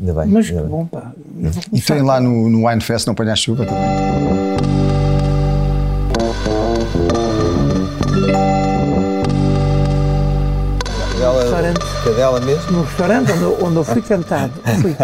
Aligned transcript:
Ainda 0.00 0.14
bem. 0.14 0.26
Mas 0.28 0.46
que 0.46 0.52
ainda 0.52 0.62
bem. 0.62 0.70
bom, 0.70 0.86
pá. 0.86 1.12
E 1.72 1.80
tem 1.80 2.02
lá 2.02 2.20
no, 2.20 2.48
no 2.48 2.66
Wine 2.66 2.80
Fest, 2.80 3.06
não 3.06 3.14
põe 3.14 3.28
a 3.30 3.36
chuva 3.36 3.66
também. 3.66 4.00
Cadela, 11.12 11.42
Restaurante. 11.42 11.80
cadela 12.04 12.40
mesmo? 12.40 12.72
No 12.72 12.82
restaurante 12.82 13.32
onde, 13.32 13.42
eu- 13.42 13.64
onde 13.64 13.76
eu 13.76 13.84
fui 13.84 14.02
cantado, 14.02 14.52
fui 14.80 14.96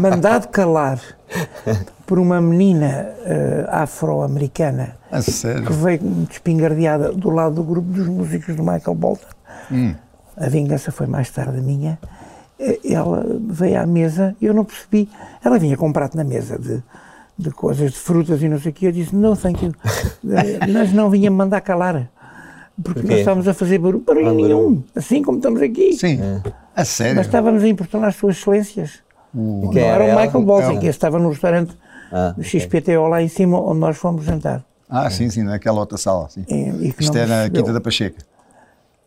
mandado 0.00 0.48
calar 0.48 1.00
por 2.06 2.18
uma 2.18 2.40
menina 2.40 3.08
eh, 3.24 3.66
afro-americana 3.70 4.96
A 5.10 5.22
sério. 5.22 5.64
que 5.64 5.72
veio 5.72 6.02
muito 6.02 6.32
espingardeada 6.32 7.12
do 7.12 7.30
lado 7.30 7.54
do 7.56 7.62
grupo 7.64 7.88
dos 7.88 8.06
músicos 8.06 8.54
do 8.54 8.62
Michael 8.62 8.94
Bolton. 8.94 9.26
A 10.36 10.48
vingança 10.48 10.90
foi 10.92 11.06
mais 11.06 11.30
tarde 11.30 11.58
a 11.58 11.62
minha. 11.62 11.98
Eh, 12.62 12.92
Ela 12.92 13.26
veio 13.48 13.80
à 13.80 13.86
mesa 13.86 14.36
e 14.40 14.46
eu 14.46 14.54
não 14.54 14.64
percebi. 14.64 15.08
Ela 15.44 15.58
vinha 15.58 15.76
com 15.76 15.88
um 15.88 15.92
prato 15.92 16.16
na 16.16 16.24
mesa 16.24 16.58
de, 16.58 16.82
de 17.38 17.50
coisas, 17.50 17.92
de 17.92 17.98
frutas 17.98 18.40
e 18.42 18.48
não 18.48 18.58
sei 18.60 18.70
o 18.70 18.74
quê. 18.74 18.86
Eu 18.86 18.92
disse, 18.92 19.14
não, 19.14 19.34
thank 19.36 19.64
you. 19.64 19.72
Eh, 20.24 20.66
Nós 20.68 20.92
não 20.92 21.10
vinha-me 21.10 21.36
mandar 21.36 21.60
calar. 21.60 22.08
Porque 22.82 23.00
Porquê? 23.00 23.08
nós 23.10 23.18
estávamos 23.18 23.48
a 23.48 23.52
fazer 23.54 23.78
barulho, 23.78 24.02
barulho 24.04 24.28
Ah, 24.28 24.32
nenhum, 24.32 24.48
barulho. 24.58 24.84
assim 24.96 25.22
como 25.22 25.36
estamos 25.38 25.60
aqui. 25.60 25.92
Sim. 25.94 26.18
A 26.74 26.84
sério. 26.84 27.16
Mas 27.16 27.26
estávamos 27.26 27.62
a 27.62 27.68
importunar 27.68 28.08
as 28.08 28.16
suas 28.16 28.36
excelências. 28.38 29.00
Não 29.34 29.70
Quem 29.70 29.82
era 29.82 30.04
o 30.04 30.06
ela? 30.08 30.22
Michael 30.22 30.44
Bolton, 30.44 30.78
que 30.80 30.86
estava 30.86 31.18
no 31.18 31.28
restaurante 31.30 31.76
Ah, 32.10 32.34
do 32.36 32.42
XPTO 32.42 33.08
lá 33.08 33.20
em 33.22 33.28
cima, 33.28 33.60
onde 33.60 33.80
nós 33.80 33.96
fomos 33.98 34.24
jantar. 34.24 34.64
Ah, 34.88 35.08
sim, 35.10 35.28
sim, 35.30 35.42
naquela 35.42 35.80
outra 35.80 35.98
sala. 35.98 36.28
Sim. 36.30 36.44
E- 36.48 36.88
e 36.88 36.92
que 36.92 37.02
Isto 37.02 37.16
é 37.18 37.22
na 37.26 37.34
percebeu. 37.36 37.62
Quinta 37.62 37.72
da 37.74 37.80
Pacheca. 37.80 38.24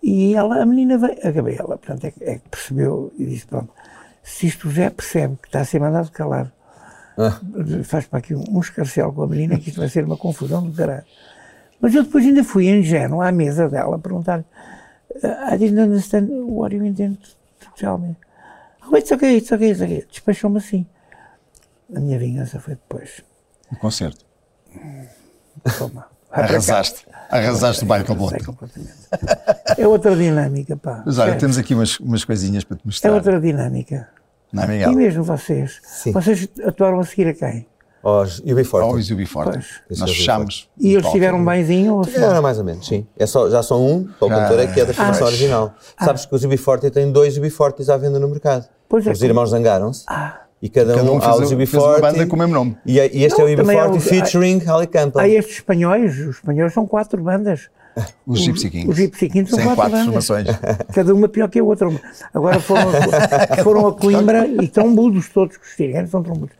E 0.08 0.36
ela, 0.36 0.62
a 0.62 0.66
menina 0.68 1.00
veio, 1.00 1.18
a 1.24 1.32
Gabriela, 1.32 1.78
portanto, 1.80 2.06
é, 2.06 2.12
que- 2.12 2.24
é 2.24 2.36
que 2.38 2.48
percebeu 2.50 3.12
e 3.18 3.26
disse: 3.26 3.48
pronto, 3.48 3.74
se 4.22 4.46
isto 4.46 4.70
já 4.70 4.92
percebe 4.92 5.36
que 5.42 5.48
está 5.48 5.62
a 5.62 5.66
ser 5.66 5.80
mandado 5.80 6.12
calar, 6.12 6.52
Ah. 7.18 7.40
faz 7.84 8.06
para 8.06 8.20
aqui 8.20 8.36
um, 8.36 8.44
um 8.52 8.60
escarcel 8.60 9.12
com 9.14 9.24
a 9.24 9.28
menina, 9.28 9.58
que 9.58 9.70
isto 9.70 9.80
vai 9.80 9.90
ser 9.90 10.04
uma 10.06 10.16
confusão 10.18 10.62
do 10.64 10.72
caralho. 10.76 11.06
Mas 11.82 11.96
eu 11.96 12.04
depois 12.04 12.24
ainda 12.26 12.44
fui 12.44 12.68
ingênuo 12.70 13.20
à 13.22 13.32
mesa 13.32 13.68
dela 13.68 13.98
perguntar: 13.98 14.44
I 15.52 15.58
didn't 15.58 15.80
understand 15.82 16.28
what 16.30 16.76
you 16.76 16.86
intend 16.86 17.18
to 17.62 17.70
tell 17.76 17.98
me. 17.98 18.16
Oh, 18.88 18.96
it's 18.98 19.12
okay, 19.12 19.38
it's 19.38 19.52
okay, 19.52 19.72
it's 19.72 19.82
okay. 19.82 20.06
Despachou-me 20.12 20.58
assim. 20.60 20.86
A 21.96 22.00
minha 22.00 22.20
vingança 22.20 22.60
foi 22.60 22.76
depois. 22.76 23.24
O 23.72 23.76
concerto. 23.78 24.24
Toma. 25.80 26.06
Arrasaste. 26.32 27.08
Arrasaste 27.30 27.84
o 27.84 27.88
Bolton. 27.88 28.44
completamente. 28.46 28.94
É 29.82 29.88
outra 29.88 30.16
dinâmica, 30.16 30.76
pá. 30.78 31.04
Mas 31.06 31.18
olha, 31.20 31.36
temos 31.36 31.58
aqui 31.58 31.74
umas, 31.76 32.00
umas 32.00 32.24
coisinhas 32.24 32.64
para 32.64 32.78
te 32.78 32.82
É 32.82 32.86
mostrar. 32.86 33.12
outra 33.14 33.40
dinâmica. 33.40 34.08
Não 34.54 34.64
é, 34.64 34.66
E 34.66 34.70
Miguel? 34.70 34.92
mesmo 34.94 35.24
vocês? 35.24 35.80
Sim. 35.84 36.12
Vocês 36.12 36.48
atuaram 36.66 37.00
a 37.00 37.04
seguir 37.04 37.28
a 37.28 37.34
quem? 37.34 37.66
Os 38.04 38.40
UB40. 38.42 38.82
Always 38.84 39.08
you 39.10 39.18
be 39.18 39.26
forte. 39.26 39.54
Pois. 39.54 39.66
Isso 39.90 40.02
Nós 40.02 40.12
é 40.12 40.14
fechamos. 40.14 40.70
E 40.80 40.94
eles 40.94 41.10
tiveram 41.12 41.40
um 41.40 41.46
benzinho? 41.46 41.96
Ou 41.96 42.06
Era 42.16 42.40
mais 42.42 42.60
ou 42.60 42.64
menos, 42.64 42.86
sim. 42.88 43.06
É 43.18 43.26
só, 43.26 43.50
já 43.50 43.64
são 43.64 43.84
um, 43.84 44.08
só 44.20 44.28
o 44.28 44.30
cantor 44.30 44.60
é 44.60 44.68
que 44.68 44.80
é 44.80 44.86
da 44.86 44.94
formação 44.94 45.26
Ah. 45.26 45.30
original. 45.30 45.74
Sabes 46.00 46.26
que 46.26 46.36
os 46.36 46.46
UB40 46.46 46.92
têm 46.92 47.12
dois 47.12 47.38
UB40s 47.40 47.90
à 47.90 47.98
venda 47.98 48.20
no 48.20 48.28
mercado. 48.30 48.68
Pois 48.88 49.08
é. 49.08 49.12
Os 49.12 49.22
irmãos 49.24 49.50
zangaram-se 49.50 50.06
e 50.62 50.70
cada, 50.70 50.94
Cada 50.96 51.12
um 51.12 51.16
um 51.16 51.18
há 51.18 51.22
fez, 51.22 51.36
os 51.40 51.52
um- 51.52 51.56
UB40. 51.58 51.66
fez 51.68 51.84
uma 51.84 52.00
banda 52.00 52.28
com 52.28 52.36
o 52.36 52.40
mesmo 52.40 52.54
nome. 52.54 52.78
E, 52.86 53.00
é- 53.00 53.10
e 53.12 53.24
este 53.24 53.40
Não, 53.40 53.48
é 53.48 53.54
o 53.54 53.58
também 53.58 53.80
há 53.80 53.86
UB40 53.88 53.98
os- 53.98 54.04
featuring 54.08 54.62
Ali 54.68 54.86
Campbell. 54.88 55.22
Há 55.24 55.28
estes 55.28 55.56
espanhóis, 55.56 56.14
os 56.20 56.36
espanhóis 56.36 56.74
são 56.74 56.86
quatro 56.86 57.22
bandas. 57.24 57.70
Os 58.28 58.40
Gypsy 58.42 58.70
Kings. 58.70 58.90
Os 58.90 58.98
Gypsy 58.98 59.30
Kings 59.30 59.50
são 59.50 59.60
Sem 59.60 59.68
quatro, 59.74 59.92
quatro 59.92 60.06
formações. 60.06 60.48
Cada 60.94 61.14
uma 61.14 61.30
pior 61.30 61.48
que 61.50 61.60
a 61.60 61.64
outra. 61.64 61.88
Agora 62.34 62.60
foram, 62.60 62.90
a- 62.90 63.58
foram 63.64 63.88
a 63.88 63.94
Coimbra 63.94 64.48
e 64.48 64.68
trombudos 64.68 65.30
todos 65.30 65.58
que 65.58 65.66
os 65.66 65.76
tirem, 65.76 66.06
são 66.08 66.22
trombudos. 66.22 66.56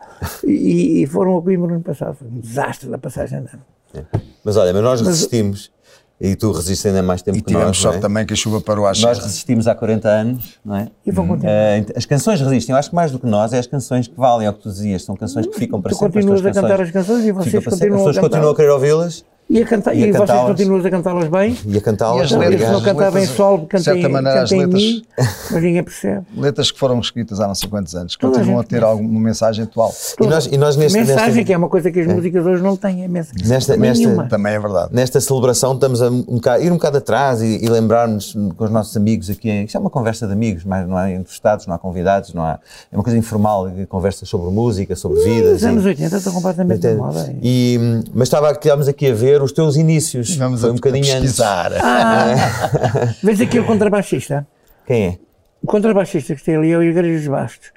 E, 0.46 1.04
e 1.04 1.08
foram 1.08 1.38
a 1.38 1.42
Coimbra 1.42 1.68
no 1.68 1.74
ano 1.76 1.84
passado. 1.84 2.16
Foi 2.16 2.28
um 2.28 2.40
desastre 2.40 2.90
da 2.90 2.98
passagem 2.98 3.42
de 3.44 3.50
ano. 3.54 4.06
Mas 4.44 4.58
olha, 4.58 4.74
mas 4.74 4.84
nós 4.84 5.02
resistimos. 5.02 5.74
E 6.22 6.34
tu 6.34 6.50
resistes 6.54 6.86
ainda 6.86 7.04
mais 7.04 7.22
tempo 7.22 7.38
E 7.38 7.42
que 7.42 7.48
tivemos 7.48 7.68
nós. 7.68 7.78
sorte 7.78 7.96
não 7.96 8.00
é? 8.00 8.02
também 8.04 8.26
que 8.26 8.32
a 8.32 8.38
chuva 8.38 8.62
parou 8.62 8.88
às 8.88 9.02
Nós 9.02 9.20
resistimos 9.20 9.68
há 9.68 9.76
40 9.76 10.08
anos, 10.08 10.58
não 10.64 10.78
é? 10.78 10.88
E 11.06 11.12
vão 11.12 11.28
continuar. 11.28 11.52
Eh, 11.52 11.86
as 11.94 12.06
canções 12.06 12.40
resistem. 12.40 12.72
Eu 12.74 12.80
acho 12.80 12.90
que 12.90 12.96
mais 12.96 13.12
do 13.12 13.20
que 13.20 13.26
nós 13.28 13.52
é 13.52 13.60
as 13.60 13.68
canções 13.68 14.08
que 14.08 14.16
valem, 14.16 14.48
é 14.48 14.50
o 14.50 14.54
que 14.54 14.62
tu 14.62 14.70
dizias. 14.70 15.04
São 15.04 15.14
canções 15.18 15.46
que 15.46 15.54
ficam 15.60 15.82
para 15.82 15.92
Tu 15.92 15.98
sempre. 15.98 16.20
as 16.20 16.26
continuas 16.26 16.46
a 16.46 16.62
cantar 16.62 16.80
as 16.82 16.90
canções 16.92 17.26
e 17.26 17.32
vocês 17.34 17.62
para 17.62 17.72
sempre. 17.76 17.90
continuam 17.90 17.96
As 17.96 18.02
a 18.02 18.06
pessoas 18.06 18.18
continuam 18.20 18.44
a 18.44 18.54
cantar. 18.54 18.56
querer 18.56 18.70
ouvi-las 18.72 19.26
E, 19.48 19.62
a 19.62 19.66
cantar, 19.66 19.94
E 19.96 20.04
a 20.04 20.08
e, 20.08 20.12
vocês 20.12 20.18
cantá-las. 20.22 20.48
continuam 20.58 20.86
a 20.86 20.90
cantá-las 20.90 21.28
bem. 21.30 21.58
e 21.68 21.78
a 21.78 21.82
cantá-las. 21.82 22.18
E 22.20 22.24
as 22.24 22.32
letras- 22.32 22.62
eles 22.62 22.72
não 22.74 22.82
cantavam 22.82 23.22
em 23.22 23.26
sol, 23.28 23.58
de 23.60 23.66
cantem, 23.68 23.84
certa 23.94 24.10
maneira, 24.10 24.42
as 24.42 24.50
cantem 24.50 24.58
em 24.64 24.66
letras- 24.66 24.82
mim, 24.84 25.06
mas 25.52 25.64
ninguém 25.64 25.84
percebe. 25.84 26.26
Letras 26.36 26.72
que 26.72 26.80
foram 26.80 27.00
escritas 27.00 27.40
há 27.40 27.48
não 27.48 27.54
sei 27.54 27.70
quantos 27.70 27.96
anos, 27.96 28.16
Toda 28.16 28.34
a 28.34 28.40
continuam 28.40 28.60
a 28.60 28.62
gente 28.64 28.70
ter 28.72 28.84
alguma 28.84 29.20
mensagem 29.20 29.64
atual. 29.66 29.94
E 30.20 30.26
nós, 30.26 30.46
e 30.48 30.58
nós 30.58 30.76
neste, 30.76 30.98
mensagem, 30.98 31.26
nesta, 31.28 31.44
que 31.44 31.54
é 31.54 31.58
uma 31.58 31.70
coisa 31.70 31.92
que 31.92 32.00
as 32.00 32.08
músicas 32.08 32.44
hoje 32.44 32.64
não 32.64 32.76
têm, 32.76 33.04
é 33.04 33.08
mensagem. 33.08 33.48
Nesta- 33.48 33.78
nesta- 33.78 34.04
Nenhuma. 34.04 34.28
Também 34.28 34.54
é 34.56 34.60
verdade. 34.60 34.90
nesta 34.92 35.22
celebração 35.22 35.74
estamos 35.76 36.02
a 36.02 36.10
um 36.10 36.22
bocado- 36.24 36.64
ir 36.64 36.72
um 36.72 36.76
bocado 36.76 36.98
atrás 36.98 37.40
e, 37.44 37.64
e 37.64 37.70
lembrarmos 37.70 38.36
com 38.58 38.64
os 38.66 38.72
nossos 38.72 38.98
amigos 38.98 39.30
aqui. 39.30 39.48
em- 39.52 39.66
Isto 39.66 39.78
é 39.78 39.80
uma 39.80 39.92
conversa 39.92 40.26
de 40.26 40.34
amigos, 40.34 40.64
mas 40.66 40.88
não 40.88 40.98
há 40.98 41.12
entrevistados, 41.12 41.68
não 41.68 41.76
há 41.76 41.78
convidados, 41.78 42.34
não 42.34 42.42
há, 42.44 42.58
é 42.92 42.98
uma 42.98 43.04
coisa 43.04 43.18
informal, 43.20 43.70
conversa 43.90 44.26
sobre 44.26 44.50
música, 44.50 44.96
sobre 44.96 45.20
vidas. 45.24 45.58
Os 45.58 45.62
e- 45.62 45.68
anos 45.68 45.86
80 45.86 46.18
estão 46.18 46.34
completamente 46.34 46.80
de 46.80 46.96
moda. 46.96 47.32
E, 47.44 47.78
hum, 47.80 48.04
mas 48.12 48.28
estava, 48.28 48.50
estávamos 48.52 48.88
aqui 48.88 49.12
a 49.12 49.14
ver 49.14 49.35
os 49.44 49.52
teus 49.52 49.76
inícios. 49.76 50.36
Vamos 50.36 50.62
Foi 50.62 50.70
a, 50.70 50.74
um 50.74 50.76
bocadinho 50.76 51.06
a 51.06 51.18
antes. 51.18 51.22
pesquisar. 51.22 51.72
Ah, 51.84 53.14
vês 53.24 53.40
aqui 53.42 53.60
o 53.60 53.66
contrabaixista? 53.66 54.46
Quem 54.86 55.06
é? 55.06 55.18
O 55.62 55.68
contrabaixista 55.68 56.36
que 56.36 56.44
tem 56.44 56.56
ali 56.56 56.72
é 56.72 56.78
o 56.78 56.84
Igrejas 56.84 57.28
Bastos. 57.28 57.72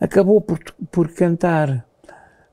Acabou 0.00 0.40
por, 0.40 0.58
por 0.90 1.08
cantar, 1.08 1.84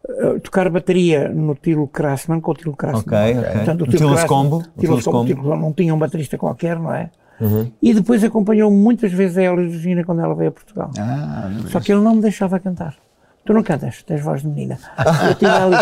eh, 0.09 0.39
tocar 0.43 0.69
bateria 0.69 1.29
no 1.29 1.55
Tilo 1.55 1.87
Krasman, 1.87 2.39
com 2.41 2.51
o 2.51 2.53
Tilo 2.53 2.75
Krasman. 2.75 3.01
Ok, 3.01 3.39
ok. 3.39 3.51
Portanto, 3.53 3.81
O 3.81 3.87
Tilo 3.87 3.99
Krasman- 4.09 4.25
Scombo, 4.25 4.55
o 4.57 4.61
Tilo. 4.61 4.73
Tilo 4.79 5.01
Scombo 5.01 5.55
não 5.55 5.73
tinha 5.73 5.93
um 5.93 5.99
baterista 5.99 6.37
qualquer, 6.37 6.77
não 6.79 6.93
é? 6.93 7.09
Uhum. 7.39 7.71
E 7.81 7.93
depois 7.93 8.23
acompanhou 8.23 8.71
muitas 8.71 9.11
vezes 9.11 9.37
a 9.37 9.43
Elis 9.43 9.73
Regina 9.73 10.03
quando 10.03 10.21
ela 10.21 10.33
veio 10.35 10.49
a 10.49 10.51
Portugal. 10.51 10.89
Ah. 10.97 11.51
Só 11.69 11.79
que 11.79 11.91
ele 11.91 12.01
não 12.01 12.15
me 12.15 12.21
deixava 12.21 12.59
cantar. 12.59 12.95
Tu 13.47 13.53
não 13.53 13.63
cantas, 13.63 14.03
tens 14.03 14.21
voz 14.21 14.41
de 14.41 14.47
menina. 14.49 14.77
Eu 15.29 15.35
tinha 15.35 15.63
ali, 15.63 15.75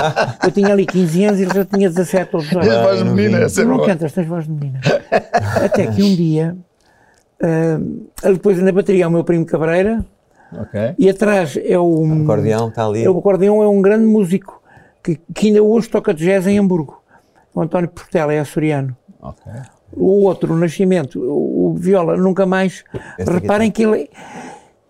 eu 0.44 0.52
tinha 0.52 0.68
ali 0.72 0.86
15 0.86 1.26
anos 1.26 1.40
e 1.40 1.44
ele 1.44 1.54
já 1.54 1.66
tinha 1.66 1.90
17 1.90 2.36
ou 2.36 2.42
18. 2.44 2.64
E 2.66 2.70
a 2.70 2.84
voz 2.84 2.98
de 3.04 3.10
menina, 3.10 3.40
essa 3.40 3.56
Tu 3.56 3.62
é 3.62 3.66
não 3.66 3.84
cantas, 3.84 4.12
tens 4.14 4.28
voz 4.28 4.46
de 4.46 4.52
menina. 4.52 4.80
Até 5.64 5.88
que 5.88 6.04
um 6.04 6.16
dia, 6.16 6.56
ah, 7.42 7.80
depois 8.32 8.62
na 8.62 8.72
bateria 8.72 9.06
é 9.06 9.08
o 9.08 9.12
meu 9.12 9.24
primo 9.24 9.46
Cabreira 9.48 10.06
Ok. 10.56 10.94
e 11.00 11.10
atrás 11.10 11.58
é 11.62 11.78
o. 11.80 11.84
O 11.84 12.24
acordeão 12.24 12.68
está 12.70 12.86
ali. 12.86 13.04
é 13.04 13.10
o 13.10 13.18
acordeão 13.18 13.64
é 13.64 13.68
um 13.68 13.82
grande 13.82 14.06
músico 14.06 14.62
que, 15.04 15.20
que 15.34 15.48
ainda 15.48 15.64
hoje 15.64 15.90
toca 15.90 16.14
jazz 16.14 16.46
em 16.46 16.60
Hamburgo. 16.60 17.02
O 17.54 17.62
António 17.62 17.90
Portela 17.90 18.32
é 18.32 18.40
açoriano. 18.40 18.96
ok. 19.22 19.52
O 19.98 20.24
outro, 20.26 20.54
o 20.54 20.58
Nascimento, 20.58 21.20
o, 21.20 21.72
o 21.72 21.74
Viola, 21.76 22.16
nunca 22.18 22.46
mais. 22.46 22.84
Reparem 23.18 23.72
que 23.72 23.84
ele. 23.84 24.10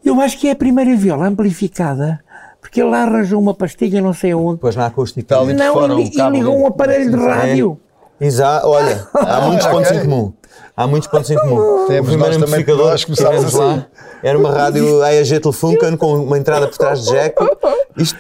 Eu 0.03 0.19
acho 0.19 0.37
que 0.39 0.47
é 0.47 0.51
a 0.51 0.55
primeira 0.55 0.95
viola 0.95 1.27
amplificada, 1.27 2.19
porque 2.65 2.81
ele 2.81 2.89
lá 2.89 3.03
arranjou 3.03 3.39
uma 3.39 3.53
pastilha, 3.53 4.01
não 4.01 4.11
sei 4.11 4.31
aonde. 4.31 4.55
Depois 4.55 4.75
na 4.75 4.87
acústica. 4.87 5.37
Ali 5.37 5.53
de 5.53 5.59
Não, 5.59 5.73
fora 5.73 5.93
e, 5.93 5.97
o 5.97 5.99
e 5.99 6.29
ligou 6.31 6.57
um 6.57 6.65
aparelho 6.65 7.11
de 7.11 7.15
rádio. 7.15 7.79
Exato, 8.19 8.67
olha, 8.67 9.07
há 9.13 9.41
muitos 9.41 9.67
pontos 9.69 9.91
em 9.91 10.01
comum. 10.01 10.33
Há 10.75 10.87
muitos 10.87 11.07
pontos 11.07 11.29
em 11.29 11.37
comum. 11.37 11.85
Temos 11.85 12.09
o 12.09 12.17
primeiro 12.17 12.35
amplificador 12.37 12.89
nós 12.89 13.03
que 13.05 13.15
começámos 13.15 13.45
assim. 13.45 13.57
lá 13.59 13.87
era 14.23 14.35
uma 14.35 14.51
rádio 14.51 15.03
AEG 15.03 15.39
Telefunken 15.39 15.95
com 15.95 16.15
uma 16.15 16.39
entrada 16.39 16.67
por 16.67 16.75
trás 16.75 17.03
de 17.03 17.11
jack. 17.11 17.35
Isto, 17.97 18.17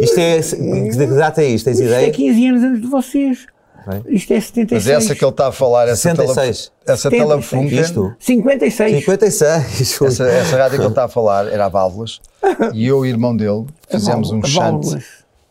isto 0.00 0.18
é. 0.20 0.40
Que 0.40 1.06
data 1.06 1.42
é 1.42 1.46
isto? 1.46 1.64
Tens 1.64 1.80
Isto 1.80 1.92
é 1.92 1.96
ideia? 1.96 2.12
15 2.12 2.46
anos 2.46 2.62
antes 2.62 2.80
de 2.82 2.86
vocês. 2.86 3.46
Bem. 3.86 4.02
Isto 4.14 4.32
é 4.34 4.40
76. 4.40 4.84
Mas 4.84 5.04
essa 5.04 5.14
que 5.14 5.24
ele 5.24 5.30
está 5.30 5.48
a 5.48 5.52
falar, 5.52 5.88
essa, 5.88 6.14
tele, 6.14 6.28
66. 6.28 6.72
essa 6.86 7.10
76. 7.10 7.28
telefunken, 7.28 7.80
Isto? 7.80 8.16
56. 8.18 8.98
56. 9.00 10.02
essa, 10.02 10.24
essa 10.28 10.56
rádio 10.56 10.78
que 10.78 10.82
ele 10.84 10.88
está 10.92 11.04
a 11.04 11.08
falar 11.08 11.46
era 11.48 11.66
a 11.66 11.68
válvulas, 11.68 12.20
e 12.74 12.86
eu 12.86 12.98
e 13.04 13.08
o 13.08 13.12
irmão 13.12 13.36
dele 13.36 13.66
fizemos 13.90 14.30
um 14.30 14.40
A 14.42 14.46
chante 14.46 14.98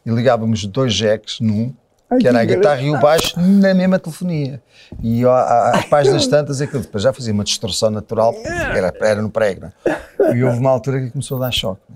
e 0.06 0.10
ligávamos 0.12 0.66
dois 0.66 0.94
jacks 0.94 1.40
num, 1.40 1.74
que 2.20 2.28
era 2.28 2.40
a 2.42 2.46
guitarra 2.46 2.82
e 2.82 2.90
o 2.90 3.00
baixo 3.00 3.40
na 3.40 3.74
mesma 3.74 4.00
telefonia. 4.00 4.62
E 5.04 5.24
ó, 5.26 5.32
a- 5.34 5.72
às 5.78 5.86
páginas 5.86 6.26
tantas, 6.28 6.60
aquilo 6.62 6.82
depois 6.82 7.04
já 7.04 7.14
fazia 7.14 7.32
uma 7.34 7.44
distorção 7.44 7.90
natural, 7.92 8.34
porque 8.34 8.48
era, 8.48 8.94
era 9.02 9.22
no 9.22 9.30
prego. 9.30 9.68
é? 9.86 10.36
E 10.36 10.44
houve 10.44 10.58
uma 10.60 10.70
altura 10.72 11.00
que 11.02 11.12
começou 11.12 11.38
a 11.38 11.42
dar 11.42 11.52
choque. 11.52 11.82
é? 11.92 11.96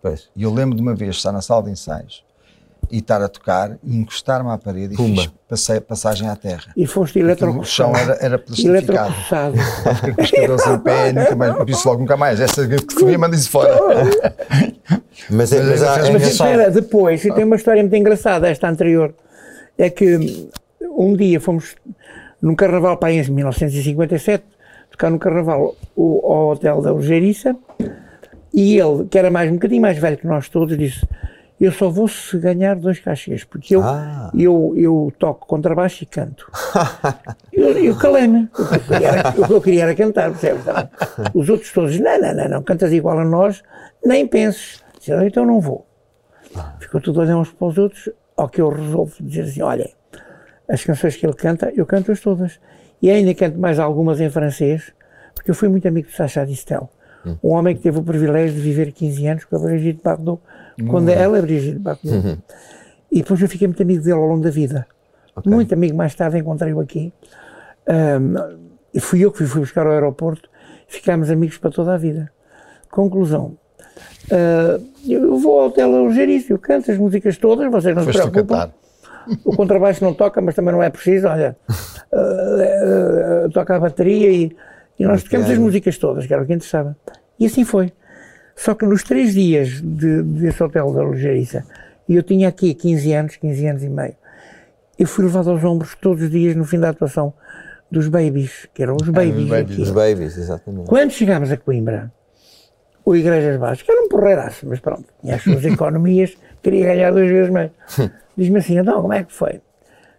Pois. 0.00 0.28
E 0.36 0.42
eu 0.42 0.52
lembro 0.52 0.76
de 0.76 0.82
uma 0.82 0.94
vez 0.94 1.16
estar 1.16 1.32
na 1.32 1.40
sala 1.40 1.62
de 1.64 1.70
ensaios 1.70 2.24
e 2.92 2.98
estar 2.98 3.22
a 3.22 3.28
tocar 3.28 3.78
e 3.82 3.96
encostar-me 3.96 4.50
à 4.50 4.58
parede 4.58 4.94
Pumba. 4.94 5.14
e 5.22 5.24
fiz 5.24 5.32
passei, 5.48 5.80
passagem 5.80 6.28
à 6.28 6.36
terra. 6.36 6.72
E 6.76 6.86
foste 6.86 7.18
O 7.18 7.22
eletrocussado. 7.22 7.66
chão 7.66 7.96
era, 7.96 8.18
era 8.20 8.38
plastificado. 8.38 9.14
Os 10.22 10.30
cabelos 10.30 10.66
em 10.66 10.78
pé, 10.78 11.12
nunca 11.12 11.34
mais, 11.34 11.56
eu 11.56 11.64
disse 11.64 11.88
logo 11.88 12.00
nunca 12.00 12.16
mais. 12.16 12.38
Essa 12.38 12.68
telefonia 12.68 13.18
manda 13.18 13.34
isso 13.34 13.50
fora. 13.50 13.74
Mas, 15.30 15.52
é, 15.52 15.62
mas 15.62 15.82
há- 15.82 15.96
é 15.98 16.00
Mas 16.00 16.10
Mas 16.12 16.22
espera, 16.28 16.70
depois, 16.70 17.24
e 17.24 17.32
tem 17.32 17.44
uma 17.44 17.56
história 17.56 17.82
muito 17.82 17.94
engraçada, 17.94 18.48
esta 18.48 18.68
anterior. 18.68 19.14
É 19.78 19.88
que 19.88 20.48
um 20.82 21.14
dia 21.14 21.40
fomos 21.40 21.76
num 22.40 22.54
carnaval 22.54 22.96
para 22.96 23.10
aí 23.10 23.18
em 23.18 23.30
1957, 23.30 24.42
tocar 24.90 25.10
no 25.10 25.18
carnaval 25.18 25.76
o, 25.94 26.20
ao 26.26 26.50
hotel 26.52 26.80
da 26.82 26.90
Algeriça 26.90 27.54
E 28.52 28.78
ele, 28.78 29.06
que 29.08 29.16
era 29.18 29.30
mais 29.30 29.48
um 29.50 29.54
bocadinho 29.54 29.80
mais 29.82 29.96
velho 29.98 30.16
que 30.16 30.26
nós 30.26 30.48
todos, 30.48 30.76
disse: 30.76 31.06
Eu 31.60 31.70
só 31.70 31.88
vou 31.88 32.08
se 32.08 32.36
ganhar 32.38 32.74
dois 32.74 32.98
cachês, 32.98 33.44
porque 33.44 33.76
eu, 33.76 33.82
Ah. 33.84 34.30
eu, 34.36 34.74
eu 34.76 35.12
toco 35.18 35.46
contrabaixo 35.46 36.02
e 36.02 36.06
canto. 36.06 36.50
eu 37.52 37.68
eu 37.78 37.96
calei-me. 37.96 38.48
O 38.58 38.66
que 38.66 38.74
eu 38.74 38.80
queria 38.80 39.08
era- 39.08 39.28
O 39.30 39.46
que 39.46 39.52
eu 39.52 39.60
queria 39.62 39.82
era 39.84 39.94
cantar, 39.94 40.30
percebes? 40.30 40.64
Também. 40.64 40.88
Os 41.34 41.48
outros 41.48 41.72
todos, 41.72 41.98
não, 42.00 42.20
não, 42.20 42.34
não, 42.34 42.48
não, 42.48 42.62
cantas 42.62 42.92
igual 42.92 43.18
a 43.18 43.24
nós, 43.24 43.62
nem 44.04 44.26
penses. 44.26 44.82
Disseram, 44.98 45.24
então 45.26 45.46
não 45.46 45.60
vou. 45.60 45.86
Ficou 46.80 47.00
tudo 47.00 47.20
a 47.20 47.24
olhar 47.24 47.36
uns 47.36 47.50
para 47.52 47.66
os 47.68 47.78
outros, 47.78 48.08
ao 48.36 48.48
que 48.48 48.60
eu 48.60 48.68
resolvo 48.68 49.14
dizer 49.20 49.42
assim: 49.42 49.62
olha, 49.62 49.88
as 50.68 50.82
canções 50.84 51.14
que 51.16 51.24
ele 51.24 51.34
canta, 51.34 51.72
eu 51.76 51.86
canto-as 51.86 52.20
todas. 52.20 52.58
E 53.00 53.08
ainda 53.10 53.32
canto 53.34 53.58
mais 53.58 53.78
algumas 53.78 54.20
em 54.20 54.28
francês, 54.30 54.92
porque 55.34 55.50
eu 55.50 55.54
fui 55.54 55.68
muito 55.68 55.86
amigo 55.86 56.08
de 56.08 56.14
Sacha 56.14 56.44
Distel, 56.44 56.90
um 57.42 57.50
homem 57.50 57.76
que 57.76 57.82
teve 57.82 57.98
o 57.98 58.02
privilégio 58.02 58.54
de 58.56 58.60
viver 58.60 58.90
15 58.92 59.26
anos 59.28 59.44
com 59.44 59.56
a 59.56 59.58
Brigitte 59.60 60.00
Bardot, 60.02 60.40
quando 60.88 61.08
ela 61.10 61.38
é 61.38 61.42
Brigitte 61.42 61.78
Bardot. 61.78 62.38
E 63.10 63.18
depois 63.22 63.40
eu 63.40 63.48
fiquei 63.48 63.66
muito 63.68 63.82
amigo 63.82 64.02
dele 64.02 64.16
ao 64.16 64.26
longo 64.26 64.42
da 64.42 64.50
vida. 64.50 64.86
Muito 65.44 65.72
amigo, 65.74 65.96
mais 65.96 66.14
tarde 66.14 66.38
encontrei-o 66.38 66.80
aqui. 66.80 67.12
Ahm, 67.86 68.34
e 68.94 69.00
fui 69.00 69.20
eu 69.24 69.32
que 69.32 69.44
fui, 69.44 69.60
buscar 69.60 69.86
ao 69.86 69.92
aeroporto, 69.92 70.48
ficámos 70.86 71.30
amigos 71.30 71.56
para 71.58 71.70
toda 71.70 71.94
a 71.94 71.96
vida. 71.96 72.30
Conclusão. 72.90 73.56
ah, 74.30 74.78
eu 75.08 75.38
vou 75.38 75.60
ao 75.60 75.66
hotel 75.68 75.94
Algerice, 75.96 76.50
eu 76.50 76.58
canto 76.58 76.90
as 76.90 76.98
músicas 76.98 77.36
todas, 77.38 77.70
vocês 77.70 77.94
não 77.94 78.02
se 78.04 78.12
Foste 78.12 78.30
preocupem. 78.30 78.56
cantar. 78.58 78.74
O 79.44 79.54
contrabaixo 79.56 80.02
não 80.04 80.12
toca, 80.12 80.40
mas 80.40 80.54
também 80.54 80.72
não 80.72 80.82
é 80.82 80.90
preciso. 80.90 81.28
Olha, 81.28 81.56
ah, 82.12 83.44
ah, 83.46 83.48
toca 83.52 83.76
a 83.76 83.80
bateria 83.80 84.30
e, 84.30 84.56
e 84.98 85.04
nós 85.04 85.22
tocamos 85.22 85.50
as 85.50 85.58
músicas 85.58 85.96
todas, 85.98 86.26
que 86.26 86.32
era 86.32 86.42
o 86.42 86.46
que 86.46 86.52
interessava. 86.52 86.96
E 87.38 87.46
assim 87.46 87.64
foi. 87.64 87.92
Só 88.54 88.74
que 88.74 88.84
nos 88.84 89.02
três 89.02 89.34
dias 89.34 89.80
de, 89.80 90.22
desse 90.22 90.62
hotel 90.62 90.92
da 90.92 91.02
Algeriça, 91.02 91.64
e 92.08 92.14
eu 92.14 92.22
tinha 92.22 92.48
aqui 92.48 92.74
15 92.74 93.12
anos, 93.12 93.36
15 93.36 93.66
anos 93.66 93.82
e 93.82 93.88
meio, 93.88 94.14
eu 94.98 95.06
fui 95.06 95.24
levado 95.24 95.50
aos 95.50 95.64
ombros 95.64 95.94
todos 96.00 96.22
os 96.22 96.30
dias 96.30 96.54
no 96.54 96.64
fim 96.64 96.78
da 96.78 96.90
atuação 96.90 97.32
dos 97.90 98.08
babies, 98.08 98.68
que 98.72 98.82
eram 98.82 98.96
os 99.00 99.08
babies. 99.08 99.52
aqui. 99.52 99.82
Os 99.82 99.90
babies, 99.90 100.36
exatamente. 100.36 100.88
Quando 100.88 101.10
chegámos 101.10 101.50
a 101.50 101.56
Coimbra, 101.56 102.12
o 103.04 103.16
Igrejas 103.16 103.58
Baixas, 103.58 103.82
que 103.82 103.90
era 103.90 104.02
um 104.02 104.08
porreiraço, 104.08 104.66
mas 104.66 104.80
pronto, 104.80 105.04
tinha 105.20 105.34
as 105.34 105.42
suas 105.42 105.64
economias, 105.66 106.34
queria 106.62 106.86
ganhar 106.86 107.10
duas 107.10 107.28
vezes 107.28 107.50
mais. 107.50 107.70
Diz-me 108.36 108.58
assim, 108.58 108.78
então, 108.78 109.02
como 109.02 109.12
é 109.12 109.24
que 109.24 109.32
foi? 109.32 109.60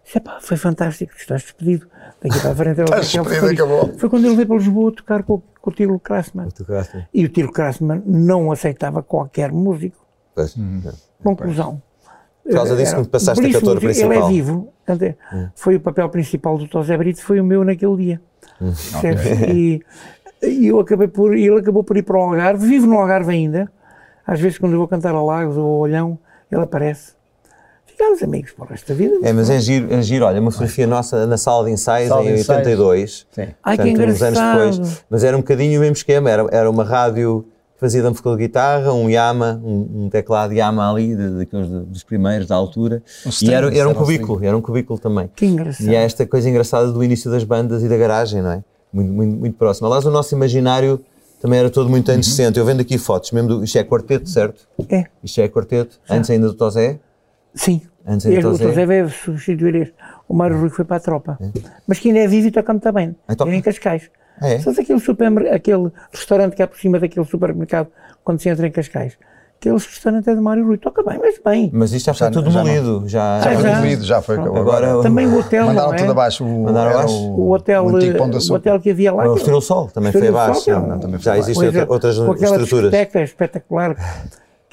Disse, 0.04 0.18
"Epá, 0.18 0.38
foi 0.40 0.56
fantástico, 0.56 1.12
tu 1.14 1.20
estás 1.20 1.42
despedido. 1.42 1.88
Daqui 2.22 2.38
para 2.40 2.50
a 2.50 2.54
frente 2.54 2.80
o 2.80 2.84
Estás 2.84 3.10
despedido, 3.12 3.46
acabou. 3.50 3.98
Foi 3.98 4.08
quando 4.08 4.26
ele 4.26 4.36
veio 4.36 4.46
para 4.46 4.56
Lisboa 4.56 4.92
tocar 4.92 5.22
com, 5.22 5.42
com 5.64 5.70
o 5.70 5.72
Tilo 5.72 5.98
gosta? 6.68 7.08
E 7.14 7.24
o 7.24 7.28
Tilo 7.30 7.50
Krassman 7.50 8.02
não 8.04 8.52
aceitava 8.52 9.02
qualquer 9.02 9.50
músico. 9.50 10.04
Pois. 10.34 10.54
Conclusão. 11.22 11.82
Por 12.42 12.52
causa 12.52 12.76
disso 12.76 13.02
que 13.02 13.08
passaste 13.08 13.40
a 13.40 13.42
belíssimo 13.42 13.66
cantor 13.70 13.82
músico. 13.82 14.04
Ele 14.04 14.04
é 14.04 14.08
principal. 14.08 14.28
vivo. 14.28 14.72
Portanto, 14.84 15.02
é, 15.02 15.50
Foi 15.54 15.76
o 15.76 15.80
papel 15.80 16.06
principal 16.10 16.58
do 16.58 16.68
Tosé 16.68 16.94
Brito, 16.98 17.22
foi 17.22 17.40
o 17.40 17.44
meu 17.44 17.64
naquele 17.64 17.96
dia. 17.96 18.20
Percebes? 18.58 19.24
E, 19.48 19.82
e 20.42 20.66
eu 20.66 20.78
acabei 20.78 21.08
por, 21.08 21.34
ele 21.34 21.58
acabou 21.58 21.82
por 21.82 21.96
ir 21.96 22.02
para 22.02 22.18
o 22.18 22.20
Algarve, 22.20 22.66
vivo 22.66 22.86
no 22.86 22.98
Algarve 22.98 23.32
ainda. 23.32 23.72
Às 24.26 24.40
vezes 24.40 24.58
quando 24.58 24.72
eu 24.72 24.78
vou 24.78 24.88
cantar 24.88 25.14
a 25.14 25.22
Lagos 25.22 25.56
ou 25.56 25.64
a 25.64 25.78
Olhão, 25.78 26.18
ele 26.52 26.60
aparece. 26.60 27.13
Ficámos 27.96 28.22
amigos 28.22 28.50
para 28.52 28.64
o 28.64 28.68
resto 28.68 28.88
da 28.88 28.94
vida. 28.94 29.14
É, 29.22 29.32
mas 29.32 29.48
é 29.48 29.60
giro, 29.60 29.92
é 29.94 30.02
giro, 30.02 30.24
olha, 30.24 30.40
uma 30.40 30.50
fotografia 30.50 30.86
nossa 30.86 31.26
na 31.26 31.36
sala 31.36 31.66
de 31.66 31.70
ensaios 31.72 32.08
Sala 32.08 32.22
de 32.22 32.28
em 32.30 32.34
ensaios. 32.34 32.66
82. 32.66 33.26
Sim. 33.30 33.46
Ai, 33.62 33.76
que 33.76 33.82
portanto, 33.84 34.08
uns 34.10 34.22
anos 34.22 34.38
engraçado. 34.38 34.70
depois. 34.80 35.04
Mas 35.08 35.24
era 35.24 35.36
um 35.36 35.40
bocadinho 35.40 35.78
o 35.78 35.80
mesmo 35.80 35.94
esquema, 35.96 36.28
era, 36.30 36.46
era 36.50 36.68
uma 36.70 36.82
rádio 36.84 37.44
que 37.74 37.80
fazia 37.80 38.02
de 38.02 38.36
guitarra, 38.36 38.92
um 38.92 39.08
Yama, 39.08 39.60
um, 39.64 40.04
um 40.04 40.08
teclado 40.10 40.52
Yama 40.52 40.90
ali, 40.90 41.14
de- 41.14 41.38
daqueles 41.38 41.68
de- 41.68 41.80
dos 41.84 42.02
primeiros 42.02 42.46
da 42.48 42.54
altura. 42.56 43.02
Um 43.26 43.30
e 43.42 43.52
era, 43.54 43.76
era 43.76 43.88
um 43.88 43.92
um 43.92 43.94
cubículo, 43.94 44.44
era 44.44 44.56
um 44.56 44.60
cubículo 44.60 44.98
também. 44.98 45.30
Que 45.34 45.46
engraçado. 45.46 45.86
E 45.88 45.94
é 45.94 46.02
esta 46.04 46.26
coisa 46.26 46.48
engraçada 46.48 46.90
do 46.90 47.02
início 47.04 47.30
das 47.30 47.44
bandas 47.44 47.82
e 47.82 47.88
da 47.88 47.96
garagem, 47.96 48.42
não 48.42 48.50
é? 48.52 48.64
Muito, 48.92 49.12
muito, 49.12 49.36
muito 49.36 49.56
próximo. 49.56 49.86
Aliás, 49.86 50.04
o 50.04 50.10
nosso 50.10 50.34
imaginário 50.34 51.00
também 51.40 51.58
era 51.58 51.68
todo 51.68 51.90
muito 51.90 52.10
anos 52.10 52.26
60. 52.26 52.58
Eu 52.58 52.64
vendo 52.64 52.80
aqui 52.80 52.96
fotos, 52.96 53.30
mesmo 53.32 53.48
do. 53.48 53.64
Isto 53.64 53.76
é 53.78 53.84
quarteto, 53.84 54.28
certo? 54.28 54.66
É, 54.88 55.04
Isto 55.22 55.40
é 55.40 55.48
quarteto, 55.48 55.98
antes 56.08 56.30
ainda 56.30 56.46
do 56.48 56.54
Tosé. 56.54 56.98
Sim. 57.54 57.82
Antes 58.06 58.26
Este, 58.26 58.36
ainda 58.36 58.50
o. 58.50 58.58
Tosé 58.58 58.84
veio 58.86 59.08
substituir 59.08 59.74
este. 59.76 59.94
O 60.28 60.34
Mário 60.34 60.58
Rui 60.58 60.68
que 60.70 60.76
foi 60.76 60.84
para 60.84 60.96
a 60.96 61.00
tropa. 61.00 61.38
Mas 61.86 61.98
que 61.98 62.08
ainda 62.08 62.20
é 62.20 62.26
vivo 62.28 62.48
e 62.48 62.50
toca 62.50 62.72
muito 62.72 62.92
bem. 62.92 63.16
Ah, 63.26 63.34
toca? 63.34 63.50
Em 63.54 63.62
Cascais. 63.62 64.10
Ah, 64.40 64.48
é? 64.48 64.58
Sabes 64.58 64.78
aquele, 64.78 65.00
supermer- 65.00 65.52
aquele 65.52 65.90
restaurante 66.12 66.54
que 66.56 66.62
há 66.62 66.66
por 66.66 66.78
cima 66.78 66.98
daquele 66.98 67.24
supermercado 67.24 67.88
quando 68.22 68.40
se 68.40 68.48
entra 68.48 68.66
em 68.66 68.70
Cascais? 68.70 69.16
Aquele 69.58 69.76
restaurante 69.76 70.28
é 70.28 70.34
do 70.34 70.42
Mário 70.42 70.66
Rui. 70.66 70.76
Toca 70.76 71.02
bem, 71.02 71.18
mas 71.18 71.40
bem. 71.42 71.70
Mas 71.72 71.92
isto 71.92 72.06
já 72.06 72.12
Já- 72.12 72.30
tudo 72.30 72.50
já. 72.50 72.62
Já, 73.06 73.36
Ah, 73.36 73.40
Já 73.40 73.52
foi 73.54 73.62
já. 73.62 73.70
demolido, 73.74 74.04
já 74.04 74.20
foi. 74.22 74.34
Pronto. 74.36 74.56
Agora- 74.58 75.00
Também 75.02 75.26
o 75.26 75.38
hotel, 75.38 75.66
Mandaram 75.66 75.88
não 75.88 75.94
é? 75.94 75.98
tudo 75.98 76.10
abaixo. 76.10 76.44
O, 76.44 76.64
Mandaram 76.64 76.90
era 76.90 76.98
abaixo? 76.98 77.14
O 77.16 77.50
hotel, 77.52 77.86
o 77.86 77.98
de 77.98 78.10
o 78.50 78.54
hotel 78.54 78.80
que 78.80 78.90
havia 78.90 79.12
lá. 79.14 79.26
O 79.32 79.36
Estoril 79.36 79.60
Sol 79.62 79.88
também 79.88 80.12
foi 80.12 80.28
abaixo. 80.28 80.68
É 80.70 80.74
Não, 80.74 80.98
também 80.98 81.18
foi 81.18 81.22
já 81.22 81.38
existem 81.38 81.66
outra- 81.68 81.86
outras 81.88 82.18
com 82.18 82.32
aquela 82.32 82.56
estruturas. 82.56 82.90
discoteca 82.90 83.22
espetacular 83.22 83.96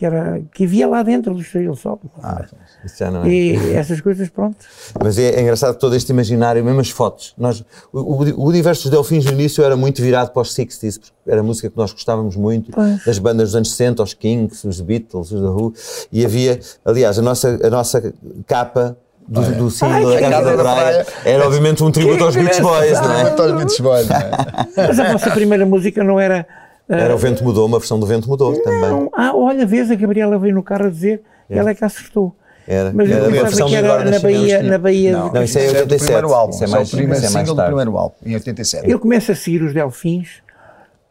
que, 0.01 0.05
era, 0.07 0.41
que 0.51 0.63
havia 0.63 0.87
lá 0.87 1.03
dentro 1.03 1.31
do 1.31 1.41
Estoril 1.41 1.75
Sol. 1.75 2.01
Ah, 2.23 2.43
Isso 2.83 2.95
já 2.97 3.11
não 3.11 3.23
é. 3.23 3.29
E 3.29 3.73
essas 3.75 4.01
coisas, 4.01 4.29
pronto. 4.29 4.57
Mas 4.99 5.19
é, 5.19 5.35
é 5.35 5.41
engraçado 5.43 5.77
todo 5.77 5.95
este 5.95 6.11
imaginário, 6.11 6.65
mesmo 6.65 6.79
as 6.79 6.89
fotos. 6.89 7.35
Nós, 7.37 7.63
o, 7.93 7.99
o, 7.99 8.41
o 8.41 8.47
Universo 8.47 8.81
dos 8.81 8.91
Delfins 8.91 9.25
no 9.25 9.33
início 9.33 9.63
era 9.63 9.77
muito 9.77 10.01
virado 10.01 10.31
para 10.31 10.41
os 10.41 10.55
60s, 10.55 10.99
porque 10.99 11.11
era 11.27 11.43
música 11.43 11.69
que 11.69 11.77
nós 11.77 11.93
gostávamos 11.93 12.35
muito, 12.35 12.71
Pois. 12.71 13.05
das 13.05 13.19
bandas 13.19 13.49
dos 13.49 13.55
anos 13.55 13.69
60, 13.69 14.01
os 14.01 14.15
Kings, 14.15 14.67
os 14.67 14.81
Beatles, 14.81 15.31
os 15.31 15.39
The 15.39 15.47
Who, 15.47 15.71
e 16.11 16.25
havia, 16.25 16.59
aliás, 16.83 17.19
a 17.19 17.21
nossa, 17.21 17.59
a 17.63 17.69
nossa 17.69 18.11
capa 18.47 18.97
do, 19.27 19.41
do 19.55 19.69
single 19.69 20.13
da 20.15 20.19
Casa 20.19 20.57
da 20.57 20.63
Praia 20.63 21.05
era 21.23 21.45
obviamente 21.45 21.83
um 21.83 21.91
tributo 21.91 22.23
aos 22.23 22.35
Beach 22.35 22.59
Boys, 22.59 22.99
não 22.99 23.13
é? 23.13 23.23
Muito 23.25 23.41
aos 23.43 23.51
Beach 23.51 23.81
Boys, 23.83 24.07
não 24.09 24.15
é? 24.15 24.31
Mas 24.75 24.99
a 24.99 25.11
vossa 25.11 25.29
primeira 25.29 25.63
música 25.63 26.03
não 26.03 26.19
era. 26.19 26.47
Ah, 26.91 26.97
Era 26.99 27.15
o 27.15 27.17
Vento 27.17 27.43
Mudou, 27.43 27.65
uma 27.65 27.79
versão 27.79 27.99
do 27.99 28.05
Vento 28.05 28.27
Mudou 28.29 28.53
também. 28.61 28.81
não, 28.81 29.09
ah, 29.13 29.31
olha, 29.35 29.65
vês, 29.65 29.89
a 29.89 29.95
Gabriela 29.95 30.37
veio 30.37 30.53
no 30.53 30.61
carro 30.63 30.85
a 30.85 30.89
dizer, 30.89 31.21
ela 31.49 31.69
é 31.71 31.75
que 31.75 31.83
acertou. 31.83 32.35
Era, 32.67 32.91
Mas 32.93 33.09
era 33.09 33.19
eu 33.19 33.23
uma 33.23 33.31
pensava 33.31 33.47
versão 33.49 33.65
que 33.67 33.71
de 33.71 33.77
era 33.77 33.87
agora 33.93 34.11
na 34.11 34.19
Bahia, 34.19 34.63
na 34.63 34.77
Bahia. 34.77 35.11
Não, 35.13 35.33
Não, 35.33 35.43
isso 35.43 35.57
é 35.57 35.61
do 35.63 35.67
87, 35.79 36.03
primeiro 36.05 36.33
álbum. 36.33 36.53
isso 36.53 36.63
é 36.63 36.65
Isso 36.67 36.73
é 36.75 36.77
mais- 36.77 36.87
o 36.93 36.95
primeiro 36.95 37.17
isso 37.17 37.25
é 37.25 37.29
mais 37.33 37.47
single 37.47 37.55
do 37.55 37.57
tarde. 37.57 37.69
primeiro 37.75 37.97
álbum, 37.97 38.15
em 38.23 38.33
87. 38.35 38.85
Ele 38.85 38.99
começa 38.99 39.31
a 39.31 39.35
seguir 39.35 39.63
os 39.63 39.73
Delfins 39.73 40.27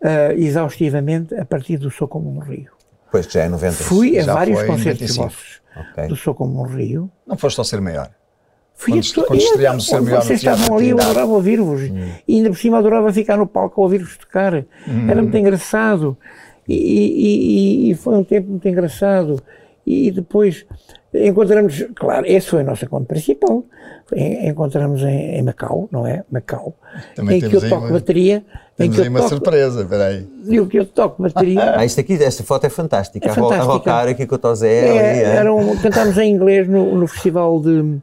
ah, 0.03 0.33
exaustivamente 0.35 1.35
a 1.35 1.45
partir 1.45 1.77
do 1.77 1.91
Sou 1.91 2.07
Como 2.09 2.31
um 2.35 2.39
Rio. 2.39 2.71
Pois, 3.11 3.27
que 3.27 3.35
já 3.35 3.43
é 3.43 3.49
90. 3.49 3.73
Fui 3.83 4.17
a 4.19 4.23
Já 4.23 4.33
vários 4.35 4.59
foi 4.59 4.69
em 4.69 4.71
concertos 4.71 5.17
95. 5.17 5.25
vossos 5.25 5.61
Ok. 5.77 6.07
do 6.09 6.17
Sou 6.17 6.35
Como 6.35 6.61
um 6.63 6.67
Rio. 6.67 7.11
Não 7.27 7.37
foste 7.37 7.59
ao 7.59 7.65
ser 7.65 7.81
maior. 7.81 8.11
Fui 8.81 8.93
Quando 8.95 9.05
a 9.05 9.15
to- 9.15 9.25
quando 9.27 9.41
e 9.41 9.45
estreámos 9.45 9.85
o 9.85 9.91
Ser 9.91 10.01
Melhor 10.01 10.23
Vocês 10.23 10.39
estavam 10.39 10.79
ali, 10.79 10.89
eu 10.89 10.99
adorava 10.99 11.31
ouvir-vos. 11.31 11.83
E 12.27 12.37
ainda 12.37 12.49
por 12.49 12.57
cima 12.57 12.79
adorava 12.79 13.13
ficar 13.13 13.37
no 13.37 13.47
palco 13.47 13.79
a 13.79 13.85
ouvir-vos 13.85 14.17
tocar. 14.17 14.55
Era 14.55 15.21
muito 15.21 15.37
engraçado. 15.37 16.17
E, 16.67 16.75
e- 16.75 17.91
e- 17.91 17.95
foi 17.95 18.15
um 18.15 18.25
tempo 18.25 18.49
muito 18.49 18.67
engraçado. 18.67 19.39
E 19.87 20.11
depois 20.11 20.65
encontramos, 21.13 21.85
claro, 21.95 22.25
esse 22.27 22.49
foi 22.49 22.63
o 22.63 22.67
nosso 22.67 22.85
encontro 22.85 23.07
principal. 23.07 23.65
En- 24.15 24.49
Encontramos 24.49 25.03
em, 25.03 25.37
em 25.39 25.43
Macau, 25.43 25.89
não 25.93 26.07
é? 26.07 26.25
Macau. 26.31 26.75
Também 27.15 27.39
em 27.39 27.49
que 27.49 27.55
eu 27.57 27.61
toco 27.69 27.85
uma- 27.85 27.93
bateria. 27.93 28.45
Em 28.79 28.85
Temos 28.91 28.97
que 28.97 29.03
aí 29.03 29.07
eu 29.09 29.11
uma 29.11 29.19
toco, 29.21 29.29
surpresa, 29.31 29.83
espera 29.83 30.07
aí. 30.07 30.27
e 30.47 30.59
o 30.61 30.67
que 30.67 30.79
eu 30.79 30.87
toco 30.87 31.23
bateria. 31.23 31.75
Ah, 31.77 31.85
isto 31.85 32.01
aqui, 32.01 32.15
esta 32.23 32.43
foto 32.43 32.65
é 32.67 32.71
fantástica. 32.71 33.29
É 33.29 33.31
a, 33.31 33.35
ro- 33.35 33.41
a 33.41 33.51
fantástica. 33.51 33.73
rocar 33.75 34.09
aqui 34.09 34.27
com 34.27 34.35
o 34.37 34.39
Tosé. 34.39 34.87
É, 34.87 35.11
ali, 35.11 35.19
é. 35.21 35.23
era 35.37 35.55
um- 35.55 35.77
cantámos 35.77 36.17
em 36.19 36.33
inglês 36.33 36.67
no, 36.69 36.95
no 36.97 37.07
festival 37.07 37.61
de 37.61 37.99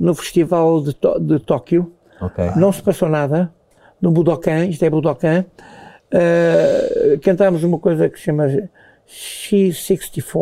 no 0.00 0.14
festival 0.14 0.82
de, 0.82 0.96
de 1.20 1.38
Tóquio. 1.40 1.92
Ok. 2.20 2.52
Não 2.56 2.72
se 2.72 2.82
passou 2.82 3.08
nada. 3.08 3.52
No 4.00 4.10
Budokan, 4.10 4.64
isto 4.64 4.82
é 4.84 4.88
Budokan. 4.90 5.44
Uh, 6.12 7.18
cantámos 7.20 7.62
uma 7.62 7.78
coisa 7.78 8.08
que 8.08 8.18
se 8.18 8.24
chama 8.24 8.48
X64. 9.06 10.34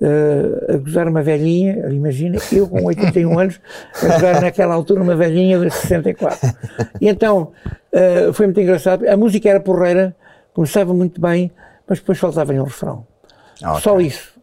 uh, 0.00 0.74
a 0.74 0.76
gozar 0.76 1.08
uma 1.08 1.22
velhinha, 1.22 1.88
imagina, 1.90 2.36
eu 2.52 2.68
com 2.68 2.84
81 2.84 3.38
anos, 3.38 3.60
a 4.02 4.06
gozar 4.14 4.40
naquela 4.42 4.74
altura 4.74 5.02
uma 5.02 5.16
velhinha 5.16 5.58
de 5.58 5.70
64. 5.70 6.54
E 7.00 7.08
então, 7.08 7.52
uh, 7.92 8.32
foi 8.32 8.46
muito 8.46 8.60
engraçado. 8.60 9.08
A 9.08 9.16
música 9.16 9.48
era 9.48 9.58
porreira, 9.60 10.14
começava 10.52 10.92
muito 10.92 11.20
bem, 11.20 11.50
mas 11.88 11.98
depois 11.98 12.18
faltava-lhe 12.18 12.60
um 12.60 12.64
refrão. 12.64 13.06
Ah, 13.62 13.72
ok. 13.72 13.82
Só 13.82 14.00
isso. 14.00 14.34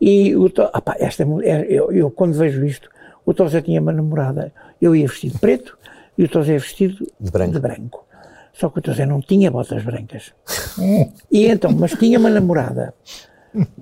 E 0.00 0.34
o 0.34 0.48
To- 0.48 0.70
ah 0.72 0.82
esta, 0.98 1.22
é- 1.42 1.66
eu, 1.68 1.92
eu 1.92 2.10
quando 2.10 2.32
vejo 2.34 2.64
isto, 2.64 2.88
o 3.26 3.34
Tosé 3.34 3.60
tinha 3.60 3.80
uma 3.80 3.92
namorada, 3.92 4.52
eu 4.80 4.94
ia 4.94 5.06
vestido 5.08 5.32
de 5.34 5.38
preto 5.40 5.76
e 6.16 6.24
o 6.24 6.28
Tosé 6.28 6.56
vestido 6.56 7.06
De 7.20 7.30
branco. 7.30 8.06
Só 8.52 8.70
que 8.70 8.78
o 8.78 8.82
Tosé 8.82 9.04
não 9.04 9.20
tinha 9.20 9.50
botas 9.50 9.82
brancas. 9.82 10.32
e 11.30 11.46
então, 11.46 11.72
mas 11.72 11.92
tinha 11.92 12.18
uma 12.18 12.30
namorada, 12.30 12.94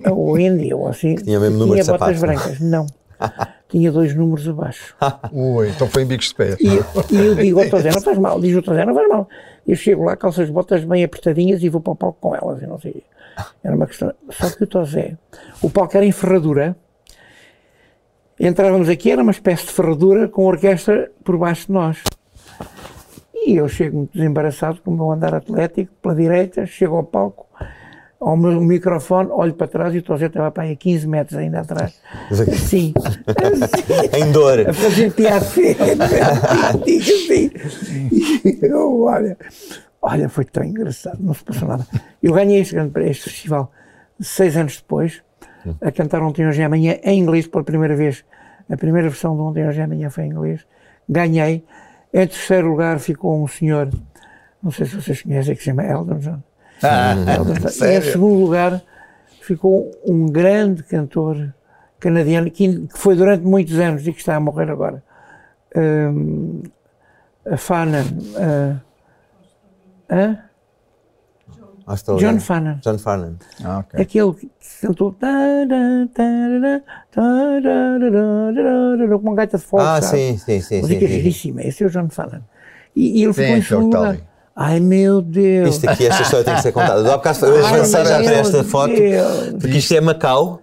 ou 0.09 0.37
Índia, 0.37 0.75
ou 0.75 0.87
assim, 0.87 1.15
tinha 1.15 1.37
o 1.37 1.41
mesmo 1.41 1.59
número 1.59 1.81
de 1.81 1.89
botas 1.89 2.17
é? 2.17 2.19
brancas. 2.19 2.59
Não. 2.59 2.87
tinha 3.69 3.91
dois 3.91 4.15
números 4.15 4.49
abaixo. 4.49 4.95
Ui, 5.31 5.69
então 5.69 5.87
foi 5.87 6.03
em 6.03 6.07
bicos 6.07 6.29
de 6.29 6.35
pé. 6.35 6.57
E, 6.59 7.13
e 7.13 7.17
eu 7.17 7.35
digo 7.35 7.61
ao 7.61 7.69
Tosé, 7.69 7.91
não 7.91 8.01
faz 8.01 8.17
mal, 8.17 8.41
diz 8.41 8.57
o 8.57 8.61
Tosé, 8.63 8.83
não 8.83 8.95
faz 8.95 9.07
mal. 9.07 9.29
Eu 9.65 9.75
chego 9.75 10.03
lá, 10.03 10.17
calças 10.17 10.49
botas 10.49 10.83
bem 10.83 11.03
apertadinhas 11.03 11.61
e 11.63 11.69
vou 11.69 11.81
para 11.81 11.93
o 11.93 11.95
palco 11.95 12.17
com 12.19 12.35
elas, 12.35 12.61
e 12.61 12.67
não 12.67 12.79
sei. 12.79 13.03
Era 13.63 13.75
uma 13.75 13.85
questão. 13.85 14.13
Só 14.31 14.49
que 14.49 14.63
o 14.63 14.67
Tosé, 14.67 15.17
o 15.61 15.69
palco 15.69 15.95
era 15.95 16.05
em 16.05 16.11
ferradura, 16.11 16.75
entrávamos 18.39 18.89
aqui, 18.89 19.11
era 19.11 19.21
uma 19.21 19.31
espécie 19.31 19.65
de 19.65 19.71
ferradura 19.71 20.27
com 20.27 20.45
orquestra 20.45 21.11
por 21.23 21.37
baixo 21.37 21.67
de 21.67 21.73
nós. 21.73 22.03
E 23.33 23.55
eu 23.57 23.67
chego 23.67 23.97
muito 23.97 24.13
desembaraçado 24.17 24.81
com 24.81 24.91
o 24.91 24.95
meu 24.95 25.11
andar 25.11 25.33
atlético, 25.35 25.91
pela 26.01 26.15
direita, 26.15 26.65
chego 26.65 26.95
ao 26.95 27.03
palco, 27.03 27.45
ao 28.19 28.35
meu 28.35 28.59
microfone, 28.59 29.29
olho 29.31 29.53
para 29.53 29.67
trás 29.67 29.93
e 29.93 29.99
o 29.99 30.01
Tosé 30.01 30.25
estava 30.25 30.49
para 30.49 30.63
aí 30.63 30.71
a 30.71 30.75
15 30.75 31.07
metros 31.07 31.37
ainda 31.37 31.59
atrás. 31.59 31.93
Assim, 32.31 32.93
assim 32.97 34.17
Em 34.19 34.31
dor. 34.31 34.67
a 34.67 34.73
fazer 34.73 35.13
piada 35.13 35.37
assim. 35.45 35.75
E 38.43 38.57
eu, 38.65 39.01
olha, 39.03 39.37
olha, 40.01 40.27
foi 40.29 40.45
tão 40.45 40.63
engraçado, 40.63 41.17
não 41.19 41.33
se 41.33 41.43
passou 41.43 41.67
nada. 41.67 41.85
Eu 42.21 42.33
ganhei 42.33 42.61
este, 42.61 42.73
grande- 42.73 43.09
este 43.09 43.29
festival 43.29 43.71
seis 44.19 44.55
anos 44.57 44.77
depois, 44.77 45.21
a 45.81 45.91
cantar 45.91 46.21
Ontem 46.21 46.47
Hoje 46.47 46.61
e 46.61 46.63
Amanhã 46.63 46.97
em 47.03 47.19
inglês 47.19 47.47
pela 47.47 47.63
primeira 47.63 47.95
vez. 47.95 48.23
A 48.69 48.77
primeira 48.77 49.09
versão 49.09 49.35
de 49.35 49.41
Ontem 49.41 49.67
Hoje 49.67 49.79
e 49.79 49.83
Amanhã 49.83 50.09
foi 50.09 50.25
em 50.25 50.31
inglês. 50.31 50.65
Ganhei. 51.07 51.63
Em 52.13 52.27
terceiro 52.27 52.69
lugar 52.69 52.99
ficou 52.99 53.43
um 53.43 53.47
senhor, 53.47 53.89
não 54.63 54.71
sei 54.71 54.85
se 54.85 54.95
vocês 54.95 55.21
conhecem, 55.21 55.53
que 55.53 55.61
se 55.61 55.69
chama 55.69 55.83
Eldon 55.83 56.19
John. 56.19 56.41
E 57.85 57.97
em 57.97 58.01
segundo 58.01 58.39
lugar 58.39 58.81
ficou 59.41 59.91
um 60.05 60.25
grande 60.27 60.83
cantor 60.83 61.53
canadiano 61.99 62.49
que, 62.49 62.87
que 62.87 62.97
foi 62.97 63.15
durante 63.15 63.43
muitos 63.43 63.79
anos 63.79 64.07
e 64.07 64.13
que 64.13 64.19
está 64.19 64.35
a 64.35 64.39
morrer 64.39 64.69
agora. 64.69 65.03
Hum, 65.75 66.63
a 67.45 67.57
Fanan. 67.57 68.05
ah, 68.37 68.79
hã? 70.09 70.44
Australiano. 71.85 72.37
John 72.37 72.43
Fanan. 72.43 72.79
John 72.81 72.97
Farnan. 72.97 73.35
Ah, 73.63 73.79
ok. 73.79 74.01
Aquele 74.01 74.33
que 74.33 74.49
cantou 74.81 75.15
com 79.19 79.27
uma 79.27 79.35
gaita 79.35 79.57
de 79.57 79.63
fogo. 79.63 79.83
Ah, 79.83 80.01
sabe? 80.01 80.17
sim, 80.17 80.37
sim, 80.37 80.61
sim. 80.61 80.61
sim, 80.61 80.81
Música 80.81 80.99
sim, 81.01 81.07
sim. 81.07 81.13
giríssima. 81.13 81.61
Esse 81.61 81.83
é 81.83 81.87
o 81.87 81.89
John 81.89 82.09
Fanan. 82.09 82.41
E, 82.95 83.19
e 83.19 83.23
ele 83.23 83.33
ficou 83.33 83.45
é 83.45 83.57
em 83.57 83.61
segundo 83.61 83.95
lugar. 83.97 84.17
Ai 84.55 84.79
meu 84.79 85.21
Deus! 85.21 85.75
Isto 85.75 85.89
aqui, 85.89 86.07
esta 86.07 86.23
história 86.23 86.45
tem 86.45 86.55
que 86.55 86.61
ser 86.61 86.71
contada. 86.71 87.03
Do 87.03 87.09
bocado 87.11 87.45
eu 87.45 87.65
avancei 87.65 88.05
já 88.05 88.23
para 88.23 88.33
esta 88.35 88.63
foto, 88.63 88.95
Deus. 88.95 89.49
porque 89.59 89.77
isto 89.77 89.93
é 89.93 89.99
Macau, 89.99 90.61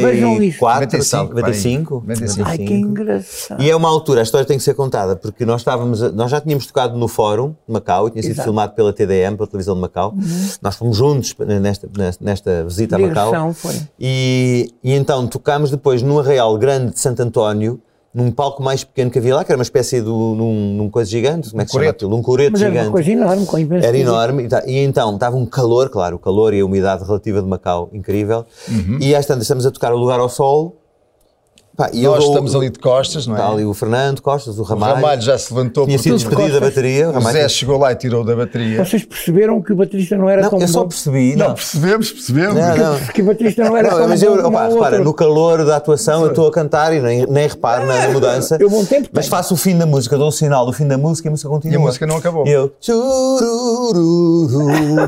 Vejam 0.00 0.42
isto. 0.42 0.60
94, 0.60 0.98
95, 1.34 1.34
95, 1.34 1.94
95. 2.06 2.48
Ai 2.48 2.58
que 2.58 2.74
engraçado! 2.74 3.62
E 3.62 3.70
é 3.70 3.76
uma 3.76 3.88
altura, 3.88 4.20
a 4.20 4.22
história 4.22 4.46
tem 4.46 4.56
que 4.58 4.64
ser 4.64 4.74
contada, 4.74 5.16
porque 5.16 5.44
nós 5.44 5.60
estávamos, 5.60 6.00
nós 6.12 6.30
já 6.30 6.40
tínhamos 6.40 6.66
tocado 6.66 6.98
no 6.98 7.08
Fórum 7.08 7.54
de 7.66 7.72
Macau, 7.72 8.08
e 8.08 8.10
tinha 8.10 8.22
sido 8.22 8.32
Exato. 8.32 8.46
filmado 8.46 8.74
pela 8.74 8.92
TDM, 8.92 9.36
pela 9.36 9.46
televisão 9.46 9.74
de 9.74 9.80
Macau. 9.80 10.14
Nós 10.60 10.76
fomos 10.76 10.96
juntos 10.96 11.34
nesta, 11.38 11.88
nesta, 11.96 12.24
nesta 12.24 12.64
visita 12.64 12.96
a 12.96 12.98
Macau. 12.98 13.52
Foi. 13.52 13.74
E, 13.98 14.72
e 14.82 14.92
então 14.92 15.26
tocámos 15.26 15.70
depois 15.70 16.02
num 16.02 16.18
arraial 16.18 16.56
grande 16.58 16.92
de 16.92 17.00
Santo 17.00 17.20
António, 17.22 17.80
num 18.16 18.30
palco 18.30 18.62
mais 18.62 18.82
pequeno 18.82 19.10
que 19.10 19.18
havia 19.18 19.36
lá, 19.36 19.44
que 19.44 19.52
era 19.52 19.58
uma 19.58 19.62
espécie 19.62 20.00
de 20.00 20.08
um, 20.08 20.34
num, 20.34 20.74
num 20.74 20.90
coisa 20.90 21.10
gigante, 21.10 21.50
como 21.50 21.60
é 21.60 21.64
que 21.66 21.70
se 21.70 21.76
chama 21.76 21.90
aquilo? 21.90 22.16
Um 22.16 22.22
coreto 22.22 22.52
Mas 22.52 22.62
era 22.62 22.70
gigante. 22.70 22.86
uma 22.88 22.92
coisa 22.92 23.10
enorme, 23.12 23.44
com 23.46 23.58
imenso 23.58 23.86
Era 23.86 23.98
enorme 23.98 24.44
e, 24.44 24.48
tá- 24.48 24.62
e 24.66 24.78
então 24.78 25.12
estava 25.14 25.36
um 25.36 25.44
calor, 25.44 25.90
claro, 25.90 26.16
o 26.16 26.18
calor 26.18 26.54
e 26.54 26.60
a 26.60 26.64
umidade 26.64 27.04
relativa 27.04 27.42
de 27.42 27.46
Macau 27.46 27.90
incrível. 27.92 28.46
Uhum. 28.68 28.96
E 29.02 29.14
às 29.14 29.26
tantas 29.26 29.42
estamos 29.42 29.66
a 29.66 29.70
tocar 29.70 29.92
o 29.92 29.98
lugar 29.98 30.18
ao 30.18 30.30
sol. 30.30 30.80
Pá, 31.76 31.90
e 31.92 32.02
eu 32.04 32.12
Nós 32.12 32.20
dou- 32.24 32.32
estamos 32.32 32.54
ali 32.56 32.70
de 32.70 32.78
costas, 32.78 33.26
não 33.26 33.36
é? 33.36 33.38
Está 33.38 33.52
ali 33.52 33.64
o 33.66 33.74
Fernando 33.74 34.22
Costas, 34.22 34.58
o 34.58 34.62
O 34.62 34.64
Ramalho. 34.64 34.94
Ramalho 34.94 35.20
já 35.20 35.36
se 35.36 35.52
levantou 35.52 35.84
Tinha 35.84 35.98
sido 35.98 36.14
despedido 36.16 36.44
da 36.44 36.48
costas. 36.60 36.68
bateria. 36.70 37.10
O 37.10 37.12
Ramalho 37.12 37.36
Zé 37.38 37.48
chegou 37.50 37.78
lá 37.78 37.92
e 37.92 37.96
tirou 37.96 38.24
da 38.24 38.34
bateria. 38.34 38.82
Vocês 38.82 39.04
perceberam 39.04 39.60
que 39.60 39.72
o 39.74 39.76
baterista 39.76 40.16
não 40.16 40.30
era 40.30 40.40
Não, 40.42 40.48
tão 40.50 40.58
eu 40.60 40.68
só 40.68 40.80
bom? 40.82 40.88
percebi. 40.88 41.36
Não, 41.36 41.48
Não, 41.48 41.54
percebemos, 41.54 42.10
percebemos. 42.12 42.54
Não, 42.54 42.76
não. 42.76 42.98
Que 43.12 43.20
o 43.20 43.24
baterista 43.26 43.62
não 43.64 43.76
era 43.76 43.90
Não, 43.90 43.98
tão 43.98 44.08
mas 44.08 44.20
bom 44.22 44.26
eu, 44.26 44.36
como 44.42 44.56
opá, 44.56 44.68
o 44.68 44.72
repara, 44.74 44.98
no 45.00 45.12
calor 45.12 45.64
da 45.66 45.76
atuação 45.76 46.22
eu 46.22 46.30
estou 46.30 46.48
a 46.48 46.50
cantar 46.50 46.94
e 46.94 47.00
nem, 47.00 47.26
nem 47.26 47.46
reparo 47.46 47.84
na 47.86 48.08
mudança. 48.08 48.56
Eu 48.58 48.70
bom 48.70 48.82
tempo 48.84 49.10
mas 49.12 49.26
tenho. 49.26 49.36
faço 49.36 49.52
o 49.52 49.56
fim 49.58 49.76
da 49.76 49.84
música, 49.84 50.16
dou 50.16 50.28
o 50.28 50.32
sinal 50.32 50.64
do 50.64 50.72
fim 50.72 50.86
da 50.88 50.96
música 50.96 51.26
e 51.26 51.28
a 51.28 51.32
música 51.32 51.50
continua. 51.50 51.74
E 51.74 51.76
a 51.76 51.80
música 51.80 52.06
não 52.06 52.16
acabou. 52.16 52.46
E 52.46 52.52
eu, 52.52 52.72
churururu, 52.80 54.48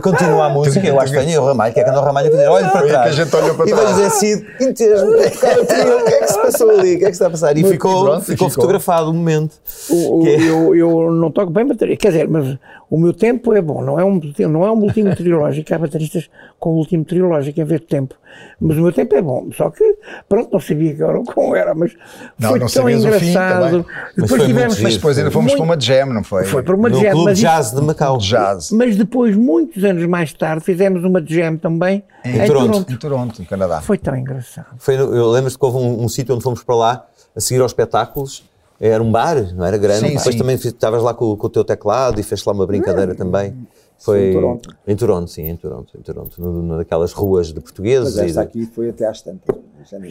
continua 0.00 0.46
a 0.46 0.48
música, 0.50 0.86
eu 0.86 1.00
acho 1.00 1.12
que 1.12 1.18
tenho, 1.18 1.30
e 1.32 1.38
o 1.38 1.46
Ramalho, 1.46 1.72
que 1.72 1.80
é 1.80 1.84
que 1.84 1.90
anda 1.90 2.00
o 2.00 2.04
Ramalho 2.04 2.28
a 2.28 2.30
fazer? 2.30 2.48
Olha 2.48 2.68
para 2.68 2.80
Olha 2.80 2.88
trás. 2.90 3.14
que 3.14 3.20
a 3.20 3.24
gente 3.24 3.36
olhou 3.36 3.54
para 3.54 3.66
e 3.66 3.70
trás. 3.72 3.84
vai 3.84 3.92
dizer 3.94 4.06
assim, 4.06 4.34
o 4.34 4.74
que 4.74 4.84
é 6.14 6.20
que 6.20 6.32
se 6.32 6.38
passou 6.58 6.70
ali? 6.80 6.94
O 6.96 6.98
que 6.98 7.04
é 7.04 7.08
que 7.08 7.12
está 7.12 7.26
a 7.26 7.30
passar? 7.30 7.56
E 7.56 7.64
ficou, 7.64 8.04
pronto, 8.04 8.20
ficou, 8.22 8.48
ficou. 8.48 8.50
fotografado 8.50 9.10
o 9.10 9.14
momento. 9.14 9.54
O- 9.90 10.20
o- 10.20 10.22
Que 10.22 10.28
é- 10.30 10.40
eu, 10.50 10.74
eu 10.74 11.10
não 11.12 11.30
toco 11.30 11.50
bem 11.52 11.66
bateria, 11.66 11.96
quer 11.96 12.08
dizer, 12.08 12.28
mas 12.28 12.56
o 12.90 12.98
meu 12.98 13.12
tempo 13.12 13.52
é 13.52 13.60
bom, 13.62 13.82
não 13.82 13.98
é 13.98 14.04
um, 14.04 14.20
não 14.50 14.64
é 14.64 14.70
um 14.72 14.80
último 14.82 15.14
trilógico, 15.16 15.74
há 15.74 15.78
bateristas 15.78 16.28
com 16.58 16.70
o 16.70 16.76
último 16.76 17.04
trilógico 17.04 17.60
em 17.60 17.64
vez 17.64 17.80
de 17.80 17.86
tempo, 17.86 18.14
mas 18.60 18.76
o 18.76 18.82
meu 18.82 18.92
tempo 18.92 19.14
é 19.14 19.22
bom, 19.22 19.48
só 19.56 19.70
que, 19.70 19.96
pronto, 20.28 20.50
não 20.52 20.60
sabia 20.60 20.94
que 20.94 21.02
era 21.02 21.22
como 21.24 21.54
era, 21.54 21.74
mas 21.74 21.92
Não, 22.38 22.50
foi 22.50 22.58
não 22.58 22.66
tão 22.66 22.86
fim 22.86 22.92
engraçado. 22.92 23.86
Mas 24.16 24.28
Depois 24.28 24.42
tivemos. 24.44 24.80
Mas 24.80 24.94
depois 24.96 25.18
ainda 25.18 25.30
fomos 25.30 25.52
Muito- 25.52 25.56
para 25.64 25.74
uma 25.74 25.80
jam, 25.80 26.06
não 26.06 26.24
foi? 26.24 26.44
foi 26.44 26.62
para 26.62 26.74
uma 26.76 26.88
No 26.88 27.00
jam, 27.00 27.10
Clube 27.12 27.24
mas, 27.26 27.38
Jazz 27.38 27.70
de 27.72 27.80
Macau. 27.80 28.18
Jazz. 28.18 28.70
mas 28.72 28.96
depois, 28.96 29.36
muitos 29.36 29.82
anos 29.84 30.04
mais 30.06 30.32
tarde, 30.32 30.64
fizemos 30.64 31.04
uma 31.04 31.22
jam 31.24 31.56
também 31.56 32.02
em, 32.24 32.46
Toronto. 32.46 32.92
Em 32.92 32.96
Toronto, 32.96 33.40
no 33.40 33.46
Canadá. 33.46 33.80
Foi 33.80 33.96
tão 33.98 34.16
engraçado. 34.16 34.66
Foi 34.78 34.94
eu 34.96 35.30
lembro-me 35.30 35.56
que 35.56 35.64
houve 35.64 35.78
um, 35.78 36.04
um 36.04 36.08
sítio 36.08 36.34
onde 36.34 36.42
fomos 36.42 36.62
para 36.62 36.74
lá 36.74 37.06
a 37.36 37.40
seguir 37.40 37.60
aos 37.60 37.70
espetáculos. 37.70 38.44
Era 38.80 39.02
um 39.02 39.10
bar, 39.10 39.34
não 39.54 39.64
era 39.66 39.76
grande. 39.76 40.00
Sim, 40.08 40.16
Depois 40.16 40.34
sim. 40.34 40.38
também 40.38 40.54
estavas 40.54 41.02
lá 41.02 41.12
com, 41.12 41.36
com 41.36 41.46
o 41.46 41.50
teu 41.50 41.64
teclado 41.64 42.20
e 42.20 42.22
fez 42.22 42.44
lá 42.44 42.52
uma 42.52 42.64
brincadeira 42.66 43.12
também. 43.14 43.56
Foi 43.98 44.30
em 44.30 44.32
Toronto. 44.32 44.76
Em 44.86 44.96
Toronto, 44.96 45.30
sim, 45.30 45.42
em 45.48 45.56
Toronto, 45.56 45.98
em 45.98 46.02
Toronto, 46.02 46.40
naquelas 46.62 47.12
ruas 47.12 47.48
de 47.52 47.60
portugueses. 47.60 48.14
Mas 48.14 48.24
esta 48.26 48.42
aqui 48.42 48.64
foi 48.66 48.90
até 48.90 49.06
às 49.06 49.20
tantas. 49.22 49.56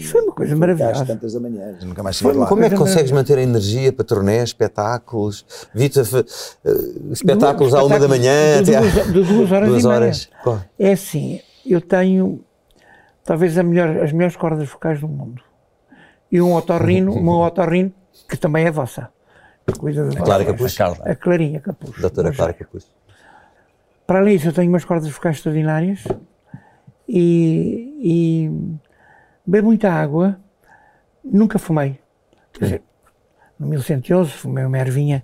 Foi 0.10 0.22
uma 0.22 0.34
coisa 0.34 0.51
foi 0.51 0.60
maravilhosa. 0.60 0.91
Até 0.91 1.01
às 1.01 1.08
tantas 1.08 1.34
da 1.34 1.39
manhã. 1.39 1.77
Nunca 1.84 2.03
mais 2.03 2.15
de 2.17 2.25
lá. 2.25 2.48
Como 2.48 2.62
é 2.63 2.70
que 2.70 2.75
Coisa 2.75 2.84
consegues 2.91 3.12
manter 3.12 3.38
a 3.38 3.41
energia 3.41 3.94
para 3.94 4.03
turnés, 4.03 4.50
espetáculos, 4.50 5.46
Vita, 5.74 6.01
eh, 6.01 6.70
espetáculos 7.12 7.74
à 7.74 7.84
uma 7.84 7.98
da 8.00 8.08
manhã 8.08 8.62
de 8.62 8.75
até 8.75 8.82
duas, 8.91 8.98
à- 8.98 9.03
de 9.12 9.24
duas 9.24 9.51
horas 9.51 9.70
duas 9.70 9.84
e 9.84 9.88
meia. 9.88 9.96
horas. 9.98 10.29
É 10.77 10.91
assim, 10.91 11.39
eu 11.65 11.79
tenho 11.79 12.41
talvez 13.24 13.58
a 13.58 13.63
melhor, 13.63 14.03
as 14.03 14.12
melhores 14.12 14.36
cordas 14.36 14.67
vocais 14.67 15.00
do 15.00 15.08
mundo. 15.08 15.41
E 16.32 16.41
um 16.41 16.53
otorrino, 16.53 17.13
uma 17.15 17.46
otorrino 17.46 17.94
que 18.27 18.36
também 18.36 18.65
é 18.65 18.72
vossa. 18.72 19.10
Cuida 19.79 20.03
da 20.06 20.10
vossa 20.12 20.24
Clara. 20.24 20.46
Capuz. 20.46 20.75
Carla. 20.77 20.98
A 21.06 21.15
Clarinha 21.15 21.60
Capuz. 21.60 22.00
Doutora 22.01 22.32
Clara 22.34 22.53
Capuz. 22.53 22.86
Para 24.08 24.20
além 24.20 24.38
disso, 24.38 24.48
eu 24.50 24.54
tenho 24.54 24.70
umas 24.70 24.86
cordas 24.86 25.10
vocais 25.10 25.36
extraordinárias 25.36 26.00
e, 27.08 27.94
e 28.02 28.52
bebo 29.46 29.68
muita 29.68 29.92
água. 29.92 30.40
Nunca 31.24 31.60
fumei. 31.60 32.00
Quer 32.54 32.64
dizer, 32.66 32.82
no 33.60 33.68
1111 33.68 34.32
fumei 34.32 34.64
uma 34.64 34.78
ervinha 34.80 35.24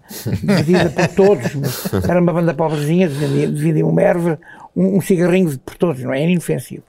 dividida 0.57 0.89
por 0.89 1.07
todos. 1.15 1.55
mas 1.55 2.09
Era 2.09 2.19
uma 2.19 2.33
banda 2.33 2.53
pobrezinha, 2.53 3.07
dividia, 3.07 3.85
uma 3.85 4.01
erva, 4.01 4.37
um, 4.75 4.97
um 4.97 5.01
cigarrinho 5.01 5.57
por 5.59 5.75
todos, 5.77 6.03
não 6.03 6.13
é? 6.13 6.21
Era 6.21 6.31
inofensivo. 6.31 6.83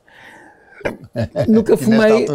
Nunca 1.49 1.77
fumei. 1.77 2.27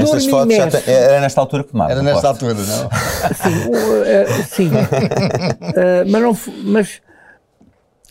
Estas 0.00 0.26
fotos 0.26 0.54
tem- 0.84 0.94
era 0.94 1.20
nesta 1.20 1.40
altura 1.40 1.64
que 1.64 1.70
fumava. 1.70 1.92
Era 1.92 2.02
nesta 2.02 2.28
altura, 2.28 2.54
não? 2.54 2.64
Sim, 2.64 3.70
eh, 4.04 4.26
sim. 4.42 4.70
Eh, 5.76 6.04
mas, 6.08 6.22
não, 6.22 6.36
mas 6.64 7.00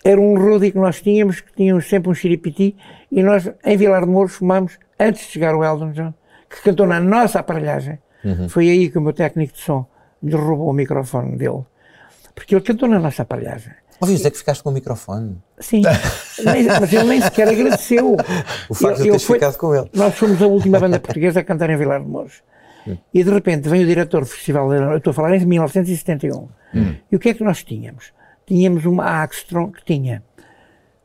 era 0.03 0.19
um 0.19 0.35
roadie 0.37 0.71
que 0.71 0.77
nós 0.77 1.01
tínhamos, 1.01 1.41
que 1.41 1.51
tínhamos 1.53 1.87
sempre 1.89 2.09
um 2.09 2.13
xiripiti, 2.13 2.75
e 3.11 3.21
nós, 3.23 3.49
em 3.65 3.77
Vilar 3.77 4.05
de 4.05 4.09
Mouros, 4.11 4.33
fumámos 4.35 4.77
antes 4.99 5.21
de 5.25 5.31
chegar 5.33 5.55
o 5.55 5.63
Eldon 5.63 5.91
John, 5.91 6.13
que 6.49 6.61
cantou 6.63 6.87
na 6.87 6.99
nossa 6.99 7.39
aparelhagem. 7.39 7.99
Foi 8.49 8.69
aí 8.69 8.89
que 8.89 8.97
o 8.97 9.01
meu 9.01 9.13
técnico 9.13 9.53
de 9.53 9.59
som 9.59 9.85
lhe 10.21 10.35
roubou 10.35 10.69
o 10.69 10.73
microfone 10.73 11.37
dele. 11.37 11.61
Porque 12.35 12.53
ele 12.55 12.61
cantou 12.63 12.87
na 12.89 12.99
nossa 12.99 13.21
aparelhagem. 13.23 13.71
Ouvi 14.01 14.15
dizer 14.15 14.31
que 14.31 14.37
ficaste 14.37 14.63
com 14.63 14.69
o 14.69 14.73
microfone. 14.73 15.37
Sim, 15.59 15.81
Nem- 16.43 16.65
mas 16.65 16.91
ele 16.93 17.03
nem 17.03 17.21
sequer 17.21 17.49
agradeceu. 17.49 18.15
O 18.69 18.73
facto 18.73 18.97
de 18.97 19.03
teres 19.03 19.23
foi- 19.23 19.37
ficado 19.37 19.57
com 19.57 19.75
ele. 19.75 19.89
Nós 19.93 20.15
fomos 20.15 20.41
a 20.41 20.47
última 20.47 20.79
banda 20.79 20.99
portuguesa 21.01 21.41
a 21.41 21.43
cantar 21.43 21.69
em 21.69 21.75
Vilar 21.77 22.01
de 22.01 22.07
Mouros. 22.07 22.41
E 23.13 23.23
de 23.23 23.29
repente 23.29 23.67
vem 23.69 23.83
o 23.83 23.85
diretor 23.87 24.21
do 24.21 24.25
Festival, 24.25 24.73
eu 24.73 24.97
estou 24.97 25.11
a 25.11 25.13
falar 25.13 25.35
em 25.35 25.45
1971. 25.45 26.47
E 27.11 27.15
o 27.15 27.19
que 27.19 27.29
é 27.29 27.33
que 27.33 27.43
nós 27.43 27.63
tínhamos? 27.63 28.13
Tínhamos 28.49 28.83
uma 28.83 29.21
Axtron 29.21 29.71
que 29.71 29.85
tinha 29.85 30.23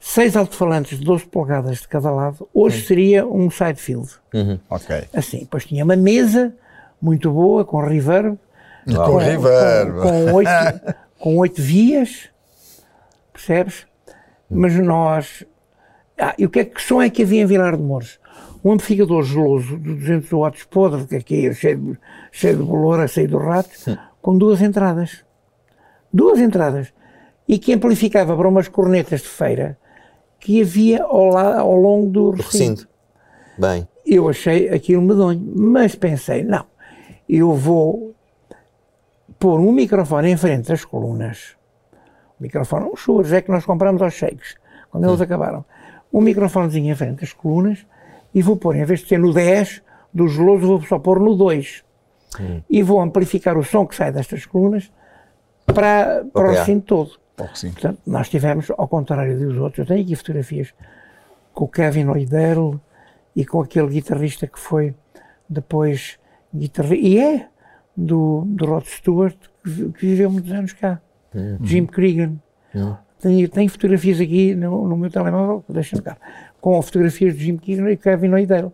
seis 0.00 0.34
alto-falantes 0.34 0.98
de 0.98 1.04
12 1.04 1.26
polegadas 1.26 1.80
de 1.80 1.88
cada 1.88 2.10
lado, 2.10 2.48
hoje 2.54 2.86
seria 2.86 3.26
um 3.26 3.50
sidefield. 3.50 4.08
Ok. 4.70 5.04
Assim, 5.12 5.40
depois 5.40 5.66
tinha 5.66 5.84
uma 5.84 5.94
mesa 5.94 6.54
muito 7.00 7.30
boa, 7.30 7.62
com 7.62 7.82
reverb, 7.84 8.38
Com 8.86 9.16
reverb. 9.18 9.92
com, 9.92 10.02
com 10.02 10.32
oito, 10.32 10.50
com 11.20 11.36
oito 11.36 11.60
vias, 11.60 12.30
percebes? 13.30 13.86
Mas 14.48 14.74
nós. 14.74 15.44
Ah, 16.18 16.34
e 16.38 16.46
o 16.46 16.48
que 16.48 16.60
é 16.60 16.64
que 16.64 16.80
som 16.80 17.02
é 17.02 17.10
que 17.10 17.24
havia 17.24 17.42
em 17.42 17.46
Vilar 17.46 17.76
de 17.76 17.82
Mouros? 17.82 18.18
um 18.64 18.72
amplificador 18.72 19.22
geloso 19.22 19.76
de 19.76 19.94
200 19.96 20.32
watts 20.32 20.64
podre, 20.64 21.04
que 21.04 21.16
aqui 21.16 21.46
é 21.48 21.52
cheio 21.52 21.76
de, 21.76 21.98
cheio 22.32 22.56
de 22.56 22.62
bolor 22.62 22.98
a 23.00 23.06
sair 23.06 23.26
do 23.26 23.36
rato, 23.36 23.68
com 24.22 24.38
duas 24.38 24.62
entradas. 24.62 25.22
Duas 26.10 26.38
entradas. 26.38 26.90
E 27.48 27.58
que 27.58 27.72
amplificava 27.72 28.36
para 28.36 28.48
umas 28.48 28.68
cornetas 28.68 29.20
de 29.20 29.28
feira 29.28 29.78
que 30.40 30.60
havia 30.62 31.02
ao, 31.04 31.26
la- 31.26 31.60
ao 31.60 31.74
longo 31.74 32.08
do 32.10 32.30
recinto. 32.30 32.52
Recinto. 32.52 32.88
Bem. 33.58 33.88
Eu 34.06 34.28
achei 34.28 34.68
aquilo 34.68 35.00
medonho, 35.02 35.42
mas 35.56 35.94
pensei, 35.94 36.42
não, 36.42 36.64
eu 37.28 37.52
vou 37.54 38.14
pôr 39.38 39.58
um 39.60 39.72
microfone 39.72 40.30
em 40.30 40.36
frente 40.36 40.68
das 40.68 40.84
colunas. 40.84 41.56
O 42.38 42.42
microfone, 42.42 42.86
uns 42.86 43.00
churros, 43.00 43.32
é 43.32 43.40
que 43.40 43.50
nós 43.50 43.64
compramos 43.64 44.02
aos 44.02 44.14
shakes, 44.14 44.56
quando 44.90 45.04
eles 45.08 45.20
acabaram. 45.20 45.64
Um 46.12 46.20
microfonezinho 46.20 46.92
em 46.92 46.94
frente 46.94 47.20
das 47.20 47.32
colunas 47.32 47.86
e 48.34 48.42
vou 48.42 48.56
pôr, 48.56 48.76
em 48.76 48.84
vez 48.84 49.00
de 49.00 49.08
ser 49.08 49.18
no 49.18 49.32
10 49.32 49.82
do 50.12 50.28
geloso, 50.28 50.66
vou 50.66 50.82
só 50.82 50.98
pôr 50.98 51.18
no 51.20 51.34
2. 51.34 51.82
E 52.68 52.82
vou 52.82 53.00
amplificar 53.00 53.56
o 53.56 53.64
som 53.64 53.86
que 53.86 53.94
sai 53.94 54.12
destas 54.12 54.44
colunas 54.44 54.90
para, 55.66 56.24
para 56.32 56.48
o 56.48 56.50
recinto 56.58 56.84
todo. 56.86 57.12
Portanto, 57.72 57.98
nós 58.06 58.28
tivemos, 58.28 58.70
ao 58.76 58.86
contrário 58.88 59.38
dos 59.38 59.56
outros, 59.58 59.78
eu 59.80 59.86
tenho 59.86 60.02
aqui 60.02 60.14
fotografias 60.16 60.72
com 61.52 61.64
o 61.64 61.68
Kevin 61.68 62.06
Oidel 62.06 62.80
e 63.34 63.44
com 63.44 63.60
aquele 63.60 63.88
guitarrista 63.88 64.46
que 64.46 64.58
foi 64.58 64.94
depois 65.48 66.18
guitarrista, 66.54 66.94
e 67.06 67.18
é 67.18 67.48
do, 67.96 68.44
do 68.46 68.66
Rod 68.66 68.84
Stewart, 68.86 69.36
que, 69.62 69.70
vi- 69.70 69.92
que 69.92 70.06
viveu 70.06 70.30
muitos 70.30 70.50
anos 70.52 70.72
cá, 70.72 71.00
Jim 71.62 71.86
Cregan. 71.86 72.34
Tenho, 73.20 73.48
tenho 73.48 73.68
fotografias 73.70 74.20
aqui 74.20 74.54
no, 74.54 74.86
no 74.86 74.96
meu 74.96 75.10
telemóvel, 75.10 75.64
deixa-me 75.68 76.02
cá, 76.02 76.16
com 76.60 76.80
fotografias 76.82 77.36
de 77.36 77.44
Jim 77.44 77.56
Cregan 77.56 77.90
e 77.90 77.96
Kevin 77.96 78.30
Oidel. 78.30 78.72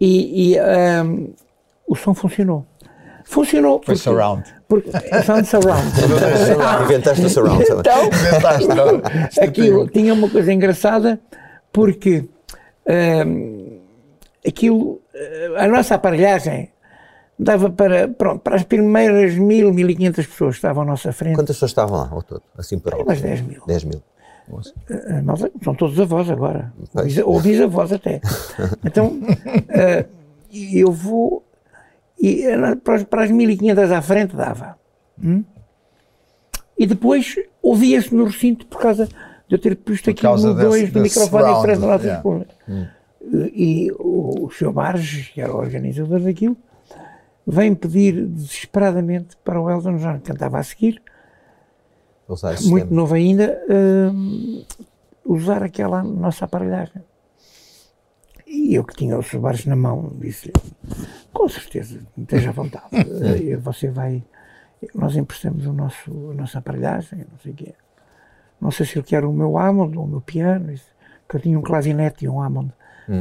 E, 0.00 0.52
e, 0.52 0.58
ahm, 0.58 1.28
o 1.86 1.96
som 1.96 2.14
funcionou. 2.14 2.64
Funcionou. 3.28 3.74
Foi 3.84 3.94
porque- 3.94 3.96
surround. 3.98 4.44
Porque, 4.68 4.90
sound 5.24 5.46
surround. 5.46 5.86
Inventaste 6.84 7.24
o 7.24 7.28
surround. 7.30 7.62
então, 7.64 8.06
Inventaste, 8.06 8.68
não? 8.68 9.02
aquilo 9.46 9.88
tinha 9.88 10.12
uma 10.14 10.28
coisa 10.28 10.52
engraçada 10.52 11.18
porque 11.72 12.24
hum, 13.26 13.80
aquilo, 14.46 15.00
eh, 15.14 15.50
a 15.56 15.68
nossa 15.68 15.94
aparelhagem 15.94 16.70
dava 17.38 17.70
para, 17.70 18.08
pronto, 18.08 18.40
para 18.40 18.56
as 18.56 18.62
primeiras 18.64 19.34
mil, 19.34 19.72
mil 19.72 19.88
e 19.90 19.94
quinhentas 19.94 20.26
pessoas 20.26 20.52
que 20.54 20.58
estavam 20.58 20.82
à 20.82 20.86
nossa 20.86 21.12
frente, 21.12 21.34
Quantas 21.36 21.56
pessoas 21.56 21.70
estavam 21.70 21.98
lá 21.98 22.08
ao 22.10 22.22
todo? 22.22 22.42
Assim 22.56 22.78
por 22.78 22.92
alto? 22.94 23.04
umas 23.04 23.20
10 23.20 23.40
mil. 23.42 23.62
10 23.66 23.84
mil. 23.84 24.02
A 25.10 25.22
malta- 25.22 25.50
são 25.62 25.74
todos 25.74 26.00
avós 26.00 26.30
agora, 26.30 26.72
ou 27.24 27.40
bisavós 27.40 27.92
até. 27.92 28.20
Então, 28.84 29.18
eh, 29.68 30.06
eu 30.72 30.90
vou, 30.90 31.44
e 32.20 32.42
para 32.82 32.96
as- 32.96 33.04
para 33.04 33.24
as 33.24 33.30
1500 33.30 33.90
à 33.90 34.02
frente 34.02 34.34
dava. 34.36 34.78
Hum? 35.22 35.44
E 36.78 36.86
depois 36.86 37.36
ouvia-se 37.62 38.14
no 38.14 38.24
recinto 38.24 38.66
por 38.66 38.80
causa 38.80 39.06
de 39.06 39.54
eu 39.54 39.58
ter 39.58 39.76
posto 39.76 40.10
aqui 40.10 40.22
no 40.48 40.54
2 40.70 40.92
do 40.92 41.00
microfone 41.00 41.50
em 41.58 41.62
frente 41.62 41.78
nossa 41.80 42.04
yeah. 42.04 42.22
coluna. 42.22 42.46
E 43.52 43.90
o, 43.98 44.46
o 44.46 44.50
Sr. 44.50 44.72
Barges, 44.72 45.28
que 45.28 45.40
era 45.40 45.52
o 45.52 45.56
organizador 45.58 46.20
daquilo, 46.20 46.56
vem 47.46 47.74
pedir 47.74 48.26
desesperadamente 48.26 49.36
para 49.44 49.60
o 49.60 49.70
Elton 49.70 49.96
John, 49.96 50.18
que 50.20 50.30
cantava 50.30 50.58
a 50.58 50.62
seguir, 50.62 51.02
usar 52.28 52.60
muito 52.62 52.92
novo 52.94 53.14
ainda, 53.14 53.60
hum, 54.12 54.64
usar 55.24 55.62
aquela 55.62 56.02
nossa 56.02 56.44
aparelhagem. 56.44 57.02
E 58.46 58.74
eu 58.74 58.84
que 58.84 58.94
tinha 58.94 59.18
os 59.18 59.26
sobares 59.26 59.66
na 59.66 59.76
mão, 59.76 60.12
disse-lhe, 60.20 60.54
com 61.32 61.48
certeza, 61.48 62.00
esteja 62.16 62.50
à 62.50 62.52
vontade, 62.52 62.86
eh, 63.52 63.56
você 63.56 63.88
vai, 63.90 64.22
nós 64.94 65.16
emprestamos 65.16 65.66
o 65.66 65.72
nosso, 65.72 66.30
a 66.30 66.34
nossa 66.34 66.58
aparelhagem, 66.58 67.20
não 67.30 67.38
sei 67.42 67.52
o 67.52 67.54
quê. 67.54 67.74
Não 68.60 68.70
sei 68.70 68.86
se 68.86 68.98
ele 68.98 69.04
quer 69.06 69.24
o 69.24 69.32
meu 69.32 69.56
Hammond 69.56 69.96
ou 69.96 70.04
o 70.04 70.08
meu 70.08 70.20
piano, 70.20 70.72
isso, 70.72 70.86
que 71.28 71.36
eu 71.36 71.40
tinha 71.40 71.58
um 71.58 71.62
clavinete 71.62 72.24
e 72.24 72.28
um 72.28 72.40
Hammond 72.42 72.72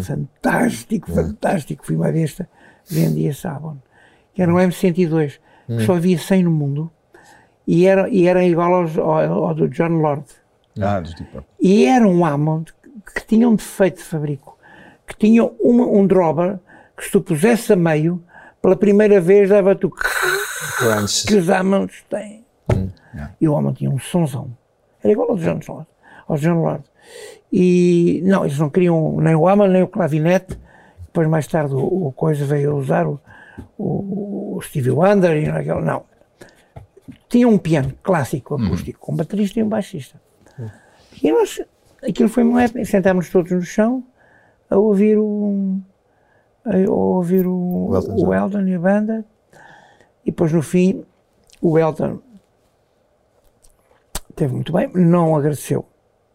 fantástico, 0.01 1.11
fantástico, 1.11 1.85
fui 1.85 1.95
uma 1.95 2.11
besta, 2.11 2.49
vendi 2.89 3.25
esse 3.25 3.47
Hammond. 3.47 3.79
Que 4.33 4.41
era 4.41 4.53
um 4.53 4.57
M102, 4.57 5.39
que 5.67 5.85
só 5.85 5.95
havia 5.95 6.17
100 6.17 6.43
no 6.43 6.51
mundo, 6.51 6.91
e 7.67 7.85
era, 7.85 8.09
e 8.09 8.27
era 8.27 8.43
igual 8.43 8.73
aos, 8.75 8.97
ao, 8.97 9.11
ao 9.45 9.53
do 9.53 9.67
John 9.69 9.89
Lord. 10.01 10.23
Ah, 10.79 11.01
tipo, 11.01 11.43
E 11.59 11.85
era 11.85 12.07
um 12.07 12.23
Hammond 12.25 12.73
que 13.15 13.25
tinha 13.25 13.47
um 13.49 13.55
defeito 13.55 13.97
de 13.97 14.03
fabrico, 14.03 14.57
que 15.07 15.15
tinha 15.17 15.43
uma- 15.43 15.87
um 15.87 16.05
dropper 16.05 16.59
que 16.97 17.05
se 17.05 17.11
tu 17.11 17.21
pusesse 17.21 17.71
a 17.71 17.75
meio, 17.75 18.23
pela 18.61 18.75
primeira 18.75 19.21
vez 19.21 19.49
dava-te 19.49 19.85
o 19.85 19.91
que 19.91 21.35
os 21.35 21.49
Hammonds 21.49 22.03
têm. 22.09 22.43
E 23.39 23.47
o 23.47 23.55
Hammond 23.55 23.77
tinha 23.77 23.89
um 23.89 23.99
sonzão. 23.99 24.49
Era 25.03 25.13
igual 25.13 25.29
ao 25.31 25.37
John 25.37 25.59
Lord. 25.67 25.87
Ao 26.27 26.37
John 26.37 26.61
Lord. 26.61 26.83
E 27.53 28.21
não, 28.25 28.43
eles 28.43 28.57
não 28.57 28.69
queriam 28.69 29.17
nem 29.21 29.35
o 29.35 29.47
Hammond 29.47 29.71
nem 29.71 29.83
o 29.83 29.87
clavinete. 29.87 30.59
Depois 31.05 31.27
mais 31.27 31.47
tarde 31.47 31.73
o, 31.73 32.07
o 32.07 32.11
coisa 32.11 32.45
veio 32.45 32.71
a 32.71 32.75
usar 32.75 33.07
o, 33.07 33.19
o, 33.77 34.57
o 34.57 34.61
Stevie 34.61 34.91
Wonder 34.91 35.37
e 35.37 35.49
aquele, 35.49 35.81
não. 35.81 36.03
Tinha 37.29 37.47
um 37.47 37.57
piano 37.57 37.93
clássico, 38.03 38.55
acústico, 38.55 38.99
com 38.99 39.13
um 39.13 39.15
baterista 39.15 39.59
e 39.59 39.63
um 39.63 39.69
baixista. 39.69 40.19
E 41.21 41.31
nós, 41.31 41.61
aquilo 42.03 42.29
foi 42.29 42.43
uma 42.43 42.63
época, 42.63 42.83
sentámos 42.85 43.29
todos 43.29 43.51
no 43.51 43.61
chão 43.61 44.03
a 44.69 44.77
ouvir 44.77 45.17
o, 45.17 45.79
a 46.67 46.91
ouvir 46.91 47.45
o, 47.47 47.89
O 47.89 47.95
Elton 47.95 48.15
o. 48.15 48.33
Elton 48.33 48.61
e 48.61 48.75
a 48.75 48.79
banda. 48.79 49.25
E 50.25 50.31
depois 50.31 50.51
no 50.51 50.61
fim, 50.61 51.03
o 51.61 51.77
Elton 51.77 52.19
teve 54.35 54.53
muito 54.53 54.71
bem, 54.71 54.89
não 54.93 55.35
agradeceu 55.35 55.85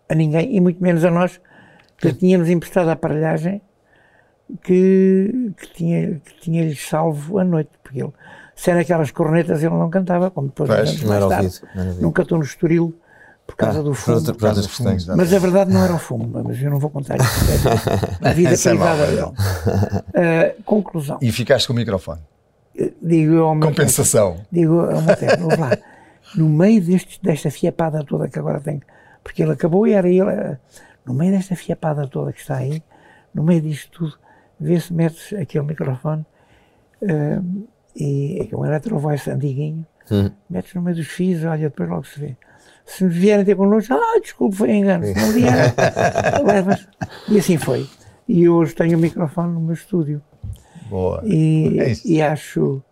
a 0.08 0.14
ninguém 0.14 0.56
e 0.56 0.60
muito 0.60 0.82
menos 0.82 1.04
a 1.04 1.10
nós 1.10 1.40
que 1.96 2.12
tínhamos 2.12 2.48
emprestado 2.48 2.88
a 2.88 2.92
aparelhagem 2.92 3.62
que, 4.62 5.52
que 5.56 5.72
tinha 5.72 6.20
que 6.20 6.40
tinha-lhe 6.40 6.74
salvo 6.74 7.38
a 7.38 7.44
noite, 7.44 7.70
porque 7.82 8.02
ele, 8.02 8.12
se 8.54 8.70
era 8.70 8.80
aquelas 8.80 9.10
cornetas, 9.10 9.62
ele 9.62 9.74
não 9.74 9.88
cantava, 9.88 10.30
como 10.30 10.48
depois 10.48 10.68
Não 10.68 11.08
mais 11.08 11.28
tarde. 11.28 12.00
Nunca 12.00 12.22
estou 12.22 12.38
no 12.38 12.44
Estoril 12.44 12.94
por 13.46 13.56
causa 13.56 13.80
Ah, 13.80 13.82
do 13.82 13.92
fumo. 13.94 14.22
por 14.24 14.36
causa 14.36 14.62
fumo. 14.68 14.88
fumos. 14.90 15.06
Mas 15.06 15.32
a 15.32 15.38
verdade 15.38 15.72
não 15.72 15.84
era 15.84 15.94
o 15.94 15.98
fumo, 15.98 16.42
mas 16.44 16.60
eu 16.62 16.70
não 16.70 16.78
vou 16.78 16.90
contar 16.90 17.16
isso. 17.16 17.44
A 18.22 18.32
vida 18.32 18.54
é 18.54 18.56
privada 18.56 19.06
dele. 19.06 19.32
Ah, 20.14 20.54
conclusão. 20.64 21.18
E 21.20 21.30
ficaste 21.32 21.66
com 21.66 21.72
o 21.72 21.76
microfone. 21.76 22.20
Digo 23.02 23.34
eu 23.34 23.46
ao 23.48 23.54
meu 23.54 23.68
Compensação. 23.68 24.38
Digo 24.50 24.80
ao 24.80 25.02
meu 25.02 25.16
técnico, 25.16 25.42
vamos 25.42 25.58
lá, 25.58 25.76
no 26.34 26.48
meio 26.48 26.80
deste, 26.82 27.22
desta 27.22 27.50
fiapada 27.50 28.02
toda 28.04 28.28
que 28.28 28.38
agora 28.38 28.60
tem, 28.60 28.80
porque 29.22 29.42
ele 29.42 29.52
acabou 29.52 29.86
e 29.86 29.92
era 29.92 30.08
ele, 30.08 30.30
eh, 30.30 30.56
no 31.04 31.12
meio 31.12 31.32
desta 31.32 31.54
fiapada 31.54 32.06
toda 32.06 32.32
que 32.32 32.40
está 32.40 32.56
aí, 32.56 32.82
no 33.34 33.42
meio 33.42 33.60
disto 33.60 33.90
tudo, 33.90 34.14
vê 34.58 34.80
se 34.80 34.90
metes 34.92 35.34
aquele 35.34 35.66
microfone 35.66 36.24
eh, 37.02 37.40
e 37.94 38.48
é 38.50 38.56
um 38.56 38.64
electro 38.64 38.98
voice 38.98 39.30
antiguinho, 39.30 39.84
metes 40.48 40.72
no 40.74 40.80
meio 40.80 40.96
dos 40.96 41.08
fios, 41.08 41.44
olha, 41.44 41.68
depois 41.68 41.90
logo 41.90 42.04
se 42.06 42.18
vê. 42.20 42.36
Se 42.84 43.06
vierem 43.06 43.44
ter 43.44 43.56
connosco, 43.56 43.94
ah, 43.94 44.20
desculpe, 44.20 44.56
foi 44.56 44.70
engano, 44.72 45.04
se 45.04 45.14
não 45.14 45.32
vier, 45.32 45.74
levas. 46.44 46.86
E 47.28 47.38
assim 47.38 47.56
foi. 47.56 47.86
E 48.28 48.48
hoje 48.48 48.74
tenho 48.74 48.96
o 48.98 49.00
microfone 49.00 49.52
no 49.52 49.60
meu 49.60 49.74
estúdio 49.74 50.22
Boa. 50.88 51.20
e, 51.24 51.78
É 51.80 51.92
e 52.04 52.22
acho 52.22 52.82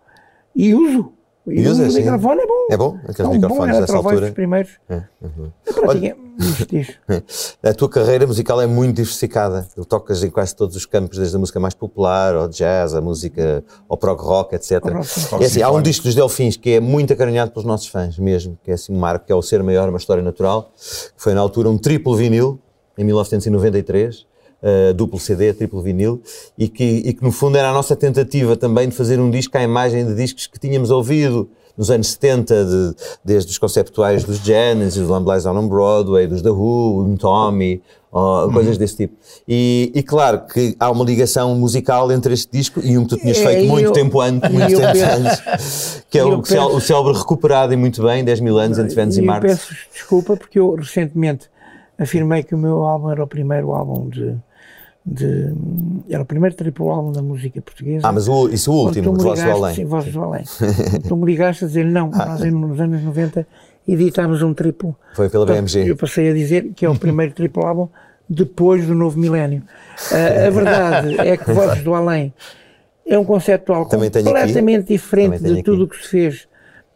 e 0.55 0.74
uso. 0.74 1.12
E, 1.46 1.61
E 1.61 1.68
uso 1.68 1.83
usa, 1.83 1.90
o 1.92 2.03
microfone 2.03 2.40
é 2.40 2.46
bom. 2.46 2.66
É 2.70 2.76
bom? 2.76 2.98
Aqueles 3.03 3.20
é 3.20 3.26
um 3.26 3.33
microfones 3.33 3.70
bom 3.72 3.79
eletrovóis 3.79 4.07
altura. 4.07 4.26
dos 4.26 4.35
primeiros. 4.35 4.70
É, 4.88 5.03
uhum. 5.22 5.50
Eu 5.66 5.74
pratiquei. 5.74 6.14
Diz, 6.40 6.66
diz. 6.66 7.59
A 7.62 7.74
tua 7.74 7.88
carreira 7.88 8.26
musical 8.26 8.61
é 8.61 8.66
muito 8.66 8.96
diversificada. 8.96 9.68
Tu 9.74 9.85
tocas 9.85 10.24
em 10.24 10.31
quase 10.31 10.57
todos 10.57 10.74
os 10.74 10.87
campos, 10.87 11.18
desde 11.18 11.37
a 11.37 11.38
música 11.38 11.61
mais 11.61 11.74
popular, 11.74 12.35
ao 12.35 12.48
jazz, 12.48 12.94
a 12.94 13.00
música, 13.00 13.62
ao 13.88 13.96
prog 13.96 14.20
rock, 14.20 14.55
etc. 14.55 14.81
É 15.40 15.44
assim, 15.44 15.62
há 15.62 15.70
um 15.70 15.83
disco 15.83 16.05
dos 16.05 16.14
Delfins 16.14 16.57
que 16.57 16.70
é 16.70 16.81
muito 16.81 17.12
acarinhado 17.12 17.50
pelos 17.50 17.66
nossos 17.66 17.88
fãs 17.88 18.18
mesmo, 18.18 18.59
que 18.64 18.70
é 18.70 18.74
assim 18.74 18.92
um 18.92 18.98
marco, 18.98 19.26
que 19.26 19.33
é 19.33 19.35
o 19.35 19.42
Ser 19.42 19.62
Maior, 19.62 19.88
uma 19.88 19.98
história 19.98 20.22
natural, 20.22 20.72
que 20.76 21.22
foi 21.22 21.35
na 21.35 21.40
altura 21.40 21.68
um 21.68 21.76
triplo 21.76 22.16
vinil, 22.16 22.59
em 22.96 23.05
1993, 23.05 24.20
uh, 24.20 24.94
duplo 24.94 25.18
CD, 25.18 25.53
triplo 25.53 25.83
vinil, 25.83 26.22
e 26.57 26.68
que, 26.68 26.85
e 26.85 27.12
que 27.12 27.22
no 27.22 27.33
fundo 27.33 27.59
era 27.59 27.68
a 27.70 27.72
nossa 27.72 27.94
tentativa 27.94 28.57
também 28.57 28.88
de 28.88 28.94
fazer 28.94 29.20
um 29.20 29.31
disco 29.31 29.57
à 29.59 29.62
imagem 29.62 30.07
de 30.07 30.14
discos 30.14 30.46
que 30.46 30.59
tínhamos 30.59 30.90
ouvido 30.90 31.50
nos 31.76 31.90
anos 31.90 32.09
70, 32.09 32.64
de- 32.64 32.94
desde 33.24 33.50
os 33.50 33.59
conceptuais 33.59 34.24
dos 34.24 34.38
Genesis, 34.38 35.06
do 35.06 35.12
Lamb 35.12 35.28
Lies 35.30 35.46
on 35.46 35.68
Broadway, 35.68 36.26
dos 36.26 36.42
The 36.42 36.50
Who, 36.50 37.02
um 37.06 37.16
Tommy, 37.16 37.80
ó, 38.12 38.48
coisas 38.50 38.76
desse 38.76 38.96
tipo. 38.96 39.14
E, 39.48 39.90
e 39.94 40.02
claro 40.02 40.42
que 40.52 40.76
há 40.78 40.90
uma 40.90 41.04
ligação 41.04 41.54
musical 41.54 42.11
entre 42.12 42.35
este 42.35 42.48
disco 42.52 42.80
e 42.85 42.98
um 42.98 43.04
que 43.04 43.11
tu 43.11 43.16
tinhas 43.18 43.38
É, 43.38 43.46
feito 43.46 43.68
muito 43.68 43.87
eu- 43.87 43.92
tempo 43.92 44.20
antes, 44.20 44.50
muito 44.50 44.70
eu 44.72 44.78
tempo 44.80 44.98
antes, 45.26 46.04
que 46.11 46.18
é 46.18 46.22
eu 46.22 46.28
o, 46.38 46.42
penso- 46.42 46.76
o 46.76 46.80
célebre 46.80 47.12
recuperado 47.18 47.72
e 47.72 47.76
muito 47.76 48.02
bem, 48.02 48.24
10 48.24 48.40
mil 48.40 48.59
anos 48.59 48.78
entre 48.78 48.94
Vênus 48.94 49.16
e 49.16 49.20
E 49.20 49.22
eu 49.22 49.26
Marte. 49.26 49.46
peço 49.46 49.74
desculpa 49.92 50.37
porque 50.37 50.59
eu 50.59 50.74
recentemente 50.74 51.48
afirmei 51.98 52.42
que 52.42 52.54
o 52.54 52.59
meu 52.59 52.83
álbum 52.85 53.11
era 53.11 53.22
o 53.22 53.26
primeiro 53.26 53.72
álbum 53.72 54.09
de, 54.09 54.35
de. 55.04 55.52
Era 56.08 56.22
o 56.22 56.26
primeiro 56.26 56.54
triplo 56.54 56.90
álbum 56.90 57.12
da 57.12 57.22
música 57.22 57.60
portuguesa. 57.60 58.06
Ah, 58.06 58.12
mas 58.12 58.28
o, 58.28 58.48
isso 58.48 58.70
o 58.70 58.84
Quando 58.84 58.86
último, 58.96 59.16
de 59.16 59.24
Vozes 59.24 59.44
do 59.44 59.50
Além. 59.50 59.74
Sim, 59.74 59.84
Vozes 59.84 60.12
do 60.12 60.22
Além. 60.22 60.44
Tu 61.08 61.16
me 61.16 61.26
ligaste 61.26 61.64
a 61.64 61.66
dizer 61.66 61.84
não, 61.84 62.10
Ah. 62.14 62.26
nós 62.26 62.40
nos 62.52 62.80
anos 62.80 63.02
90 63.02 63.46
editámos 63.88 64.42
um 64.42 64.54
triplo. 64.54 64.96
Foi 65.14 65.28
pela 65.28 65.46
BMG. 65.46 65.88
Eu 65.88 65.96
passei 65.96 66.30
a 66.30 66.34
dizer 66.34 66.72
que 66.74 66.84
é 66.84 66.90
o 66.90 66.96
primeiro 66.98 67.32
triplo 67.32 67.64
álbum 67.66 67.88
depois 68.28 68.86
do 68.86 68.94
novo 68.94 69.18
milénio. 69.18 69.62
Ah, 70.12 70.46
a 70.46 70.50
verdade 70.50 71.16
é 71.20 71.36
que 71.36 71.52
Vozes 71.52 71.82
do 71.82 71.94
Além 71.94 72.32
é 73.06 73.18
um 73.18 73.24
conceptual 73.24 73.86
Também 73.86 74.10
completamente 74.10 74.88
diferente 74.88 75.42
de 75.42 75.62
tudo 75.62 75.84
o 75.84 75.88
que 75.88 75.96
se 75.96 76.08
fez. 76.08 76.48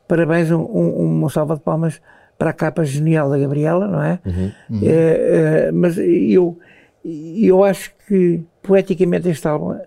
Parabéns, 0.06 0.50
um, 0.50 0.60
um, 0.60 1.18
uma 1.18 1.30
salva 1.30 1.56
de 1.56 1.62
palmas 1.62 2.00
para 2.38 2.50
a 2.50 2.52
capa 2.52 2.84
genial 2.84 3.30
da 3.30 3.38
Gabriela, 3.38 3.86
não 3.88 4.02
é? 4.02 4.18
Uhum. 4.24 4.52
Eh, 4.82 4.86
eh, 4.88 5.70
mas 5.72 5.96
eu, 5.98 6.58
eu 7.04 7.62
acho 7.62 7.92
que 8.06 8.42
poeticamente 8.62 9.28
este 9.28 9.46
álbum 9.46 9.78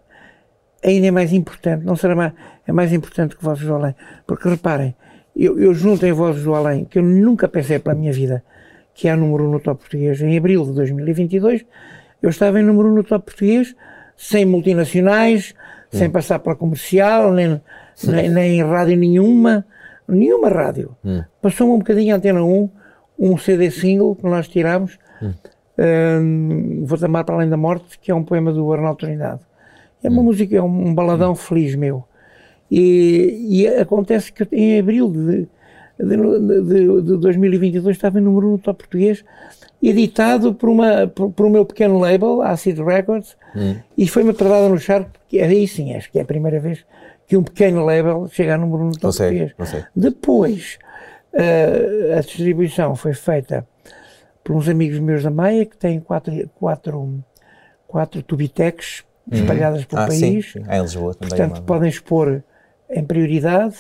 ainda 0.84 1.08
é 1.08 1.12
mais 1.12 1.34
importante, 1.34 1.84
não 1.84 1.96
será 1.96 2.16
mais, 2.16 2.34
é 2.68 2.72
mais 2.72 2.94
importante 2.94 3.36
que 3.36 3.44
Vozes 3.44 3.66
do 3.66 3.74
Além. 3.74 3.96
Porque 4.26 4.48
reparem, 4.48 4.96
eu, 5.36 5.60
eu 5.60 5.74
junto 5.74 6.06
em 6.06 6.12
Vozes 6.12 6.44
do 6.44 6.54
Além, 6.54 6.86
que 6.86 7.00
eu 7.00 7.04
nunca 7.04 7.48
pensei 7.48 7.80
pela 7.80 7.96
minha 7.96 8.14
vida 8.14 8.44
que 8.94 9.08
há 9.08 9.16
número 9.16 9.48
um 9.48 9.52
no 9.52 9.60
top 9.60 9.82
português, 9.82 10.20
em 10.22 10.36
abril 10.36 10.66
de 10.66 10.74
2022, 10.74 11.64
eu 12.22 12.30
estava 12.32 12.60
em 12.60 12.64
número 12.64 12.92
no 12.92 13.04
top 13.04 13.26
português, 13.26 13.76
sem 14.16 14.44
multinacionais, 14.44 15.54
sem 15.92 16.10
passar 16.10 16.40
pela 16.40 16.56
comercial, 16.56 17.32
nem, 17.32 17.62
nem, 18.04 18.30
nem 18.30 18.60
em 18.60 18.64
rádio 18.64 18.98
nenhuma, 18.98 19.64
nenhuma 20.08 20.50
rádio. 20.50 20.96
Passou-me 21.40 21.74
um 21.74 21.78
bocadinho 21.78 22.16
a 22.16 22.18
Antena 22.18 22.44
1, 22.44 22.70
um 23.20 23.38
CD 23.38 23.70
single 23.70 24.16
que 24.16 24.24
nós 24.24 24.48
tirámos, 24.48 24.98
hum, 25.22 25.32
Vou-te 26.86 27.06
amar 27.06 27.24
para 27.24 27.36
além 27.36 27.50
da 27.50 27.58
morte, 27.58 28.00
que 28.00 28.12
é 28.12 28.16
um 28.16 28.24
poema 28.24 28.52
do 28.52 28.72
Arnaldo 28.74 29.00
Trindade. 29.00 29.42
É 30.04 30.10
uma 30.10 30.24
música, 30.24 30.56
é 30.56 30.62
um 30.62 30.94
baladão 30.94 31.36
feliz 31.36 31.76
meu. 31.76 32.04
E, 32.70 33.48
e 33.50 33.68
acontece 33.68 34.32
que 34.32 34.48
em 34.52 34.80
abril 34.80 35.10
de, 35.10 35.48
de, 36.00 36.64
de, 36.64 37.02
de 37.02 37.18
2022 37.18 37.96
estava 37.96 38.20
em 38.20 38.22
número 38.22 38.48
1 38.48 38.52
no 38.52 38.58
top 38.58 38.80
português, 38.80 39.24
editado 39.82 40.54
por, 40.54 40.70
uma, 40.70 41.08
por, 41.08 41.32
por 41.32 41.46
o 41.46 41.50
meu 41.50 41.66
pequeno 41.66 41.98
label, 42.00 42.42
Acid 42.42 42.80
Records, 42.80 43.38
e 43.98 44.08
foi-me 44.08 44.32
atrasada 44.32 44.70
no 44.70 44.78
charco, 44.78 45.12
porque 45.12 45.40
aí 45.40 45.68
sim, 45.68 45.96
acho 45.96 46.12
que 46.12 46.20
é 46.20 46.22
a 46.24 46.26
primeira 46.26 46.60
vez 46.60 46.86
que 47.28 47.38
um 47.38 47.44
pequeno 47.44 47.86
label 47.86 48.28
chega 48.32 48.56
a 48.56 48.58
número 48.58 48.84
1 48.84 48.86
no 48.88 48.92
top 48.94 49.14
português. 49.30 49.54
Depois, 49.96 50.80
eh, 51.34 52.16
a 52.18 52.22
distribuição 52.22 52.96
foi 52.96 53.14
feita 53.14 53.68
por 54.48 54.56
uns 54.56 54.70
amigos 54.70 54.98
meus 55.00 55.24
da 55.24 55.30
Maia, 55.30 55.66
que 55.66 55.76
têm 55.76 56.00
quatro, 56.00 56.32
quatro, 56.56 57.22
quatro 57.86 58.24
tubitecs 58.24 59.04
espalhadas 59.30 59.84
pelo 59.84 60.02
Ah, 60.04 60.08
país. 60.08 60.54
sim. 60.54 60.64
Ah, 60.66 60.78
em 60.78 60.82
Lisboa 60.84 61.14
também. 61.14 61.38
Portanto, 61.38 61.62
podem 61.64 61.90
expor 61.90 62.42
em 62.90 63.04
prioridade 63.04 63.76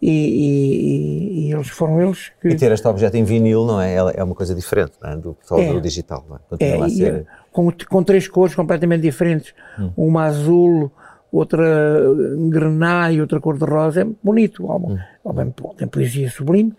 e, 0.00 0.08
e- 0.08 1.48
e- 1.48 1.52
eles 1.52 1.66
foram 1.66 2.00
eles 2.00 2.30
que. 2.40 2.46
E 2.46 2.54
ter 2.54 2.70
este 2.70 2.86
objeto 2.86 3.16
em 3.16 3.24
vinil, 3.24 3.66
não 3.66 3.80
é? 3.80 3.92
Ela 3.92 4.12
É 4.12 4.22
uma 4.22 4.36
coisa 4.36 4.54
diferente 4.54 4.92
é? 5.02 5.16
do, 5.16 5.36
só 5.42 5.58
É. 5.58 5.72
do 5.72 5.80
digital. 5.80 6.24
Não 6.28 6.36
é? 6.36 6.38
É, 6.38 6.48
Continua 6.48 6.84
a 6.84 6.88
e, 6.88 6.90
ser. 6.92 7.26
com, 7.50 7.72
com 7.90 8.02
três 8.04 8.28
cores 8.28 8.54
completamente 8.54 9.00
diferentes, 9.02 9.52
uma 9.96 10.26
azul, 10.26 10.92
outra 11.32 12.00
grená 12.48 13.10
e 13.10 13.20
outra 13.20 13.40
cor 13.40 13.58
de 13.58 13.64
rosa, 13.64 14.02
é 14.02 14.06
bonito. 14.22 14.64
O 14.64 14.70
álbum, 14.70 14.96
o 15.24 15.28
álbum 15.28 15.50
tem 15.76 15.88
poesia 15.88 16.30
sublime, 16.30 16.72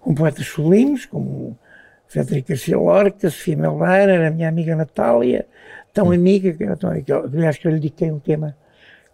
com 0.00 0.14
poetas 0.14 0.46
sublimes, 0.46 1.06
como 1.06 1.58
Federico 2.08 2.48
Garcia 2.50 2.78
Lorca, 2.78 3.28
Sofia 3.30 3.56
Melgar, 3.56 4.08
a 4.08 4.30
minha 4.30 4.48
amiga 4.48 4.74
Natália, 4.76 5.46
tão 5.92 6.06
amiga, 6.12 6.52
que, 6.52 6.62
eu- 6.64 7.02
que 7.04 7.12
eu- 7.12 7.24
aliás 7.24 7.58
que 7.58 7.66
eu 7.66 7.70
lhe 7.72 7.78
dediquei 7.80 8.10
um 8.10 8.18
tema 8.18 8.56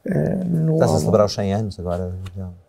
eh, 0.05 0.35
no 0.44 0.74
Estás 0.74 0.90
a 0.90 0.98
celebrar 0.98 1.26
os 1.26 1.33
100 1.35 1.55
anos 1.55 1.78
agora? 1.78 2.12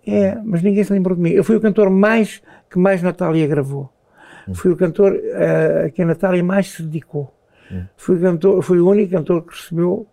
É, 0.06 0.36
mas 0.44 0.62
ninguém 0.62 0.84
se 0.84 0.94
lembrou 0.94 1.16
de 1.16 1.22
mim. 1.24 1.32
Eu 1.32 1.44
fui 1.44 1.56
o 1.56 1.62
cantor 1.62 1.90
mais 1.90 2.42
que 2.70 2.78
mais 2.78 3.02
Natália 3.02 3.48
gravou. 3.48 3.90
Fui 4.54 4.72
o 4.72 4.76
cantor 4.78 5.16
eh, 5.16 5.86
a 5.86 5.90
que 5.90 6.02
a 6.02 6.06
Natália 6.06 6.44
mais 6.44 6.70
se 6.72 6.84
dedicou. 6.84 7.34
Fui, 7.98 8.18
o 8.18 8.22
cantor, 8.22 8.62
fui 8.62 8.80
o 8.80 8.88
único 8.88 9.12
cantor 9.14 9.42
que 9.46 9.56
recebeu, 9.56 10.06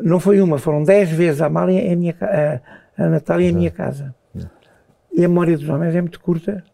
não 0.00 0.18
foi 0.20 0.40
uma, 0.40 0.58
foram 0.58 0.82
dez 0.84 1.10
vezes 1.10 1.42
a 1.42 1.46
Amália 1.46 1.80
em 1.80 1.94
minha, 1.96 2.12
ca- 2.14 2.62
a, 2.96 3.04
a 3.04 3.08
Natália 3.10 3.48
em 3.48 3.52
minha 3.52 3.70
casa. 3.70 4.14
E 5.12 5.24
a 5.24 5.28
memória 5.28 5.56
dos 5.58 5.68
homens 5.68 5.94
é 5.94 6.00
muito 6.00 6.18
curta. 6.20 6.64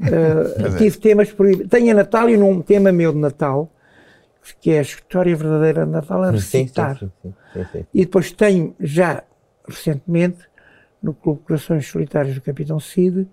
Eh, 0.00 0.78
tive 0.78 0.98
temas 0.98 1.30
proibidos. 1.32 1.68
Tenho 1.68 1.90
a 1.92 1.94
Natália 1.94 2.36
num 2.36 2.60
tema 2.62 2.90
meu 2.92 3.12
de 3.12 3.18
Natal, 3.18 3.70
que 4.60 4.70
é 4.70 4.78
a 4.78 4.82
história 4.82 5.34
verdadeira 5.36 5.84
de 5.84 5.92
Natal, 5.92 6.22
a 6.22 6.30
recitar. 6.30 6.98
sim, 6.98 7.10
sim, 7.22 7.64
sim. 7.72 7.86
E 7.94 8.04
depois 8.04 8.32
tenho, 8.32 8.74
já 8.80 9.22
recentemente, 9.68 10.38
no 11.02 11.14
Clube 11.14 11.42
Corações 11.46 11.86
Solitários 11.86 12.34
do 12.34 12.40
Capitão 12.40 12.78
Cid, 12.80 13.28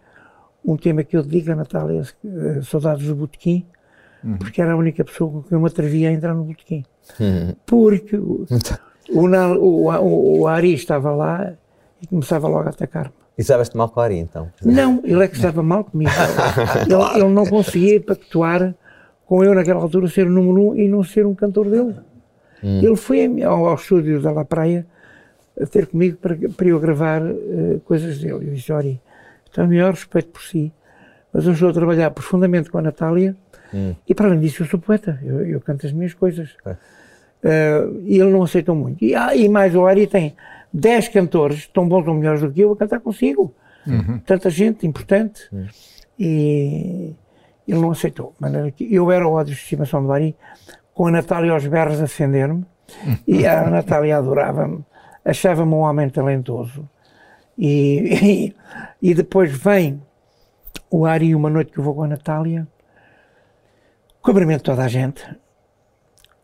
um 0.64 0.76
tema 0.76 1.04
que 1.04 1.16
eu 1.16 1.24
dedico 1.24 1.52
a 1.52 1.56
Natália, 1.56 2.02
eh, 2.02 2.62
Saudades 2.64 3.08
do 3.08 3.16
Botequim, 3.16 3.66
porque 4.38 4.62
era 4.62 4.74
a 4.74 4.76
única 4.76 5.04
pessoa 5.06 5.32
com 5.32 5.44
quem 5.44 5.56
eu 5.56 5.62
me 5.62 5.68
atrevia 5.68 6.10
a 6.10 6.12
entrar 6.12 6.34
no 6.34 6.44
Botequim. 6.44 6.84
Porque 7.66 8.18
o, 8.18 8.46
o, 9.10 9.90
o, 9.90 10.40
o 10.42 10.48
Ari 10.48 10.74
estava 10.74 11.12
lá 11.12 11.54
e 12.02 12.08
começava 12.08 12.48
logo 12.48 12.68
a 12.68 12.72
atacar-me. 12.72 13.14
E 13.40 13.44
sabes-te 13.44 13.78
mal 13.78 13.88
com 13.88 14.02
a 14.02 14.04
Ari, 14.04 14.18
então? 14.18 14.52
Não, 14.62 15.00
ele 15.02 15.24
é 15.24 15.28
que 15.30 15.38
estava 15.38 15.64
mal 15.64 15.86
comigo. 15.86 16.12
Ele, 16.86 17.24
ele 17.24 17.34
não 17.34 17.46
conseguia 17.46 18.02
pactuar 18.02 18.76
com 19.26 19.42
eu 19.42 19.56
naquela 19.56 19.82
altura 19.82 20.10
ser 20.10 20.28
o 20.28 20.30
número 20.30 20.72
um 20.72 20.76
e 20.76 20.90
não 20.90 21.02
ser 21.06 21.26
um 21.26 21.34
cantor 21.34 21.70
dele. 21.70 21.96
Ele 22.62 22.98
foi 22.98 23.42
ao, 23.42 23.66
ao 23.66 23.76
estúdio 23.76 24.22
da 24.22 24.32
La 24.32 24.44
Praia 24.44 24.86
ter 25.72 25.88
comigo 25.88 26.18
para, 26.18 26.36
para 26.36 26.68
eu 26.68 26.80
gravar 26.82 27.22
eh, 27.22 27.80
coisas 27.86 28.20
dele. 28.20 28.46
Eu 28.50 28.54
disse, 28.54 28.74
Ori, 28.74 29.00
tenho 29.54 29.68
o 29.68 29.70
maior 29.70 29.92
respeito 29.92 30.28
por 30.28 30.42
si, 30.42 30.74
mas 31.32 31.46
eu 31.46 31.54
estou 31.54 31.70
a 31.70 31.74
trabalhar 31.74 32.12
profundamente 32.12 32.70
com 32.70 32.78
a 32.78 32.82
Natália 32.82 33.38
e 34.06 34.14
para 34.14 34.28
além 34.28 34.42
disso 34.42 34.64
eu 34.64 34.68
sou 34.68 34.80
poeta, 34.80 35.18
eu, 35.24 35.46
eu 35.46 35.62
canto 35.62 35.86
as 35.86 35.94
minhas 35.94 36.14
coisas. 36.14 36.50
É. 36.66 36.76
Eh, 37.44 37.88
e 38.04 38.20
ele 38.20 38.32
não 38.32 38.44
aceitou 38.44 38.76
muito. 38.76 39.02
E, 39.02 39.16
ah, 39.16 39.34
e 39.34 39.48
mais 39.48 39.74
o 39.76 39.86
Ari 39.86 40.08
tem 40.08 40.36
10 40.74 41.10
cantores, 41.10 41.68
tão 41.68 41.88
bons 41.88 42.08
ou 42.08 42.14
melhores 42.14 42.42
do 42.42 42.52
que 42.52 42.62
eu, 42.62 42.72
a 42.72 42.78
cantar 42.78 43.00
consigo. 43.00 43.54
Tanta 44.26 44.50
gente 44.50 44.86
importante. 44.86 45.50
E 46.18 47.16
ele 47.68 47.80
não 47.80 47.92
aceitou. 47.92 48.36
De 48.76 48.94
eu 48.94 49.12
era 49.12 49.28
o 49.28 49.34
ódio 49.34 49.54
de 49.54 49.60
estimação 49.60 50.04
do 50.04 50.12
Ari, 50.12 50.36
com 50.94 51.08
a 51.08 51.12
Natália 51.12 51.54
aos 51.54 51.66
berros 51.66 52.00
a 52.00 52.04
defender-me. 52.04 52.66
E 53.28 53.46
a 53.46 53.64
Natália 53.70 54.18
adorava-me, 54.18 54.84
achava-me 55.24 55.74
um 55.74 55.80
homem 55.80 56.10
talentoso. 56.10 56.88
E, 57.58 58.54
e, 59.02 59.10
e 59.10 59.14
depois 59.14 59.52
vem 59.52 60.02
o 60.90 61.06
Ari, 61.06 61.36
uma 61.36 61.50
noite 61.50 61.72
que 61.72 61.80
eu 61.80 61.84
vou 61.84 61.94
com 61.94 62.04
a 62.04 62.08
Natália, 62.08 62.68
cumprimento 64.22 64.64
toda 64.64 64.84
a 64.84 64.88
gente. 64.88 65.24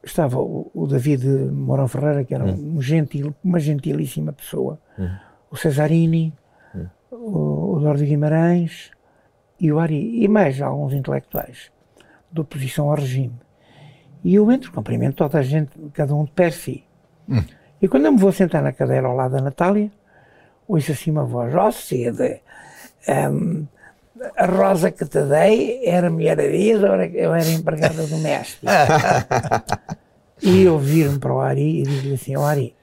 Estava 0.05 0.39
o, 0.39 0.69
o 0.73 0.85
David 0.85 1.25
Mourão 1.25 1.87
Ferreira, 1.87 2.23
que 2.23 2.33
era 2.35 2.45
um 2.45 2.79
gentil, 2.79 3.33
uma 3.43 3.59
gentilíssima 3.59 4.31
pessoa, 4.31 4.79
o 5.49 5.57
Cesarini, 5.57 6.31
o, 7.09 7.73
o 7.73 7.77
Eduardo 7.79 8.03
Guimarães 8.03 8.91
e 9.59 9.71
o 9.71 9.79
Ari, 9.79 10.23
e 10.23 10.27
mais 10.27 10.61
alguns 10.61 10.93
intelectuais 10.93 11.71
de 12.31 12.41
oposição 12.41 12.89
ao 12.89 12.95
regime. 12.95 13.33
E 14.23 14.35
eu 14.35 14.51
entro, 14.51 14.71
cumprimento 14.71 15.15
toda 15.15 15.39
a 15.39 15.41
gente, 15.41 15.71
cada 15.93 16.13
um 16.13 16.23
de 16.25 16.31
per 16.31 16.51
si. 16.53 16.83
E 17.81 17.87
quando 17.87 18.05
eu 18.05 18.11
me 18.11 18.19
vou 18.19 18.31
sentar 18.31 18.61
na 18.61 18.71
cadeira 18.71 19.07
ao 19.07 19.15
lado 19.15 19.31
da 19.31 19.41
Natália, 19.41 19.91
ouço 20.67 20.91
assim 20.91 21.11
uma 21.11 21.23
voz, 21.25 21.53
ó 21.55 21.71
Cida, 21.71 22.39
hum, 23.31 23.65
a 24.37 24.45
rosa 24.45 24.91
que 24.91 25.05
te 25.05 25.21
dei 25.23 25.81
era 25.85 26.09
mulher 26.09 26.39
a 26.39 26.47
dias 26.47 26.81
ou 26.81 26.93
era, 26.93 27.07
eu 27.07 27.33
era 27.33 27.49
empregada 27.49 28.07
doméstica? 28.07 28.71
e 30.41 30.63
eu 30.63 30.77
viro-me 30.79 31.19
para 31.19 31.33
o 31.33 31.39
Ari 31.39 31.81
e 31.81 31.83
digo-lhe 31.83 32.13
assim, 32.15 32.35
ó 32.35 32.45
Ari, 32.45 32.75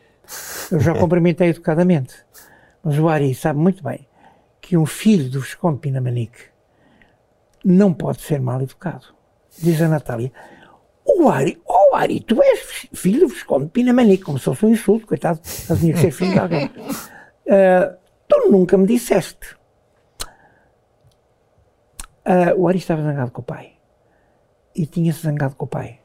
eu 0.70 0.80
já 0.80 0.94
cumprimentei 0.94 1.48
educadamente, 1.48 2.14
mas 2.82 2.98
o 2.98 3.08
Ari 3.08 3.34
sabe 3.34 3.58
muito 3.58 3.82
bem 3.82 4.06
que 4.60 4.76
um 4.76 4.86
filho 4.86 5.30
do 5.30 5.40
Visconde 5.40 5.78
Pinamanique 5.78 6.44
não 7.64 7.92
pode 7.92 8.20
ser 8.22 8.40
mal 8.40 8.60
educado. 8.60 9.06
Diz 9.58 9.80
a 9.82 9.88
Natália, 9.88 10.32
o 11.04 11.28
Ari, 11.28 11.60
oh 11.66 11.94
Ari, 11.94 12.20
tu 12.20 12.42
és 12.42 12.88
filho 12.92 13.20
do 13.20 13.28
Visconde 13.28 13.68
Pinamanique, 13.68 14.24
como 14.24 14.38
se 14.38 14.44
fosse 14.44 14.64
um 14.64 14.70
insulto, 14.70 15.06
coitado, 15.06 15.40
eu 15.68 15.76
tinha 15.76 15.92
que 15.92 16.00
ser 16.00 16.10
filho 16.10 16.32
de 16.32 16.38
alguém. 16.38 16.70
Ah, 17.50 17.96
tu 18.28 18.50
nunca 18.50 18.78
me 18.78 18.86
disseste. 18.86 19.56
Ah, 22.24 22.54
o 22.56 22.68
Ari 22.68 22.78
estava 22.78 23.02
zangado 23.02 23.30
com 23.30 23.40
o 23.40 23.44
pai. 23.44 23.72
E 24.74 24.86
tinha-se 24.86 25.22
zangado 25.22 25.54
com 25.56 25.64
o 25.64 25.68
pai. 25.68 25.98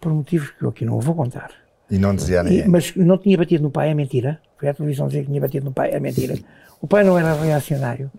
Por 0.00 0.12
motivos 0.12 0.50
que 0.50 0.62
eu 0.64 0.68
aqui 0.68 0.84
não 0.84 1.00
vou 1.00 1.14
contar. 1.14 1.50
E 1.90 1.98
não 1.98 2.14
dizia 2.14 2.40
a 2.40 2.44
E- 2.44 2.48
ninguém. 2.50 2.68
mas 2.68 2.94
não 2.96 3.18
tinha 3.18 3.36
batido 3.36 3.62
no 3.64 3.70
pai, 3.70 3.90
é 3.90 3.94
mentira. 3.94 4.40
Foi 4.56 4.68
à 4.68 4.74
televisão 4.74 5.06
dizer 5.08 5.20
que 5.22 5.26
tinha 5.28 5.40
batido 5.40 5.64
no 5.66 5.72
pai, 5.72 5.90
é 5.90 6.00
mentira. 6.00 6.34
O 6.80 6.86
pai 6.86 7.04
não 7.04 7.18
era 7.18 7.32
reacionário, 7.34 8.10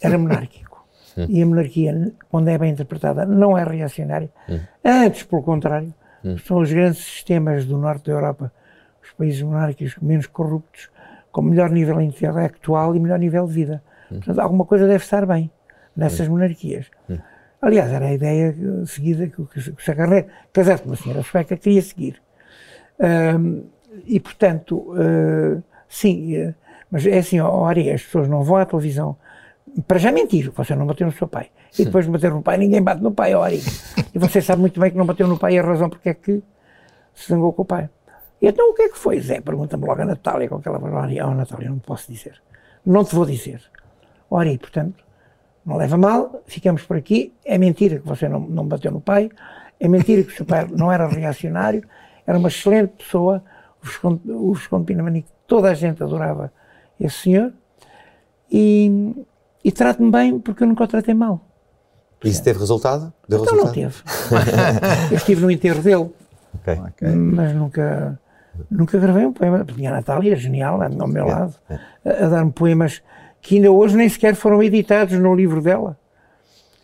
era 0.00 0.18
monárquico. 0.18 0.84
E 1.28 1.42
a 1.42 1.46
monarquia, 1.46 2.12
quando 2.30 2.48
é 2.48 2.58
bem 2.58 2.72
interpretada, 2.72 3.24
não 3.24 3.56
é 3.56 3.64
reacionária. 3.64 4.28
Antes, 4.84 5.22
pelo 5.22 5.42
contrário, 5.42 5.92
São 6.44 6.58
os 6.58 6.72
grandes 6.72 6.98
sistemas 6.98 7.64
do 7.64 7.78
norte 7.78 8.06
da 8.06 8.12
Europa, 8.12 8.52
os 9.02 9.12
países 9.12 9.40
monárquicos 9.42 9.96
menos 10.02 10.26
corruptos, 10.26 10.90
com 11.30 11.40
melhor 11.40 11.70
nível 11.70 12.00
intelectual 12.00 12.96
e 12.96 13.00
melhor 13.00 13.18
nível 13.20 13.46
de 13.46 13.52
vida. 13.52 13.82
Portanto, 14.08 14.38
alguma 14.40 14.64
coisa 14.64 14.86
deve 14.88 15.04
estar 15.04 15.24
bem 15.24 15.48
nessas 15.96 16.28
monarquias. 16.28 16.86
Aliás, 17.60 17.90
era 17.90 18.06
a 18.06 18.12
ideia 18.12 18.54
eh, 18.56 18.86
seguida 18.86 19.26
que 19.28 19.40
o 19.40 19.46
que 19.46 19.58
o 19.58 19.80
Sacarré, 19.80 20.26
casado 20.52 20.82
com 20.82 20.90
uma 20.90 20.96
senhora 20.96 21.22
sueca, 21.22 21.56
queria 21.56 21.82
seguir. 21.82 22.22
E, 24.04 24.20
portanto, 24.20 24.94
eh, 24.98 25.62
sim, 25.88 26.36
eh, 26.36 26.54
mas 26.90 27.06
é 27.06 27.18
assim, 27.18 27.40
ó, 27.40 27.64
Ari, 27.64 27.90
as 27.90 28.02
pessoas 28.02 28.28
não 28.28 28.42
vão 28.42 28.56
à 28.56 28.66
televisão 28.66 29.16
para 29.86 29.98
já 29.98 30.12
mentir, 30.12 30.50
você 30.50 30.74
não 30.74 30.86
bateu 30.86 31.06
no 31.06 31.12
seu 31.12 31.28
pai. 31.28 31.50
E 31.78 31.84
depois 31.84 32.04
de 32.04 32.10
bater 32.10 32.30
no 32.30 32.42
pai, 32.42 32.56
ninguém 32.56 32.82
bate 32.82 33.02
no 33.02 33.12
pai, 33.12 33.34
Ari. 33.34 33.60
E 34.14 34.18
você 34.18 34.40
sabe 34.40 34.60
muito 34.60 34.80
bem 34.80 34.90
que 34.90 34.96
não 34.96 35.04
bateu 35.04 35.26
no 35.26 35.38
pai 35.38 35.54
e 35.54 35.58
a 35.58 35.62
razão 35.62 35.90
porque 35.90 36.08
é 36.08 36.14
que 36.14 36.42
se 37.14 37.28
zangou 37.28 37.52
com 37.52 37.62
o 37.62 37.64
pai. 37.64 37.88
E 38.40 38.46
então 38.46 38.70
o 38.70 38.74
que 38.74 38.82
é 38.82 38.88
que 38.88 38.98
foi, 38.98 39.20
Zé? 39.20 39.40
Pergunta-me 39.40 39.86
logo 39.86 40.00
a 40.00 40.04
Natália 40.04 40.48
com 40.48 40.56
aquela 40.56 40.78
voz. 40.78 40.94
Ari, 40.94 41.20
oh, 41.20 41.34
Natália, 41.34 41.68
não 41.68 41.78
te 41.78 41.86
posso 41.86 42.10
dizer. 42.10 42.40
Não 42.84 43.04
te 43.04 43.14
vou 43.14 43.26
dizer. 43.26 43.60
Ó, 44.30 44.38
Ari, 44.38 44.56
portanto, 44.56 45.04
não 45.66 45.76
leva 45.76 45.96
mal, 45.98 46.42
ficamos 46.46 46.82
por 46.82 46.96
aqui. 46.96 47.32
É 47.44 47.58
mentira 47.58 47.98
que 47.98 48.06
você 48.06 48.28
não, 48.28 48.40
não 48.40 48.64
bateu 48.66 48.90
no 48.92 49.00
pai, 49.00 49.28
é 49.80 49.88
mentira 49.88 50.22
que 50.22 50.32
o 50.32 50.36
seu 50.36 50.46
pai 50.46 50.66
não 50.72 50.90
era 50.92 51.06
reacionário, 51.08 51.82
era 52.26 52.38
uma 52.38 52.48
excelente 52.48 52.92
pessoa. 52.98 53.42
O 54.26 54.54
Visconde, 54.54 54.84
Pinamanique, 54.86 55.28
toda 55.46 55.70
a 55.70 55.74
gente 55.74 56.02
adorava 56.02 56.52
esse 56.98 57.16
senhor. 57.18 57.52
E, 58.50 59.14
e 59.64 59.70
trate-me 59.72 60.10
bem 60.10 60.38
porque 60.38 60.62
eu 60.62 60.68
nunca 60.68 60.84
o 60.84 60.88
tratei 60.88 61.14
mal. 61.14 61.40
Isso 62.24 62.42
teve 62.42 62.58
resultado? 62.58 63.12
Deu 63.28 63.42
Então 63.42 63.56
não 63.56 63.64
resultado? 63.66 63.92
teve. 63.92 65.10
eu 65.12 65.16
estive 65.16 65.42
no 65.42 65.50
enterro 65.50 65.82
dele, 65.82 66.10
Ok. 66.54 66.80
Ok. 66.88 67.08
mas 67.14 67.54
nunca, 67.54 68.18
nunca 68.70 68.98
gravei 68.98 69.26
um 69.26 69.32
poema. 69.32 69.64
Tinha 69.64 69.90
a 69.90 69.94
Natália, 69.94 70.34
genial, 70.34 70.80
ao 70.82 71.06
meu 71.08 71.26
lado, 71.26 71.54
a, 72.04 72.24
a 72.24 72.28
dar-me 72.28 72.50
poemas 72.52 73.02
que 73.46 73.56
ainda 73.56 73.70
hoje 73.70 73.96
nem 73.96 74.08
sequer 74.08 74.34
foram 74.34 74.62
editados 74.62 75.18
no 75.18 75.34
livro 75.34 75.60
dela. 75.62 75.96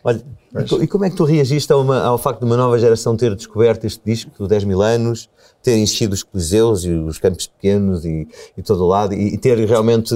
Olha, 0.05 0.21
e 0.61 0.65
co- 0.69 0.87
como 0.89 1.05
é 1.05 1.11
que 1.11 1.17
tu 1.17 1.25
reagiste 1.25 1.73
a 1.73 1.77
uma- 1.77 2.03
ao 2.03 2.19
facto 2.19 2.41
de 2.41 2.45
uma 2.47 2.57
nova 2.57 2.77
geração 2.79 3.17
ter 3.17 3.35
descoberto 3.37 3.85
este 3.85 4.01
disco 4.05 4.31
do 4.39 4.49
10 4.49 4.65
mil 4.65 4.83
anos, 4.83 5.31
ter 5.63 5.77
enchido 5.77 6.13
os 6.15 6.23
coliseus 6.25 6.85
e 6.85 6.91
os 6.91 7.19
campos 7.19 7.47
pequenos 7.47 8.05
e, 8.05 8.27
e 8.57 8.63
todo 8.63 8.83
o 8.85 8.87
lado, 8.89 9.15
e, 9.15 9.35
e 9.35 9.39
ter 9.39 9.57
realmente 9.59 10.13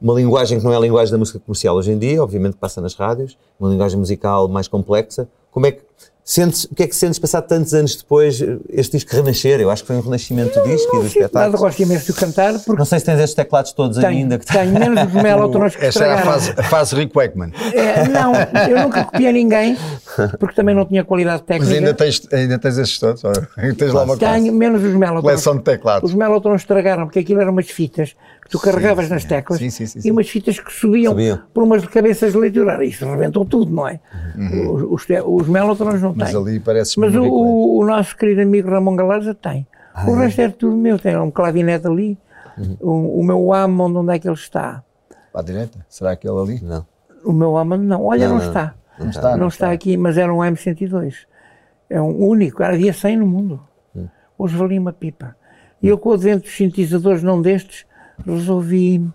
uma 0.00 0.12
linguagem 0.14 0.58
que 0.58 0.64
não 0.64 0.72
é 0.72 0.76
a 0.76 0.80
linguagem 0.80 1.10
da 1.12 1.18
música 1.18 1.38
comercial 1.40 1.74
hoje 1.76 1.92
em 1.92 1.98
dia, 1.98 2.22
obviamente 2.22 2.54
que 2.54 2.58
passa 2.60 2.80
nas 2.80 2.94
rádios, 2.94 3.36
uma 3.58 3.70
linguagem 3.70 3.98
musical 3.98 4.48
mais 4.48 4.68
complexa. 4.68 5.26
Como 5.50 5.64
é 5.66 5.72
que 5.72 5.82
sentes, 6.24 6.64
o 6.64 6.74
que 6.74 6.84
é 6.84 6.86
que 6.86 6.94
sentes 6.94 7.18
passar 7.18 7.42
tantos 7.42 7.74
anos 7.74 7.96
depois 7.96 8.40
eh, 8.40 8.56
este 8.70 8.96
disco 8.96 9.14
renascer? 9.16 9.60
Eu 9.60 9.70
acho 9.70 9.82
que 9.82 9.88
foi 9.88 9.96
um 9.96 10.00
renascimento 10.00 10.58
do 10.60 10.68
disco 10.68 10.88
e 10.96 10.98
do 10.98 11.02
Não 11.02 11.08
sinto 11.10 11.18
nada, 11.20 11.26
espetáculo. 11.26 11.58
gosto 11.58 11.82
imenso 11.82 12.12
de 12.12 12.18
cantar, 12.18 12.52
porque 12.60 12.78
Não 12.78 12.84
sei 12.84 12.98
se 13.00 13.04
tens 13.06 13.18
estes 13.18 13.34
teclados 13.34 13.72
todos 13.72 13.96
tenho, 13.98 14.08
ainda. 14.08 14.38
Que 14.38 14.46
tenho 14.46 14.72
menos 14.72 15.02
os 15.14 15.22
melótonos 15.22 15.76
que 15.76 15.84
Esta 15.86 16.04
era 16.04 16.14
a 16.14 16.24
fase, 16.24 16.54
a 16.56 16.62
fase 16.62 16.94
Rick 16.96 17.14
Wakeman. 17.14 17.52
É, 17.74 18.08
não, 18.08 18.32
eu 18.70 18.82
nunca 18.82 19.04
copiei 19.04 19.32
ninguém, 19.32 19.76
porque 20.38 20.54
também 20.54 20.74
não 20.74 20.84
tinha 20.86 21.04
qualidade 21.04 21.42
Mas 21.48 21.58
técnica. 21.58 21.74
ainda 21.78 21.94
tens, 21.94 22.22
ainda 22.32 22.58
tens 22.58 22.78
esses 22.78 22.98
todos? 22.98 23.22
Ou 23.24 23.32
tens 23.76 23.92
lá 23.92 24.04
uma 24.04 24.16
Tenho 24.16 24.52
menos 24.52 24.82
os 24.82 24.92
melótonos. 24.94 25.22
coleção 25.22 25.56
de 25.56 25.62
teclados. 25.64 26.08
Os 26.10 26.14
melótonos 26.16 26.62
estragaram, 26.62 27.04
porque 27.06 27.18
aquilo 27.18 27.40
eram 27.40 27.52
umas 27.52 27.68
fitas 27.68 28.14
que 28.42 28.50
tu 28.50 28.58
carregavas 28.60 29.08
nas 29.08 29.24
teclas 29.24 29.58
Sim, 29.58 29.70
sim, 29.70 29.86
sim, 29.86 29.98
e 29.98 30.02
sim. 30.02 30.10
umas 30.10 30.28
fitas 30.28 30.58
que 30.58 30.72
subiam, 30.72 31.12
Subiam. 31.12 31.40
por 31.54 31.62
umas 31.62 31.86
cabeças 31.86 32.32
de 32.32 32.38
leitura. 32.38 32.84
Isso 32.84 33.04
rebentou 33.06 33.44
tudo, 33.44 33.72
não 33.72 33.86
é? 33.88 34.00
Os, 34.68 34.82
os, 34.82 35.06
os 35.26 35.48
melótonos 35.48 36.00
não 36.02 36.10
Uhum. 36.10 36.14
Mas 36.18 36.30
têm. 36.32 36.40
ali 36.40 36.60
parece 36.60 36.98
Mas 37.00 37.14
o, 37.14 37.22
o- 37.22 37.78
o 37.78 37.86
nosso 37.86 38.16
querido 38.16 38.42
amigo 38.42 38.68
Ramon 38.70 38.96
Galarza 38.96 39.34
tem. 39.34 39.66
Ah, 39.94 40.10
o 40.10 40.16
é? 40.16 40.24
resto 40.24 40.40
é 40.40 40.48
tudo 40.48 40.76
meu. 40.76 40.98
Tem 40.98 41.16
um 41.16 41.30
clavinete 41.30 41.86
ali, 41.86 42.18
Uhum. 42.58 42.76
o, 42.80 43.20
o 43.20 43.24
meu 43.24 43.52
Hammond, 43.52 43.96
onde 43.98 44.12
é 44.14 44.18
que 44.18 44.28
ele 44.28 44.34
está? 44.34 44.82
À 45.34 45.40
direita? 45.42 45.78
Será 45.88 46.10
aquele 46.12 46.38
ali? 46.38 46.60
Não. 46.62 46.84
O 47.24 47.32
meu 47.32 47.56
Hammond 47.56 47.84
não. 47.86 48.04
Olha, 48.04 48.28
Não, 48.28 48.34
não, 48.36 48.42
não. 48.42 48.48
está. 48.48 48.74
Não 48.98 49.08
está, 49.08 49.36
Não 49.38 49.48
está 49.48 49.70
aqui, 49.72 49.96
mas 49.96 50.18
era 50.18 50.32
um 50.32 50.38
M102. 50.40 51.14
É 51.88 52.00
um 52.00 52.24
único, 52.26 52.62
havia 52.62 52.92
100 52.92 53.16
no 53.18 53.26
mundo. 53.26 53.60
Hoje 54.36 54.56
valia 54.56 54.80
uma 54.80 54.92
pipa. 54.92 55.36
E 55.82 55.88
eu, 55.88 55.96
com 55.96 56.10
o 56.10 56.12
advento 56.12 56.44
dos 56.44 56.56
sintetizadores 56.56 57.22
não 57.22 57.40
destes, 57.40 57.84
resolvi, 58.26 59.06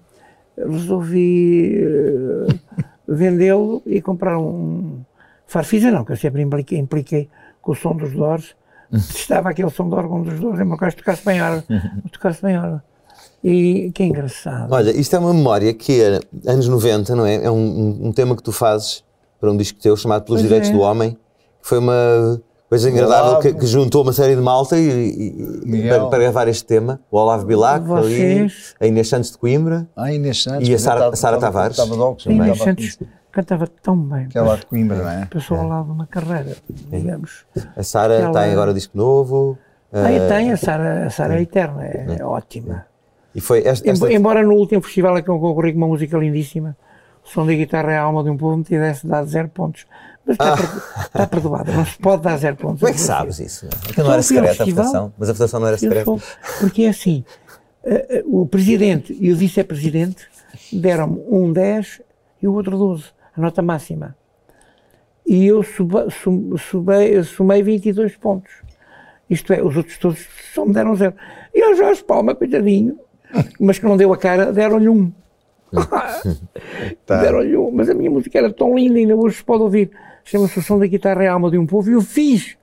resolvi 0.57 1.75
eh, 1.77 2.55
vendê-lo 3.07 3.81
e 3.85 4.01
comprar 4.01 4.37
um 4.39 5.01
farfisa, 5.45 5.91
não, 5.91 6.03
que 6.03 6.11
eu 6.11 6.17
sempre 6.17 6.41
impliquei, 6.41 6.77
impliquei 6.77 7.29
com 7.61 7.71
o 7.71 7.75
som 7.75 7.95
dos 7.95 8.11
Doors. 8.11 8.55
Estava 8.91 9.49
aquele 9.49 9.69
som 9.69 9.89
de 9.89 9.95
órgão 9.95 10.21
dos 10.21 10.39
Doors, 10.39 10.59
é 10.59 10.63
uma 10.63 10.77
coisa 10.77 10.95
que 10.95 11.01
tocasse 11.03 11.25
bem 11.25 11.41
hora, 11.41 11.63
tocasse 12.11 12.41
bem 12.41 12.57
hora. 12.57 12.83
E 13.43 13.91
que 13.93 14.03
engraçado. 14.03 14.71
Olha, 14.73 14.91
isto 14.91 15.15
é 15.15 15.19
uma 15.19 15.33
memória 15.33 15.73
que 15.73 16.01
era 16.01 16.19
anos 16.45 16.67
90, 16.67 17.15
não 17.15 17.25
é? 17.25 17.35
É 17.45 17.51
um, 17.51 17.55
um- 17.55 18.07
um 18.07 18.11
tema 18.11 18.35
que 18.35 18.41
tu 18.43 18.51
fazes 18.51 19.03
para 19.39 19.51
um 19.51 19.55
disco 19.57 19.79
teu 19.79 19.95
chamado 19.95 20.23
Pelos 20.25 20.41
Pois 20.41 20.47
Direitos 20.49 20.69
é. 20.69 20.73
do 20.73 20.79
Homem, 20.79 21.11
que 21.61 21.67
foi 21.67 21.77
uma 21.77 22.41
coisa 22.69 22.89
agradável 22.89 23.39
que, 23.39 23.53
que 23.53 23.65
juntou 23.65 24.03
uma 24.03 24.13
série 24.13 24.35
de 24.35 24.41
malta 24.41 24.77
e, 24.77 24.81
e- 24.89 25.63
e- 25.65 25.87
para, 25.89 26.05
para 26.07 26.19
gravar 26.19 26.47
este 26.47 26.65
tema. 26.65 26.99
O 27.09 27.17
Olavo 27.17 27.45
Bilac, 27.45 27.89
ali, 27.91 28.47
a 28.79 28.85
Inês 28.87 29.07
Santos 29.07 29.31
de 29.31 29.37
Coimbra. 29.37 29.87
Ah, 29.95 30.11
Inês 30.11 30.43
Santos. 30.43 30.67
E 30.67 30.73
a 30.73 30.79
Sara- 30.79 31.15
Sara 31.15 31.37
Tavares. 31.39 31.77
Estava 31.77 31.95
de 31.95 32.01
óculos, 32.01 32.27
A 32.27 32.31
Inês 32.31 32.57
Santos 32.57 32.99
cantava 33.31 33.67
tão 33.81 33.95
bem. 33.97 34.25
Aquela 34.25 34.55
de 34.57 34.65
Coimbra, 34.65 34.97
não 34.97 35.09
é? 35.09 35.25
Passou 35.25 35.57
ao 35.57 35.67
lado 35.67 35.85
de 35.85 35.91
uma 35.91 36.07
carreira, 36.07 36.55
digamos. 36.89 37.45
A 37.75 37.83
Sara 37.83 38.17
Aquela- 38.17 38.41
tem 38.43 38.51
agora 38.51 38.73
disco 38.73 38.97
novo. 38.97 39.57
Ah, 39.93 40.11
eh, 40.11 40.17
eu 40.19 40.27
tenho, 40.27 40.53
a 40.53 40.57
Sara, 40.57 41.05
a 41.05 41.09
Sara 41.09 41.37
é 41.39 41.41
eterna, 41.43 41.85
é, 41.85 42.17
é 42.19 42.25
ótima. 42.25 42.85
E 43.33 43.39
foi 43.39 43.59
esta, 43.59 43.89
esta- 43.89 43.91
Embo- 43.91 44.07
Embora 44.09 44.43
no 44.43 44.53
último 44.53 44.81
festival 44.81 45.15
a 45.15 45.21
que 45.21 45.29
eu 45.29 45.39
concorri 45.39 45.71
com 45.71 45.77
uma 45.77 45.87
música 45.87 46.17
lindíssima, 46.17 46.75
o 47.23 47.29
som 47.29 47.45
da 47.45 47.53
guitarra 47.53 47.91
é 47.93 47.97
a 47.97 48.01
alma 48.01 48.23
de 48.23 48.29
um 48.29 48.35
povo, 48.37 48.57
me 48.57 48.63
tivesse 48.63 49.05
dado 49.05 49.27
zero 49.29 49.47
pontos. 49.49 49.85
Mas 50.27 50.33
está, 50.35 50.57
perdo- 50.57 50.83
está 51.05 51.27
perdoado, 51.27 51.71
não 51.71 51.85
se 51.85 51.97
pode 51.97 52.21
dar 52.23 52.37
zero 52.37 52.55
pontos. 52.57 52.79
Como 52.81 52.89
é 52.89 52.93
que 52.93 52.99
sabes 52.99 53.39
isso? 53.39 53.65
Aquilo 53.89 54.07
não 54.07 54.13
era 54.13 54.21
secreta 54.21 54.63
a 54.63 54.65
votação, 54.65 55.13
mas 55.17 55.29
a 55.29 55.33
votação 55.33 55.59
não 55.61 55.67
era 55.67 55.77
secreta. 55.77 56.05
sou- 56.05 56.21
porque 56.59 56.83
é 56.83 56.89
assim, 56.89 57.23
eh, 57.83 58.05
eh, 58.09 58.23
o 58.25 58.45
presidente 58.45 59.15
e 59.19 59.31
o 59.31 59.35
vice-presidente 59.37 60.27
deram-me 60.73 61.23
um 61.29 61.51
10 61.53 62.01
e 62.41 62.47
o 62.47 62.53
outro 62.53 62.77
12, 62.77 63.05
a 63.35 63.39
nota 63.41 63.61
máxima. 63.61 64.15
E 65.25 65.45
eu 65.45 65.63
suba- 65.63 66.07
sum- 66.09 66.55
subei- 66.57 67.21
somei 67.23 67.61
22 67.63 68.15
pontos. 68.15 68.51
Isto 69.29 69.51
é, 69.53 69.61
os 69.61 69.75
outros 69.75 69.97
todos 69.97 70.25
só 70.53 70.65
me 70.65 70.73
deram 70.73 70.95
zero. 70.95 71.13
E 71.53 71.61
ao 71.61 71.75
Jorge 71.75 72.03
Palma, 72.03 72.33
coitadinho, 72.35 72.97
mas 73.59 73.77
que 73.79 73.85
não 73.85 73.97
deu 73.97 74.13
a 74.13 74.17
cara, 74.17 74.51
deram-lhe 74.53 74.87
um. 74.89 75.11
Tá. 77.05 77.21
Deram-lhe 77.21 77.57
um. 77.57 77.71
Mas 77.71 77.89
a 77.89 77.93
minha 77.93 78.09
música 78.09 78.37
era 78.37 78.51
tão 78.51 78.75
linda, 78.75 78.97
ainda 78.99 79.15
hoje 79.15 79.37
se 79.37 79.43
pode 79.43 79.63
ouvir. 79.63 79.91
Chama-se 80.27 80.59
O 80.59 80.61
Som 80.61 80.77
da 80.77 80.85
Guitarra 80.85 81.23
é 81.23 81.27
a 81.29 81.31
Alma 81.31 81.49
de 81.49 81.57
um 81.57 81.65
Povo. 81.65 81.89
E 81.89 81.93
eu 81.93 82.01
fiz 82.01 82.57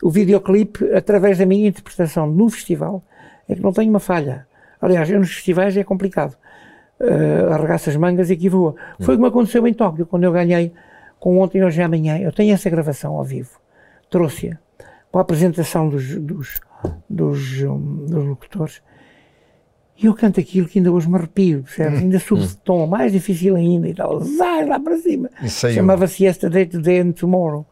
o 0.00 0.08
videoclipe 0.08 0.94
através 0.94 1.38
da 1.38 1.44
minha 1.44 1.66
interpretação 1.66 2.30
no 2.30 2.48
festival. 2.48 3.02
É 3.48 3.54
que 3.56 3.60
não 3.60 3.72
tenho 3.72 3.90
uma 3.90 3.98
falha. 3.98 4.46
Aliás, 4.80 5.10
nos 5.10 5.34
festivais 5.34 5.76
é 5.76 5.82
complicado. 5.82 6.36
Uh, 7.00 7.52
arregaça 7.52 7.90
as 7.90 7.96
mangas 7.96 8.30
e 8.30 8.34
aqui 8.34 8.48
voa. 8.48 8.76
Foi 9.00 9.14
o 9.14 9.18
que 9.18 9.22
me 9.22 9.28
aconteceu 9.28 9.66
em 9.66 9.74
Tóquio, 9.74 10.06
quando 10.06 10.22
eu 10.22 10.30
ganhei 10.30 10.72
com 11.18 11.40
ontem, 11.40 11.64
hoje 11.64 11.80
e 11.80 11.82
amanhã. 11.82 12.16
Eu 12.16 12.30
tenho 12.30 12.54
essa 12.54 12.70
gravação 12.70 13.14
ao 13.14 13.24
vivo. 13.24 13.58
Trouxe-a 14.08 14.56
com 15.10 15.18
a 15.18 15.22
apresentação 15.22 15.88
dos, 15.88 16.14
dos, 16.14 16.60
dos, 17.08 17.62
hum, 17.62 18.06
dos 18.08 18.24
locutores. 18.24 18.80
E 20.02 20.06
eu 20.06 20.14
canto 20.14 20.40
aquilo 20.40 20.66
que 20.66 20.78
ainda 20.78 20.90
hoje 20.90 21.08
me 21.08 21.16
arrepio, 21.16 21.62
percebes? 21.62 21.98
Ainda 22.00 22.18
subo 22.18 22.40
de 22.40 22.56
tom, 22.56 22.86
mais 22.86 23.12
difícil 23.12 23.54
ainda 23.54 23.86
e 23.86 23.94
tal. 23.94 24.20
Zai 24.20 24.66
lá 24.66 24.80
para 24.80 24.96
cima. 24.96 25.28
E 25.42 25.50
saiu. 25.50 25.74
Chamava-se 25.74 26.24
Yesterday, 26.24 26.64
Today 26.66 27.00
and 27.00 27.12
Tomorrow. 27.12 27.66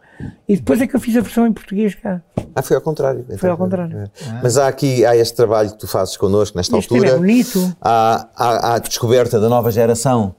E 0.46 0.56
depois 0.56 0.80
é 0.80 0.86
que 0.86 0.94
eu 0.94 1.00
fiz 1.00 1.16
a 1.16 1.20
versão 1.20 1.46
em 1.46 1.52
português 1.52 1.94
cá. 1.94 2.20
Ah, 2.54 2.60
foi 2.60 2.76
ao 2.76 2.82
contrário. 2.82 3.24
Foi 3.38 3.48
ao 3.48 3.56
contrário. 3.56 3.98
É. 3.98 4.08
Mas 4.42 4.58
há 4.58 4.68
aqui, 4.68 5.06
há 5.06 5.16
este 5.16 5.36
trabalho 5.36 5.70
que 5.70 5.78
tu 5.78 5.86
fazes 5.86 6.16
connosco 6.16 6.56
nesta 6.58 6.76
Este 6.76 6.88
tema 6.88 7.06
é 7.06 7.10
altura. 7.10 7.20
bonito. 7.26 7.76
Há, 7.80 8.28
há, 8.36 8.48
há 8.48 8.74
a 8.74 8.78
descoberta 8.78 9.40
da 9.40 9.48
nova 9.48 9.70
geração 9.70 10.34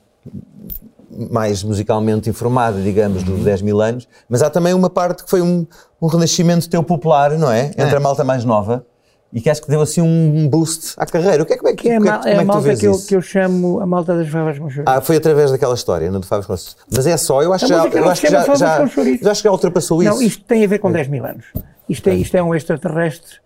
mais 1.31 1.63
musicalmente 1.63 2.29
informada, 2.29 2.79
digamos, 2.81 3.23
dos 3.23 3.43
10 3.43 3.61
mil 3.63 3.81
anos, 3.81 4.07
mas 4.29 4.41
há 4.43 4.49
também 4.49 4.73
uma 4.73 4.89
parte 4.89 5.23
que 5.23 5.29
foi 5.29 5.41
um, 5.41 5.65
um 6.01 6.07
renascimento 6.07 6.69
teu 6.69 6.83
popular, 6.83 7.31
não 7.31 7.51
é? 7.51 7.71
Entre 7.77 7.95
a 7.95 7.99
malta 7.99 8.23
mais 8.23 8.45
nova 8.45 8.85
e 9.31 9.39
que 9.41 9.49
acho 9.49 9.61
que 9.61 9.69
deu 9.69 9.79
assim 9.81 10.01
um 10.01 10.47
boost 10.49 10.93
à 10.97 11.05
carreira. 11.05 11.43
O 11.43 11.45
que 11.45 11.53
é, 11.53 11.57
como 11.57 11.69
é 11.69 11.75
que, 11.75 11.89
é 11.89 11.95
a, 11.95 11.97
como 11.99 12.07
é 12.09 12.11
mal- 12.11 12.21
que- 12.21 12.29
é 12.29 12.31
como 12.31 12.39
a 12.39 12.41
é 12.41 12.45
que 12.45 12.45
tu 12.45 12.47
malta 12.53 12.75
que 12.79 12.87
eu, 12.87 12.91
isso? 12.91 13.07
que 13.07 13.15
eu 13.15 13.21
chamo 13.21 13.79
a 13.79 13.85
malta 13.85 14.15
das 14.17 14.27
favas 14.27 14.57
com 14.57 14.69
chouriço. 14.69 14.83
Ah, 14.97 15.01
foi 15.01 15.17
através 15.17 15.51
daquela 15.51 15.75
história, 15.75 16.09
não 16.11 16.19
do 16.19 16.25
Fábio 16.25 16.47
Conceito. 16.47 16.77
Mas 16.91 17.05
é 17.07 17.15
só, 17.17 17.41
eu 17.43 17.53
acho 17.53 17.65
A 17.65 17.67
que 17.67 17.73
já, 17.73 17.99
eu 17.99 18.09
acho 18.09 18.21
que 18.21 18.29
já, 18.31 18.41
Favas 18.43 18.59
já, 18.59 18.77
com 18.79 18.87
Chouriço. 18.87 19.23
já 19.23 19.31
acho 19.31 19.41
que 19.41 19.47
já 19.47 19.51
ultrapassou 19.51 20.01
isso. 20.03 20.11
Não, 20.11 20.21
isto 20.21 20.43
tem 20.45 20.63
a 20.63 20.67
ver 20.67 20.79
com 20.79 20.91
10 20.91 21.07
mil 21.07 21.25
anos. 21.25 21.45
Isto 21.87 22.09
é, 22.09 22.15
isto 22.15 22.35
é 22.37 22.41
um 22.43 22.53
extraterrestre 22.55 23.37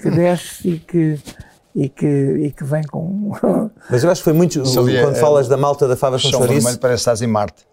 que 0.00 0.10
desce 0.10 0.68
e 0.68 0.78
que, 0.78 1.18
e 1.74 1.88
que, 1.88 2.06
e 2.06 2.50
que 2.52 2.64
vem 2.64 2.82
com. 2.84 3.32
Mas 3.90 4.02
eu 4.04 4.10
acho 4.10 4.20
que 4.20 4.24
foi 4.24 4.32
muito. 4.32 4.60
É- 4.60 5.02
quando 5.02 5.16
é- 5.16 5.20
falas 5.20 5.48
da 5.48 5.56
malta 5.56 5.86
da 5.88 5.96
Fava 5.96 6.16
com 6.16 6.28
chouriço. 6.28 6.78
parece 6.78 6.98
que 6.98 7.00
estás 7.00 7.22
em 7.22 7.26
Marte. 7.26 7.64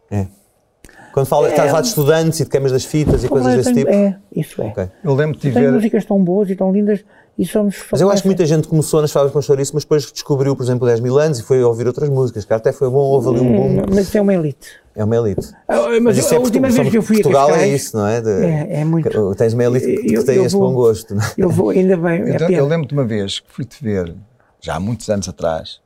Quando 1.12 1.26
fala, 1.26 1.50
estás 1.50 1.68
a 1.68 1.72
falar 1.72 1.82
de 1.82 1.88
estudantes 1.88 2.40
e 2.40 2.44
de 2.44 2.50
queimas 2.52 2.72
das 2.72 2.86
fitas 2.86 3.24
e 3.24 3.28
coisas 3.28 3.56
desse 3.56 3.74
tipo? 3.74 3.90
É, 3.90 4.16
isso 4.36 4.62
é. 4.62 4.66
Ok. 4.66 4.90
Eu 5.04 5.16
lembro 5.16 5.36
de 5.38 5.42
Tem 5.42 5.52
ver. 5.52 5.72
músicas 5.72 6.06
tão 6.06 6.24
boas 6.24 6.50
e 6.52 6.56
tão 6.56 6.72
lindas 6.72 7.04
e 7.40 7.46
só 7.46 7.64
nos 7.64 7.76
Mas 7.92 8.02
eu 8.02 8.12
acho 8.12 8.22
que 8.22 8.28
muita 8.28 8.46
gente 8.46 8.68
começou 8.68 9.02
nas 9.02 9.12
falas 9.12 9.32
com 9.32 9.42
chouriço, 9.42 9.72
mas 9.74 9.84
depois 9.84 10.12
descobriu, 10.12 10.56
por 10.56 10.64
exemplo, 10.64 10.86
10 10.86 11.00
mil 11.00 11.18
anos 11.18 11.40
e 11.40 11.44
foi 11.44 11.64
ouvir 11.64 11.88
outras 11.88 12.10
músicas, 12.10 12.44
que 12.46 12.54
até 12.54 12.72
foi 12.74 12.90
bom, 12.90 12.98
houve 13.00 13.30
ali 13.30 13.40
um 13.40 13.56
boom. 13.56 13.86
Mas 13.94 14.14
é 14.14 14.22
uma 14.22 14.34
elite. 14.34 14.68
É 14.96 15.04
uma 15.04 15.16
elite. 15.16 15.50
Ah, 15.68 15.78
Mas, 16.02 16.18
isso 16.18 16.34
a 16.34 16.38
é 16.38 16.40
última 16.40 16.68
Portu- 16.68 16.82
vez 16.82 16.92
que 16.92 16.98
eu 16.98 17.02
fui 17.02 17.16
Portugal 17.18 17.48
a 17.48 17.52
Cascais... 17.52 17.72
é 17.72 17.76
isso, 17.76 17.96
não 17.98 18.06
é? 18.06 18.20
De- 18.22 18.30
É, 18.30 18.82
é 18.82 18.86
muito. 18.86 19.10
que- 19.10 19.38
Tens 19.38 19.54
uma 19.54 19.64
elite 19.64 19.86
que, 19.86 19.98
que 20.04 20.14
Eu- 20.16 20.26
tem 20.26 20.36
eu 20.36 20.46
esse 20.46 20.56
vou- 20.56 20.68
bom 20.68 20.74
gosto. 20.74 21.16
Não 21.16 21.24
é? 21.24 21.34
Eu 21.38 21.50
vou, 21.50 21.70
ainda 21.70 21.96
bem, 21.96 22.22
é 22.24 22.30
Então, 22.36 22.48
pena. 22.48 22.60
eu 22.60 22.68
lembro 22.68 22.86
de 22.88 22.94
uma 22.94 23.06
vez 23.06 23.40
que 23.40 23.46
fui-te 23.50 23.82
ver, 23.82 24.14
já 24.60 24.76
há 24.76 24.80
muitos 24.80 25.10
anos 25.10 25.30
atrás, 25.30 25.80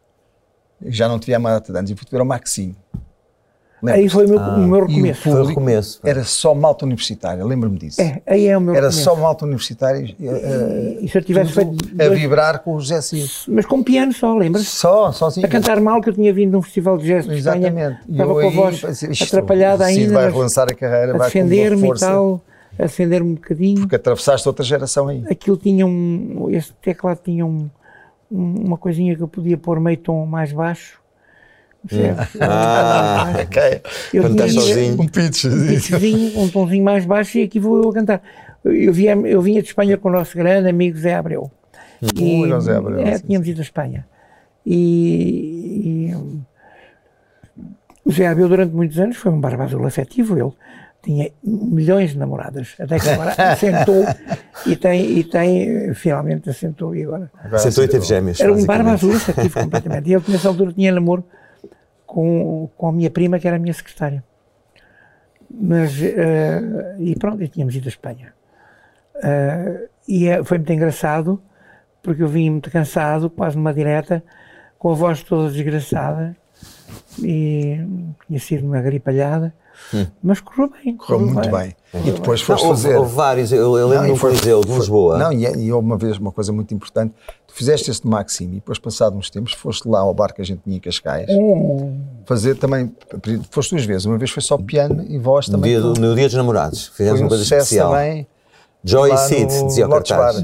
já 0.86 1.08
não 1.08 1.20
te 1.20 1.28
vi 1.28 1.36
há 1.36 1.40
mais 1.40 1.62
de 1.62 1.78
anos, 1.78 1.92
e 1.92 1.96
fui-te 1.96 2.10
ver 2.12 2.20
ao 2.20 2.26
Maxime. 2.26 2.76
Aí 3.92 4.08
foi 4.08 4.26
o 4.26 4.30
meu, 4.30 4.40
o 4.40 4.60
meu 4.60 4.80
E 4.80 4.84
o 4.84 4.88
recomeço. 4.88 5.22
Foi 5.24 5.42
o 5.42 5.46
recomeço. 5.46 6.00
Era 6.04 6.24
só 6.24 6.54
malta 6.56 6.86
universitária, 6.86 7.44
lembro-me 7.44 7.78
disso. 7.78 8.02
É, 8.02 8.22
aí 8.26 8.48
é 8.48 8.58
o 8.58 8.62
meu 8.62 8.74
Era 8.76 8.88
recomeço. 8.88 9.04
só 9.04 9.16
malta 9.16 9.46
universitária 9.46 10.16
eh, 10.22 10.98
E 11.02 11.08
se 11.10 11.18
eu 11.18 11.22
tivesse 11.24 11.52
feito... 11.54 11.76
a 12.02 12.10
vibrar 12.10 12.60
com 12.60 12.76
o 12.76 12.80
José 12.80 13.02
Cid. 13.02 13.30
Mas 13.50 13.66
com 13.66 13.84
piano 13.84 14.14
só, 14.14 14.34
lembras? 14.36 14.68
Só, 14.68 15.12
sozinho. 15.12 15.46
A 15.46 15.50
cantar 15.50 15.80
mal, 15.82 16.02
que 16.02 16.10
eu 16.10 16.14
tinha 16.14 16.34
vindo 16.34 16.52
de 16.52 16.58
um 16.58 16.62
festival 16.62 16.98
de 16.98 17.06
jazz 17.08 17.26
de 17.28 17.36
Espanha. 17.36 17.68
Exatamente. 17.68 18.00
E 18.08 18.12
Estava 18.14 18.34
com 18.34 18.40
a 18.48 18.50
voz 18.50 18.84
isto, 19.10 19.24
atrapalhada 19.24 19.86
ainda. 19.86 20.14
vai 20.14 20.26
mas 20.26 20.34
relançar 20.34 20.68
a 20.72 20.76
carreira, 20.76 21.14
a 21.14 21.18
vai 21.18 21.28
defender-me 21.28 21.88
e 21.90 21.94
tal. 22.00 22.42
A 22.80 22.84
defender-me 22.84 23.30
um 23.32 23.36
bocadinho. 23.36 23.82
Porque 23.82 23.96
atravessaste 23.98 24.48
outra 24.48 24.64
geração 24.66 25.08
aí. 25.08 25.24
Aquilo 25.30 25.58
tinha 25.58 25.86
um... 25.86 26.48
Esse 26.50 26.72
teclado 26.82 27.20
tinha 27.24 27.46
um- 27.46 27.70
uma 28.32 28.78
coisinha 28.78 29.16
que 29.16 29.22
eu 29.22 29.28
podia 29.28 29.58
pôr 29.58 29.80
meio 29.80 29.98
tom 29.98 30.26
mais 30.26 30.52
baixo. 30.52 31.00
Percebes? 31.88 32.42
Ah, 32.42 33.34
Ok. 33.44 33.82
Eu 34.14 34.24
quando 34.24 34.36
tinha 34.36 34.46
estás 34.48 34.54
sozinho. 34.54 35.02
Um 35.02 35.08
pitch. 35.08 35.46
um 35.46 35.68
pitchzinho, 35.68 36.40
um 36.40 36.50
tomzinho 36.50 36.84
mais 36.84 37.06
baixo 37.06 37.38
e 37.38 37.44
aqui 37.44 37.60
vou 37.60 37.82
eu 37.84 37.90
a 37.90 37.94
cantar. 37.94 38.22
Eu, 38.64 38.94
vinha, 38.94 39.14
eu 39.14 39.42
vinha 39.42 39.62
de 39.62 39.68
Espanha 39.68 39.98
com 39.98 40.10
o 40.10 40.12
nosso 40.12 40.38
grande 40.38 40.70
amigo 40.70 40.98
Zé 40.98 41.16
Abreu. 41.16 41.52
E, 42.02 42.42
Ui, 42.42 42.54
o 42.54 42.62
Zé 42.62 42.76
Abreu, 42.76 43.00
é, 43.00 43.20
tínhamos 43.20 43.48
ido 43.48 43.60
a 43.60 43.64
Espanha. 43.64 44.06
E, 44.66 46.10
e, 46.10 46.16
hum, 46.16 46.42
o 48.06 48.12
Zé 48.12 48.28
Abreu 48.28 48.48
durante 48.48 48.74
muitos 48.74 48.98
anos 49.00 49.18
foi 49.18 49.32
um 49.32 49.42
barbador 49.42 49.86
afetivo. 49.86 50.38
Ele 50.38 50.52
tinha 51.02 51.32
milhões 51.44 52.12
de 52.12 52.18
namoradas, 52.18 52.76
até 52.80 52.98
que 52.98 53.10
agora 53.10 53.32
assentou 53.52 54.06
e 54.66 54.76
tem, 54.78 55.18
e 55.18 55.24
tem, 55.26 55.94
finalmente 55.94 56.50
assentou 56.50 56.96
e 56.96 57.04
agora. 57.04 57.30
Sentou 57.58 57.84
e 57.84 57.88
teve 57.90 58.06
gêmeos. 58.06 58.40
Era 58.40 58.54
um 58.54 58.66
barba 58.66 58.92
azul 58.92 59.14
afetivo 59.14 59.60
completamente. 59.60 60.10
E 60.10 60.14
ele 60.14 60.24
nessa 60.30 60.48
altura 60.48 60.72
tinha 60.72 60.94
namoro 60.94 61.26
com, 62.14 62.70
com 62.78 62.88
a 62.90 62.92
minha 62.92 63.10
prima, 63.10 63.40
que 63.40 63.48
era 63.48 63.58
a 63.58 63.60
minha 63.60 63.74
secretária. 63.74 64.24
Mas, 65.50 66.00
eh, 66.02 66.96
e 67.00 67.16
pronto, 67.16 67.42
e 67.42 67.48
tínhamos 67.48 67.76
ido 67.76 67.88
à 67.88 67.90
Espanha. 67.90 68.34
Eh, 69.24 69.90
e 70.08 70.28
é- 70.28 70.44
foi 70.44 70.60
muito 70.60 70.72
engraçado, 70.74 71.42
porque 72.04 72.22
eu 72.22 72.28
vim 72.28 72.52
muito 72.52 72.70
cansado, 72.70 73.32
quase 73.32 73.58
numa 73.58 73.74
direta, 73.74 74.24
com 74.78 74.92
a 74.92 74.94
voz 74.94 75.24
toda 75.24 75.52
desgraçada, 75.52 76.36
e 77.20 77.80
tinha 78.28 78.40
sido 78.40 78.66
uma 78.68 78.80
gripalhada, 78.82 79.52
mas 80.22 80.40
correu 80.42 80.70
bem. 80.84 80.96
Correu 80.96 81.20
muito 81.20 81.50
bem. 81.50 81.76
E 81.94 82.12
depois 82.12 82.40
Não, 82.42 82.48
foste 82.48 82.66
houve, 82.66 82.82
fazer. 82.82 82.98
houve 82.98 83.16
vários, 83.16 83.52
eu, 83.52 83.78
eu 83.78 83.88
lembro 83.88 84.08
Não, 84.08 84.16
e 84.16 84.18
foi- 84.18 84.32
Coliseu 84.32 84.62
de 84.62 84.72
Lisboa. 84.74 85.18
Não, 85.18 85.32
e, 85.32 85.46
e 85.46 85.72
houve 85.72 85.86
uma 85.86 85.98
vez 85.98 86.18
uma 86.18 86.32
coisa 86.32 86.52
muito 86.52 86.74
importante. 86.74 87.14
Tu 87.48 87.54
fizeste 87.54 87.92
este 87.92 88.08
Maxime 88.08 88.54
e 88.54 88.56
depois, 88.56 88.80
passado 88.80 89.16
uns 89.16 89.30
tempos, 89.30 89.54
foste 89.54 89.88
lá 89.88 90.00
ao 90.00 90.14
bar 90.14 90.34
que 90.34 90.42
a 90.42 90.46
gente 90.46 90.62
tinha 90.64 90.78
em 90.78 90.80
Cascais. 90.80 91.28
Hum. 91.30 92.00
Fazer 92.26 92.56
também. 92.56 92.92
Foste 93.52 93.72
duas 93.72 93.86
vezes. 93.86 94.06
Uma 94.06 94.18
vez 94.18 94.32
foi 94.32 94.42
só 94.42 94.58
piano 94.58 95.06
e 95.08 95.18
voz 95.20 95.46
também. 95.48 95.72
dia, 95.72 95.80
no 95.80 96.16
dia 96.16 96.26
dos 96.28 96.34
namorados. 96.36 96.88
Fizemos 96.88 97.20
Foi 97.20 97.20
um 97.20 97.24
uma 97.24 97.30
coisa 97.30 97.44
especial. 97.44 97.92
também. 97.92 98.26
Joy 98.84 99.16
Seed, 99.18 99.50
dizia 99.68 99.86
o 99.88 99.90
cartaz. 99.90 100.42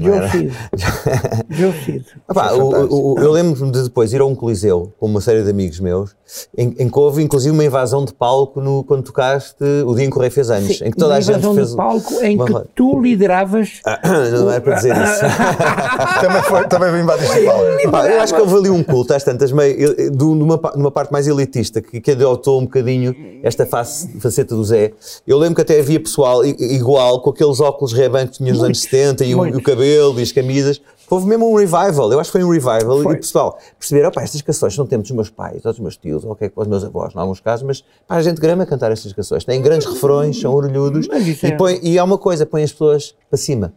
Eu 3.22 3.30
lembro-me 3.32 3.70
de 3.70 3.82
depois 3.82 4.12
ir 4.12 4.20
a 4.20 4.24
um 4.26 4.34
coliseu 4.34 4.92
com 4.98 5.06
uma 5.06 5.20
série 5.20 5.42
de 5.42 5.50
amigos 5.50 5.78
meus, 5.80 6.10
em, 6.56 6.74
em 6.78 6.88
que 6.88 6.98
houve 6.98 7.22
inclusive 7.22 7.52
uma 7.52 7.64
invasão 7.64 8.04
de 8.04 8.14
palco 8.14 8.60
no, 8.60 8.82
quando 8.84 9.02
tocaste 9.04 9.62
o 9.84 9.94
dia 9.94 10.04
em 10.06 10.10
que 10.10 10.16
o 10.16 10.20
Rei 10.20 10.30
fez 10.30 10.50
anos, 10.50 10.78
Sim, 10.78 10.84
em 10.86 10.90
que 10.90 10.96
toda 10.96 11.10
uma 11.12 11.16
a 11.18 11.20
gente 11.20 11.36
invasão 11.38 11.54
fez. 11.54 11.70
de 11.70 11.76
palco 11.76 12.14
em 12.22 12.36
uma 12.36 12.46
que 12.46 12.68
tu 12.74 13.00
lideravas 13.00 13.80
Não 14.32 14.50
era 14.50 14.60
para 14.60 14.74
dizer 14.76 14.94
isso. 14.96 15.20
também, 16.20 16.42
foi, 16.42 16.68
também 16.68 16.92
vim 16.92 17.04
bater 17.04 17.24
este 17.24 17.44
palco. 17.44 17.90
Pá, 17.90 18.08
eu 18.08 18.20
acho 18.20 18.34
que 18.34 18.40
houve 18.40 18.54
ali 18.56 18.70
um 18.70 18.82
culto, 18.82 19.12
às 19.14 19.22
tantas, 19.24 19.52
meio, 19.52 20.10
de 20.10 20.24
numa, 20.24 20.56
pa- 20.58 20.72
numa 20.76 20.90
parte 20.90 21.12
mais 21.12 21.26
elitista, 21.26 21.80
que, 21.82 22.00
que 22.00 22.10
adotou 22.12 22.58
um 22.60 22.64
bocadinho 22.64 23.14
esta 23.42 23.66
face, 23.66 24.08
faceta 24.20 24.54
do 24.54 24.64
Zé. 24.64 24.92
Eu 25.26 25.36
lembro 25.38 25.56
que 25.56 25.62
até 25.62 25.78
havia 25.80 26.00
pessoal 26.00 26.44
igual, 26.44 27.20
com 27.20 27.30
aqueles 27.30 27.60
óculos 27.60 27.92
Ray-Ban 27.92 28.29
que 28.30 28.38
tinha 28.38 28.52
nos 28.52 28.62
anos 28.62 28.80
70 28.82 29.24
e 29.24 29.34
o, 29.34 29.46
e 29.46 29.50
o 29.56 29.62
cabelo 29.62 30.18
e 30.18 30.22
as 30.22 30.32
camisas. 30.32 30.80
Houve 31.10 31.26
mesmo 31.26 31.50
um 31.50 31.56
revival, 31.56 32.12
eu 32.12 32.20
acho 32.20 32.30
que 32.30 32.38
foi 32.38 32.44
um 32.44 32.50
revival. 32.50 33.02
Foi. 33.02 33.14
E 33.14 33.16
o 33.16 33.20
pessoal 33.20 33.58
perceberam, 33.78 34.10
opá, 34.10 34.22
estas 34.22 34.40
canções 34.42 34.74
são 34.74 34.86
tempos 34.86 35.08
dos 35.08 35.14
meus 35.16 35.28
pais, 35.28 35.64
ou 35.64 35.72
dos 35.72 35.80
meus 35.80 35.96
tios, 35.96 36.24
ou 36.24 36.36
é 36.40 36.48
que 36.48 36.52
os 36.54 36.66
meus 36.68 36.84
avós, 36.84 37.14
em 37.14 37.18
alguns 37.18 37.40
casos, 37.40 37.66
mas 37.66 37.84
pá, 38.06 38.16
a 38.16 38.22
gente 38.22 38.40
grama 38.40 38.62
a 38.62 38.66
cantar 38.66 38.92
estas 38.92 39.12
canções. 39.12 39.44
Têm 39.44 39.60
grandes 39.60 39.86
refrões, 39.88 40.40
são 40.40 40.54
orelhudos, 40.54 41.08
e, 41.42 41.46
é- 41.46 41.50
põe, 41.56 41.80
e 41.82 41.98
há 41.98 42.04
uma 42.04 42.16
coisa, 42.16 42.46
põe 42.46 42.62
as 42.62 42.70
pessoas 42.70 43.14
para 43.28 43.36
cima. 43.36 43.72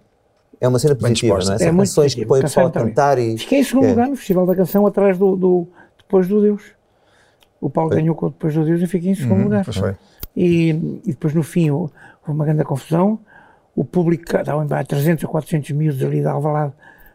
É 0.61 0.67
uma 0.67 0.77
cena 0.79 0.95
positiva, 0.95 1.39
não 1.43 1.51
é? 1.53 1.55
É 1.55 1.57
São 1.57 1.73
muito 1.73 1.89
canções 1.89 2.13
que 2.15 2.25
põem 2.25 2.39
o 2.39 2.43
pessoal 2.43 2.67
a 2.67 2.71
cantar 2.71 3.17
e. 3.17 3.37
Fiquei 3.37 3.59
em 3.59 3.63
segundo 3.63 3.85
É. 3.85 3.89
lugar 3.89 4.07
no 4.07 4.15
Festival 4.15 4.45
da 4.45 4.55
Canção, 4.55 4.85
atrás 4.87 5.17
do, 5.17 5.35
do 5.35 5.67
Depois 5.97 6.27
do 6.27 6.39
Deus. 6.39 6.61
O 7.59 7.69
Paulo 7.69 7.89
ganhou 7.89 8.13
com 8.15 8.27
o 8.27 8.29
Depois 8.29 8.53
do 8.53 8.63
Deus 8.63 8.81
e 8.81 8.87
fiquei 8.87 9.11
em 9.11 9.15
segundo 9.15 9.43
lugar. 9.43 9.65
Pois 9.65 9.75
foi. 9.75 9.95
E, 10.37 10.69
e 11.03 11.07
depois 11.11 11.33
no 11.33 11.43
fim 11.43 11.69
houve 11.71 11.91
uma 12.27 12.45
grande 12.45 12.63
confusão. 12.63 13.19
O 13.75 13.83
público, 13.83 14.23
estavam 14.23 14.63
em 14.63 14.85
300 14.85 15.23
ou 15.23 15.29
400 15.29 15.71
miúdos 15.71 16.03
ali 16.03 16.21
de 16.21 16.27
Alvalade, 16.27 16.73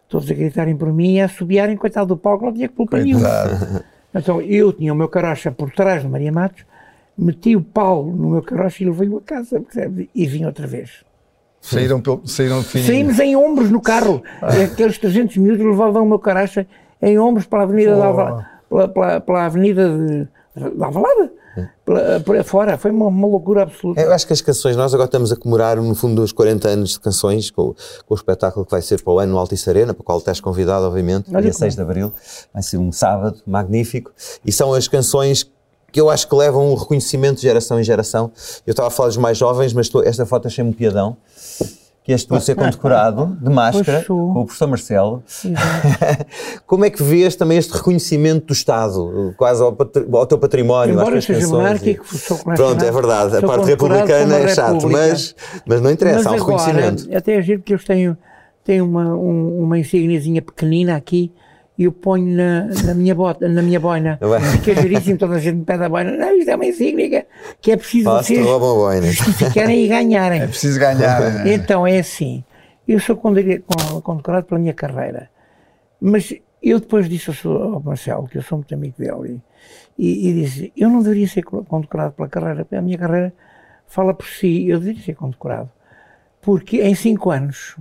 todos 0.09 0.31
a 0.31 0.35
gritarem 0.35 0.77
por 0.77 0.93
mim 0.93 1.15
e 1.15 1.21
a 1.21 1.27
assobiarem, 1.27 1.77
coitado 1.77 2.15
do 2.15 2.17
que 2.17 2.45
não 2.45 2.53
tinha 2.53 2.69
culpa 2.69 2.99
nenhuma. 2.99 3.29
Então 4.15 4.41
eu 4.41 4.73
tinha 4.73 4.91
o 4.91 4.97
meu 4.97 5.07
carocha 5.07 5.53
por 5.53 5.71
trás 5.71 6.03
do 6.03 6.09
Maria 6.09 6.33
Matos, 6.33 6.65
meti 7.17 7.55
o 7.55 7.61
Paulo 7.61 8.11
no 8.17 8.31
meu 8.31 8.43
carocha 8.43 8.83
e 8.83 8.87
levei-o 8.87 9.19
a 9.19 9.21
casa, 9.21 9.61
percebe? 9.61 10.09
E 10.15 10.27
vim 10.27 10.47
outra 10.47 10.67
vez. 10.67 11.05
Saíram, 11.61 12.01
pelo, 12.01 12.27
saíram 12.27 12.63
fininho. 12.63 12.87
Saímos 12.87 13.19
em 13.19 13.37
ombros 13.37 13.71
no 13.71 13.81
carro. 13.81 14.23
E 14.43 14.63
Aqueles 14.63 14.97
300 14.97 15.37
miúdos 15.37 15.65
levavam 15.65 16.05
o 16.05 16.09
meu 16.09 16.19
caracha 16.19 16.67
em 17.03 17.19
ombros 17.19 17.47
para 17.47 17.61
a 17.61 17.63
Avenida 17.65 17.95
de 17.95 18.01
Alvalade, 18.01 18.47
pela, 18.69 18.89
pela, 18.89 19.21
pela 19.21 19.45
Avenida 19.45 19.89
de, 19.91 20.29
de 20.57 20.83
Alvalade, 20.83 21.31
aí 22.37 22.45
fora. 22.45 22.77
Foi 22.79 22.91
uma, 22.91 23.07
uma 23.07 23.27
loucura 23.27 23.63
absoluta. 23.63 24.01
Eu 24.01 24.13
acho 24.13 24.27
que 24.27 24.33
as 24.33 24.41
canções, 24.41 24.77
nós 24.77 24.93
agora 24.95 25.07
estamos 25.07 25.33
a 25.33 25.37
comemorar, 25.37 25.77
no 25.77 25.95
fundo, 25.95 26.23
os 26.23 26.33
40 26.33 26.69
anos 26.69 26.91
de 26.91 27.01
canções, 27.01 27.51
com, 27.51 27.75
com 28.07 28.15
o 28.15 28.17
espetáculo 28.17 28.65
que 28.65 28.71
vai 28.71 28.83
ser 28.83 29.03
para 29.03 29.13
o 29.13 29.19
ano 29.19 29.33
no 29.33 29.39
Altice 29.39 29.69
Arena, 29.69 29.93
para 29.95 30.03
o 30.03 30.05
qual 30.05 30.19
estás 30.19 30.41
convidado, 30.41 30.85
obviamente, 30.87 31.29
Olha 31.31 31.43
dia 31.43 31.51
como. 31.53 31.59
6 31.61 31.75
de 31.75 31.81
Abril. 31.83 32.13
Vai 32.53 32.63
ser 32.63 32.79
um 32.79 32.93
sábado 32.93 33.39
magnífico. 33.47 34.11
E 34.45 34.53
são 34.53 34.73
as 34.75 34.87
canções 34.89 35.51
que 35.91 36.01
eu 36.01 36.11
acho 36.11 36.29
que 36.29 36.35
levam 36.35 36.71
um 36.71 36.75
reconhecimento 36.75 37.37
de 37.37 37.43
geração 37.43 37.81
em 37.81 37.83
geração. 37.83 38.31
Eu 38.67 38.73
estava 38.73 38.89
a 38.89 38.91
falar 38.91 39.09
dos 39.09 39.17
mais 39.17 39.39
jovens, 39.39 39.73
mas 39.73 39.87
estou- 39.87 40.03
esta 40.05 40.27
foto 40.27 40.47
achei-me 40.47 40.73
piadão. 40.75 41.17
Que 42.09 42.15
este 42.15 42.27
vai 42.31 42.41
ser 42.41 42.55
condecorado, 42.55 43.37
de 43.39 43.51
máscara, 43.51 44.03
sou. 44.03 44.33
com 44.33 44.41
o 44.41 44.45
professor 44.47 44.67
Marcelo. 44.67 45.23
Como 46.67 46.87
é 46.87 46.89
que 46.89 47.03
vês 47.03 47.37
também 47.37 47.59
este 47.59 47.71
reconhecimento 47.75 48.47
do 48.47 48.55
Estado, 48.55 49.35
quase 49.37 49.63
ao, 49.63 49.77
ao 50.15 50.27
teu 50.27 50.39
património, 50.39 50.95
Embora 50.95 51.19
às 51.19 51.25
seja 51.27 51.47
monárquico, 51.49 52.07
e- 52.11 52.17
sou 52.19 52.39
Pronto, 52.39 52.83
é 52.83 52.91
verdade. 52.91 53.37
A 53.37 53.43
parte 53.43 53.67
republicana 53.67 54.37
é 54.37 54.49
chato, 54.49 54.89
mas, 54.89 55.37
mas 55.67 55.83
não 55.83 55.91
interessa, 55.91 56.17
Mas 56.17 56.27
há 56.27 56.31
um 56.31 56.35
agora, 56.37 56.63
reconhecimento. 56.63 57.15
até 57.15 57.35
é 57.35 57.43
giro 57.43 57.59
porque 57.61 57.75
eles 57.75 57.85
têm, 57.85 58.17
têm 58.65 58.81
uma, 58.81 59.15
um, 59.15 59.65
uma 59.65 59.79
insigniazinha 59.79 60.41
pequenina 60.41 60.97
aqui 60.97 61.31
e 61.79 61.85
eu 61.85 61.93
ponho 61.93 62.27
na, 62.37 62.65
na, 62.85 62.93
minha, 62.95 63.15
bota, 63.15 63.49
na 63.49 63.63
minha 63.63 63.79
boina. 63.79 64.19
Não 64.21 64.35
é? 64.35 64.41
Fica 64.41 64.75
giríssimo, 64.83 65.17
toda 65.17 65.37
a 65.37 65.39
gente 65.39 65.57
me 65.59 65.65
pede 65.65 65.85
a 65.85 65.89
boina. 65.89 66.11
Não, 66.11 66.37
isto 66.37 66.51
é 66.51 66.55
uma 66.57 66.67
insígnia 66.67 67.27
que 67.61 67.71
é 67.71 67.77
preciso 67.77 68.05
Posso 68.11 68.25
vocês 68.27 68.45
roubam 68.45 68.71
a 68.71 68.75
boina. 68.75 69.07
justificarem 69.13 69.85
e 69.85 69.89
ganharem. 69.89 70.43
É 70.43 70.47
preciso 70.49 70.79
ganhar. 70.81 71.21
né? 71.45 71.55
Então 71.55 71.87
é 71.87 71.99
assim, 72.01 72.43
eu 72.87 72.99
sou 72.99 73.17
conde- 73.17 73.61
con- 73.61 74.01
condecorado 74.01 74.47
pela 74.47 74.59
minha 74.61 74.75
carreira, 74.75 75.31
mas 76.01 76.35
eu 76.61 76.81
depois 76.81 77.09
disse 77.09 77.31
ao, 77.47 77.81
Marcelo, 77.81 78.27
que 78.27 78.37
eu 78.39 78.43
sou 78.43 78.59
muito 78.59 78.75
amigo 78.75 78.95
dele, 78.99 79.41
e, 79.97 80.29
e 80.31 80.35
disse, 80.43 80.73
eu 80.77 80.89
não 80.91 81.01
deveria 81.03 81.29
ser 81.29 81.43
condecorado 81.45 82.13
pela 82.15 82.29
carreira, 82.29 82.67
a 82.73 82.83
minha 82.83 82.99
carreira 82.99 83.33
fala 83.87 84.13
por 84.13 84.27
si, 84.27 84.69
eu 84.69 84.81
deveria 84.81 85.03
ser 85.03 85.15
condecorado, 85.15 85.71
porque 86.43 86.83
em 86.83 86.95
cinco 86.97 87.31
anos 87.31 87.77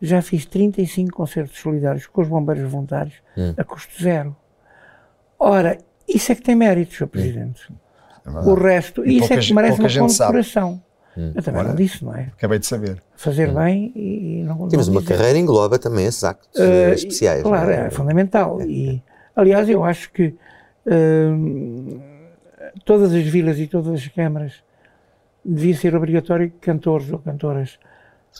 já 0.00 0.22
fiz 0.22 0.46
35 0.46 1.12
concertos 1.12 1.58
solidários 1.58 2.06
com 2.06 2.22
os 2.22 2.28
bombeiros 2.28 2.70
voluntários 2.70 3.14
a 3.56 3.64
custo 3.64 4.02
zero. 4.02 4.34
Ora, 5.38 5.78
isso 6.08 6.32
é 6.32 6.34
que 6.34 6.42
tem 6.42 6.54
mérito, 6.54 6.94
Sr. 6.94 7.06
Presidente. 7.06 7.72
o 8.26 8.54
resto, 8.54 9.04
E 9.06 9.18
isso 9.18 9.28
pouca 9.28 9.34
é 9.34 9.38
que 9.40 9.54
merece 9.54 9.80
uma 9.80 9.88
condecoração. 10.08 10.82
Eu 11.34 11.42
também 11.42 11.64
não 11.64 11.74
disse, 11.74 12.04
não 12.04 12.14
é? 12.14 12.30
Acabei 12.36 12.58
de 12.58 12.66
saber. 12.66 13.02
Fazer 13.16 13.52
bem 13.52 13.92
e, 13.94 14.40
e 14.40 14.42
não 14.44 14.68
Temos 14.68 14.86
não 14.86 14.94
uma 14.94 15.00
dizer. 15.02 15.16
carreira 15.18 15.38
engloba 15.38 15.78
também 15.78 16.06
esses 16.06 16.22
actos 16.24 16.48
Eh, 16.58 16.92
especiais. 16.94 17.42
Claro, 17.42 17.70
é? 17.70 17.86
é 17.86 17.90
fundamental. 17.90 18.62
E, 18.62 19.02
aliás, 19.36 19.68
eu 19.68 19.82
acho 19.84 20.10
que 20.12 20.34
hum, 20.86 22.00
todas 22.84 23.12
as 23.12 23.24
vilas 23.24 23.58
e 23.58 23.66
todas 23.66 23.92
as 23.92 24.06
câmaras 24.08 24.54
devia 25.44 25.76
ser 25.76 25.94
obrigatório 25.94 26.50
que 26.50 26.58
cantores 26.58 27.10
ou 27.12 27.18
cantoras, 27.18 27.78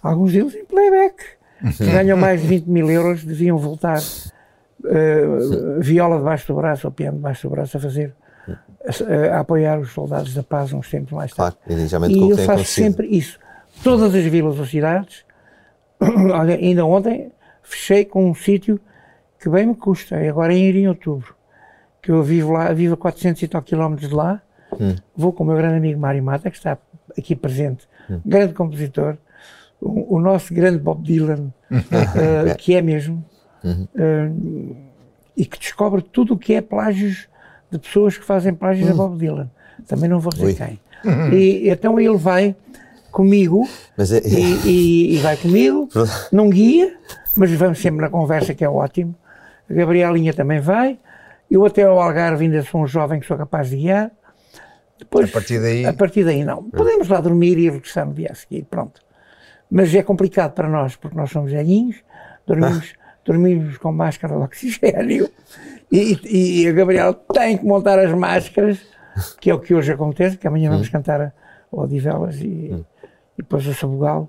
alguns 0.02 0.32
deles 0.32 0.54
em 0.54 0.64
playback, 0.64 1.22
que 1.76 1.86
ganham 1.86 2.16
mais 2.16 2.40
de 2.40 2.46
20 2.46 2.66
mil 2.66 2.90
euros, 2.90 3.24
deviam 3.24 3.58
voltar 3.58 3.98
uh, 3.98 5.80
viola 5.80 6.18
debaixo 6.18 6.46
do 6.48 6.54
braço 6.54 6.86
ou 6.86 6.92
piano 6.92 7.16
debaixo 7.16 7.48
do 7.48 7.50
braço 7.50 7.76
a 7.76 7.80
fazer, 7.80 8.14
a, 8.48 9.36
a 9.36 9.40
apoiar 9.40 9.78
os 9.78 9.92
soldados 9.92 10.34
da 10.34 10.42
paz 10.42 10.72
uns 10.72 10.88
tempos 10.90 11.12
mais 11.12 11.32
tarde. 11.32 11.56
Claro, 11.66 12.10
e 12.10 12.30
eu 12.30 12.38
faço 12.38 12.64
sempre 12.64 13.06
isso. 13.06 13.38
Todas 13.84 14.14
as 14.14 14.24
vilas 14.24 14.58
ou 14.58 14.66
cidades, 14.66 15.24
olha, 16.00 16.54
ainda 16.54 16.84
ontem 16.84 17.30
fechei 17.62 18.04
com 18.04 18.28
um 18.28 18.34
sítio 18.34 18.80
que 19.38 19.48
bem 19.48 19.66
me 19.66 19.74
custa, 19.74 20.22
e 20.22 20.28
agora 20.28 20.52
é 20.52 20.56
ir 20.56 20.76
em 20.76 20.88
outubro, 20.88 21.34
que 22.02 22.10
eu 22.10 22.22
vivo 22.22 22.52
lá, 22.52 22.72
vivo 22.72 22.94
a 22.94 22.96
400 22.96 23.42
e 23.42 23.48
tal 23.48 23.62
quilómetros 23.62 24.08
de 24.08 24.14
lá, 24.14 24.42
hum. 24.78 24.94
vou 25.16 25.32
com 25.32 25.44
o 25.44 25.46
meu 25.46 25.56
grande 25.56 25.76
amigo 25.76 25.98
Mário 25.98 26.22
Mata, 26.22 26.50
que 26.50 26.56
está 26.58 26.76
aqui 27.16 27.34
presente, 27.34 27.88
hum. 28.10 28.20
grande 28.24 28.52
compositor, 28.52 29.16
o, 29.80 30.16
o, 30.16 30.20
nosso 30.20 30.52
grande 30.52 30.78
Bob 30.78 31.02
Dylan, 31.02 31.52
uh, 31.70 32.54
que 32.58 32.74
é 32.74 32.82
mesmo, 32.82 33.24
uhum. 33.64 33.88
uh, 33.94 34.76
e 35.36 35.44
que 35.46 35.58
descobre 35.58 36.02
tudo 36.02 36.34
o 36.34 36.38
que 36.38 36.54
é 36.54 36.60
plágios 36.60 37.28
de 37.70 37.78
pessoas 37.78 38.18
que 38.18 38.24
fazem 38.24 38.52
plágios 38.52 38.88
uhum. 38.88 38.94
a 38.94 38.96
Bob 38.96 39.18
Dylan. 39.18 39.50
Também 39.86 40.08
não 40.08 40.20
vou 40.20 40.32
dizer 40.32 40.46
Ui. 40.46 40.54
quem. 40.54 40.80
Uhum. 41.04 41.32
E 41.32 41.70
então 41.70 41.98
ele 41.98 42.16
vai 42.16 42.54
comigo 43.10 43.68
é, 43.98 44.28
e, 44.28 44.68
e, 44.68 45.14
e, 45.16 45.18
vai 45.18 45.36
comigo, 45.36 45.88
não 46.30 46.48
guia, 46.48 46.94
mas 47.36 47.50
vamos 47.52 47.80
sempre 47.80 48.02
na 48.02 48.10
conversa 48.10 48.54
que 48.54 48.64
é 48.64 48.68
ótimo. 48.68 49.14
A 49.68 49.72
Gabrielinha 49.72 50.34
também 50.34 50.60
vai. 50.60 50.98
Eu 51.50 51.64
até 51.64 51.82
ao 51.82 52.00
Algarve 52.00 52.44
ainda 52.44 52.62
sou 52.62 52.82
um 52.82 52.86
jovem 52.86 53.18
que 53.18 53.26
sou 53.26 53.36
capaz 53.36 53.70
de 53.70 53.76
guiar. 53.76 54.10
Depois, 54.98 55.30
a 55.30 55.32
partir 55.32 55.60
daí? 55.60 55.86
A 55.86 55.92
partir 55.92 56.24
daí 56.24 56.44
não. 56.44 56.62
Podemos 56.64 57.08
lá 57.08 57.20
dormir 57.20 57.58
e 57.58 57.70
regressar 57.70 58.06
no 58.06 58.12
dia 58.12 58.30
a 58.30 58.34
seguir, 58.34 58.64
pronto. 58.64 59.00
Mas 59.70 59.94
é 59.94 60.02
complicado 60.02 60.52
para 60.52 60.68
nós, 60.68 60.96
porque 60.96 61.16
nós 61.16 61.30
somos 61.30 61.52
velhinhos, 61.52 61.96
dormimos, 62.46 62.94
dormimos 63.24 63.78
com 63.78 63.92
máscara 63.92 64.36
de 64.36 64.42
oxigênio 64.42 65.30
e, 65.92 66.62
e, 66.62 66.68
a 66.68 66.72
Gabriela 66.72 67.14
tem 67.32 67.58
que 67.58 67.64
montar 67.64 67.98
as 67.98 68.12
máscaras, 68.12 68.78
que 69.40 69.50
é 69.50 69.54
o 69.54 69.60
que 69.60 69.74
hoje 69.74 69.92
acontece, 69.92 70.36
que 70.36 70.46
amanhã 70.46 70.70
vamos 70.70 70.88
hum. 70.88 70.92
cantar 70.92 71.32
ao 71.72 71.80
Odivelas 71.80 72.40
e, 72.40 72.70
hum. 72.72 72.84
e 73.38 73.42
depois 73.42 73.66
a 73.68 73.74
Sabugal, 73.74 74.28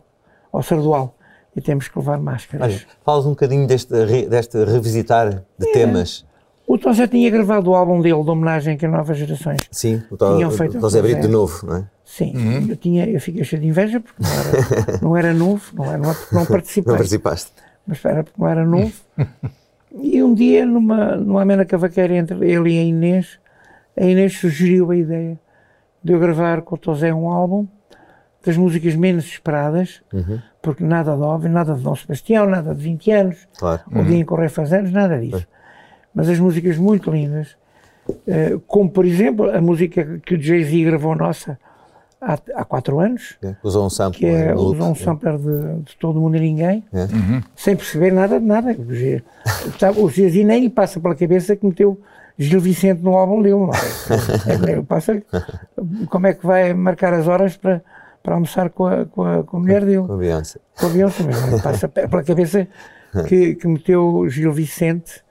ao 0.51 0.61
Sardual 0.61 1.17
e 1.55 1.61
temos 1.61 1.87
que 1.87 1.97
levar 1.97 2.19
máscaras. 2.19 2.73
Olha, 2.73 2.81
falas 3.03 3.25
um 3.25 3.31
bocadinho 3.31 3.67
deste, 3.67 4.27
deste 4.27 4.63
revisitar 4.63 5.43
de 5.57 5.69
é. 5.69 5.73
temas. 5.73 6.25
O 6.67 6.77
já 6.93 7.07
tinha 7.07 7.29
gravado 7.29 7.69
o 7.69 7.75
álbum 7.75 7.99
dele 7.99 8.23
de 8.23 8.29
homenagem 8.29 8.77
que 8.77 8.87
novas 8.87 9.17
gerações 9.17 9.59
Sim, 9.71 10.01
o 10.09 10.15
feito. 10.51 10.79
Tom 10.79 11.01
Brito 11.01 11.21
de 11.21 11.27
novo, 11.27 11.65
não 11.65 11.77
é? 11.77 11.85
Sim, 12.05 12.35
uhum. 12.35 12.67
eu, 12.69 12.75
tinha, 12.75 13.09
eu 13.09 13.19
fiquei 13.19 13.43
cheio 13.43 13.61
de 13.61 13.67
inveja 13.67 13.99
porque 13.99 14.21
não 14.21 14.31
era, 14.31 14.99
não 15.01 15.17
era 15.17 15.33
novo, 15.33 15.63
não, 15.73 15.85
era, 15.85 15.97
não, 15.97 16.15
não 16.31 16.45
participei. 16.45 16.91
Não 16.91 16.97
participaste. 16.97 17.51
Mas 17.85 17.97
espera, 17.97 18.23
porque 18.23 18.39
não 18.39 18.47
era 18.47 18.65
novo. 18.65 18.93
e 20.01 20.21
um 20.21 20.33
dia, 20.33 20.65
numa, 20.65 21.15
numa 21.15 21.41
amena 21.41 21.65
cavaqueira 21.65 22.15
entre 22.15 22.35
ele 22.49 22.73
e 22.73 22.79
a 22.79 22.83
Inês, 22.83 23.39
a 23.97 24.05
Inês 24.05 24.37
sugeriu 24.37 24.91
a 24.91 24.95
ideia 24.95 25.39
de 26.03 26.13
eu 26.13 26.19
gravar 26.19 26.61
com 26.61 26.75
o 26.75 26.77
Tosé 26.77 27.13
um 27.13 27.29
álbum 27.29 27.67
das 28.45 28.57
músicas 28.57 28.95
menos 28.95 29.25
esperadas, 29.25 30.01
uhum. 30.11 30.39
porque 30.61 30.83
nada 30.83 31.15
de 31.15 31.21
óbvio, 31.21 31.49
nada 31.49 31.75
de 31.75 31.81
Dom 31.81 31.95
Sebastião, 31.95 32.47
nada 32.47 32.73
de 32.73 32.81
20 32.81 33.11
anos, 33.11 33.47
claro. 33.57 33.81
o 33.87 34.03
dia 34.03 34.17
em 34.17 34.25
que 34.25 34.49
faz 34.49 34.73
anos, 34.73 34.91
nada 34.91 35.19
disso. 35.19 35.47
Mas 36.13 36.29
as 36.29 36.39
músicas 36.39 36.77
muito 36.77 37.09
lindas, 37.11 37.55
uh, 38.07 38.59
como 38.67 38.89
por 38.89 39.05
exemplo 39.05 39.49
a 39.49 39.61
música 39.61 40.19
que 40.25 40.35
o 40.35 40.41
Jay-Z 40.41 40.83
gravou 40.83 41.15
nossa 41.15 41.57
há, 42.19 42.37
há 42.55 42.65
quatro 42.65 42.99
anos, 42.99 43.37
é, 43.41 43.55
usou 43.63 43.85
um 43.85 43.89
sampler, 43.89 44.19
que 44.19 44.25
é, 44.25 44.53
usou 44.53 44.87
um 44.87 44.91
é. 44.91 44.95
sampler 44.95 45.37
de, 45.37 45.83
de, 45.83 45.95
Todo 45.97 46.19
Mundo 46.19 46.37
e 46.37 46.39
Ninguém, 46.39 46.83
é. 46.93 47.03
uhum. 47.03 47.41
sem 47.55 47.75
perceber 47.75 48.11
nada 48.11 48.39
de 48.39 48.45
nada. 48.45 48.75
O 49.97 50.09
Jay-Z 50.09 50.43
nem 50.43 50.61
lhe 50.61 50.69
passa 50.69 50.99
pela 50.99 51.15
cabeça 51.15 51.55
que 51.55 51.65
meteu 51.65 51.99
Gil 52.37 52.59
Vicente 52.59 53.01
no 53.01 53.17
álbum 53.17 53.41
dele. 53.41 53.55
É, 54.67 54.71
é, 54.71 54.81
passa, 54.81 55.21
como 56.09 56.27
é 56.27 56.33
que 56.33 56.45
vai 56.45 56.73
marcar 56.73 57.13
as 57.13 57.27
horas 57.27 57.55
para 57.55 57.81
para 58.21 58.35
almoçar 58.35 58.69
com 58.69 58.85
a, 58.85 59.05
com 59.05 59.23
a, 59.23 59.43
com 59.43 59.57
a 59.57 59.59
mulher 59.59 59.83
dele. 59.83 60.05
Com 60.05 60.13
a 60.13 60.17
Beyoncé. 60.17 60.59
Com 60.79 60.85
a 60.85 60.89
Beyoncé, 60.89 61.23
mas 61.23 61.61
passa 61.61 61.87
pela 61.87 62.23
cabeça 62.23 62.67
que, 63.27 63.55
que 63.55 63.67
meteu 63.67 64.27
Gil 64.29 64.53
Vicente, 64.53 65.23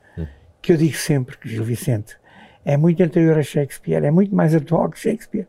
que 0.60 0.72
eu 0.72 0.76
digo 0.76 0.96
sempre 0.96 1.36
que 1.36 1.48
Gil 1.48 1.64
Vicente 1.64 2.16
é 2.64 2.76
muito 2.76 3.02
anterior 3.02 3.38
a 3.38 3.42
Shakespeare, 3.42 4.04
é 4.04 4.10
muito 4.10 4.34
mais 4.34 4.54
atual 4.54 4.90
que 4.90 4.98
Shakespeare. 4.98 5.46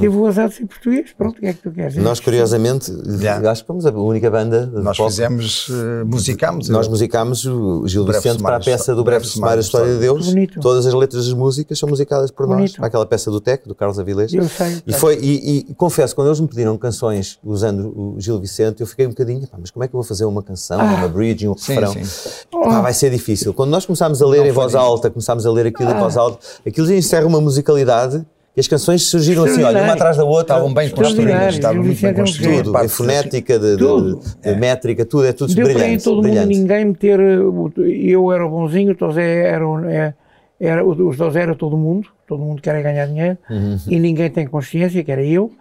Teve 0.00 0.16
o 0.16 0.26
azar 0.26 0.48
de 0.48 0.54
ser 0.54 0.66
português, 0.66 1.12
pronto, 1.16 1.38
o 1.38 1.40
que 1.40 1.46
é 1.46 1.52
que 1.52 1.60
tu 1.60 1.70
queres? 1.70 1.96
Nós, 1.96 2.20
curiosamente, 2.20 2.92
yeah. 3.20 3.50
acho 3.50 3.62
que 3.62 3.66
fomos 3.66 3.84
a 3.84 3.90
única 3.90 4.30
banda 4.30 4.66
Nós 4.66 4.96
pop. 4.96 5.10
fizemos, 5.10 5.68
uh, 5.68 6.06
musicámos. 6.06 6.68
Nós 6.68 6.88
musicámos 6.88 7.44
o 7.44 7.86
Gil 7.86 8.04
Vicente 8.04 8.42
para 8.42 8.56
a 8.56 8.60
peça 8.60 8.94
do 8.94 9.02
Breve 9.02 9.24
Sumário 9.24 9.56
da 9.56 9.60
História 9.60 9.94
de 9.94 10.00
Deus. 10.00 10.28
Bonito. 10.28 10.60
Todas 10.60 10.86
as 10.86 10.94
letras 10.94 11.26
das 11.26 11.34
músicas 11.34 11.78
são 11.78 11.88
musicadas 11.88 12.30
por 12.30 12.46
Bonito. 12.46 12.60
nós. 12.60 12.76
Para 12.76 12.86
aquela 12.86 13.06
peça 13.06 13.30
do 13.30 13.40
Tec, 13.40 13.66
do 13.66 13.74
Carlos 13.74 13.98
Avilés. 13.98 14.32
Eu 14.32 14.48
sei. 14.48 14.82
E, 14.86 14.92
foi, 14.92 15.18
e, 15.18 15.66
e, 15.68 15.74
confesso, 15.74 16.14
quando 16.14 16.28
eles 16.28 16.40
me 16.40 16.48
pediram 16.48 16.76
canções 16.78 17.38
usando 17.42 17.88
o 17.96 18.16
Gil 18.20 18.38
Vicente, 18.38 18.80
eu 18.80 18.86
fiquei 18.86 19.06
um 19.06 19.10
bocadinho, 19.10 19.48
mas 19.58 19.70
como 19.70 19.84
é 19.84 19.88
que 19.88 19.94
eu 19.94 19.98
vou 19.98 20.06
fazer 20.06 20.24
uma 20.24 20.42
canção, 20.42 20.80
ah. 20.80 20.84
uma 20.84 21.08
bridge, 21.08 21.48
um 21.48 21.56
sim, 21.56 21.74
refrão? 21.74 21.92
Sim. 21.92 22.30
Pá, 22.50 22.80
vai 22.80 22.94
ser 22.94 23.10
difícil. 23.10 23.52
Quando 23.52 23.70
nós 23.70 23.84
começámos 23.84 24.22
a 24.22 24.26
ler 24.26 24.40
Não 24.40 24.46
em 24.46 24.52
voz 24.52 24.74
alta, 24.74 25.10
começámos 25.10 25.44
a 25.44 25.50
ler 25.50 25.66
aquilo 25.66 25.90
ah. 25.90 25.96
em 25.96 25.98
voz 25.98 26.16
alta, 26.16 26.38
aquilo 26.66 26.90
encerra 26.92 27.26
uma 27.26 27.40
musicalidade 27.40 28.24
e 28.58 28.60
as 28.60 28.66
canções 28.66 29.04
surgiram 29.04 29.44
assim, 29.44 29.62
olha, 29.62 29.84
uma 29.84 29.92
atrás 29.92 30.16
da 30.16 30.24
outra. 30.24 30.56
Estavam 30.56 30.74
bem 30.74 30.90
construídas, 30.90 31.54
estavam 31.54 31.80
muito 31.80 32.02
bem 32.02 32.12
construídas. 32.12 32.62
Tudo, 32.64 32.82
de 32.82 32.88
fonética, 32.88 33.56
de, 33.56 33.76
de, 33.76 34.16
de 34.16 34.18
é. 34.42 34.56
métrica, 34.56 35.04
tudo, 35.04 35.26
é 35.26 35.32
tudo 35.32 35.54
Deu 35.54 35.64
brilhante. 35.64 36.02
todo 36.02 36.22
brilhante. 36.22 36.48
mundo, 36.48 36.58
ninguém 36.58 36.84
meter, 36.86 37.20
eu 37.20 38.32
era 38.32 38.44
o 38.44 38.50
bonzinho, 38.50 38.90
o 38.90 38.94
Tosé 38.96 39.46
era, 39.46 39.64
era, 39.88 40.16
era, 40.58 40.84
os 40.84 41.16
dois 41.16 41.36
era 41.36 41.54
todo 41.54 41.76
mundo, 41.76 42.08
todo 42.26 42.42
mundo 42.42 42.60
quer 42.60 42.82
ganhar 42.82 43.06
dinheiro, 43.06 43.38
uhum. 43.48 43.78
e 43.86 44.00
ninguém 44.00 44.28
tem 44.28 44.44
consciência, 44.48 45.04
que 45.04 45.12
era 45.12 45.22
eu, 45.22 45.52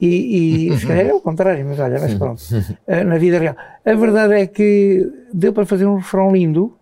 e, 0.00 0.68
e 0.68 0.78
se 0.78 0.86
calhar 0.86 1.06
é 1.06 1.12
o 1.12 1.20
contrário, 1.20 1.66
mas 1.66 1.80
olha, 1.80 1.98
mas 1.98 2.14
pronto, 2.14 2.40
eh, 2.86 3.02
na 3.02 3.18
vida 3.18 3.40
real. 3.40 3.56
A 3.84 3.92
verdade 3.92 4.34
é 4.34 4.46
que 4.46 5.04
deu 5.34 5.52
para 5.52 5.66
fazer 5.66 5.84
um 5.84 5.96
refrão 5.96 6.30
lindo, 6.30 6.76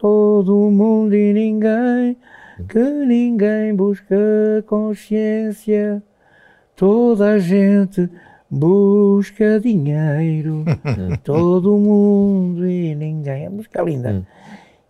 todo 0.00 0.70
mundo 0.70 1.14
e 1.14 1.34
ninguém 1.34 2.16
que 2.68 2.78
ninguém 2.78 3.74
busca 3.74 4.16
consciência, 4.66 6.02
toda 6.76 7.30
a 7.30 7.38
gente 7.38 8.08
busca 8.48 9.58
dinheiro, 9.60 10.64
todo 11.24 11.76
mundo 11.76 12.66
e 12.68 12.94
ninguém. 12.94 13.46
A 13.46 13.50
música 13.50 13.80
é 13.80 13.84
linda. 13.84 14.10
Hum. 14.12 14.24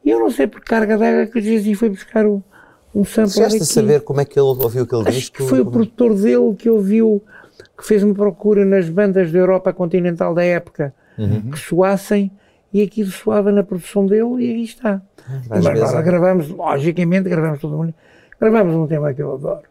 E 0.05 0.11
eu 0.11 0.21
não 0.21 0.31
sei 0.31 0.47
por 0.47 0.61
carga 0.61 0.99
d'água 0.99 1.27
que 1.27 1.39
o 1.39 1.43
Jay-Z 1.43 1.75
foi 1.75 1.89
buscar 1.89 2.27
um, 2.27 2.43
um 2.95 3.05
sample 3.05 3.33
Chegaste 3.33 3.63
a 3.63 3.65
saber 3.65 4.01
como 4.03 4.21
é 4.21 4.25
que 4.25 4.39
ele 4.39 4.47
ouviu 4.47 4.83
aquele 4.83 5.09
Acho 5.09 5.19
disco? 5.19 5.37
que 5.37 5.45
foi 5.45 5.61
o 5.61 5.67
produtor 5.67 6.15
dele 6.15 6.55
que 6.59 6.69
ouviu, 6.69 7.23
que 7.77 7.87
fez 7.87 8.03
uma 8.03 8.15
procura 8.15 8.65
nas 8.67 8.89
bandas 8.89 9.33
da 9.33 9.39
Europa 9.39 9.73
continental 9.73 10.35
da 10.35 10.45
época, 10.45 10.95
uhum. 11.19 11.51
que 11.51 11.59
soassem, 11.59 12.31
e 12.73 12.83
aquilo 12.83 13.11
soava 13.11 13.51
na 13.51 13.63
produção 13.63 14.05
dele 14.05 14.45
e 14.45 14.51
aí 14.51 14.65
está. 14.65 15.01
Mas 15.49 15.67
agora 15.67 15.99
é. 15.99 16.03
gravamos, 16.03 16.49
logicamente, 16.49 17.29
gravamos 17.29 17.61
todo 17.61 17.77
mundo. 17.77 17.95
Gravamos 18.41 18.75
um 18.75 18.87
tema 18.87 19.15
que 19.15 19.23
eu 19.23 19.35
adoro 19.35 19.63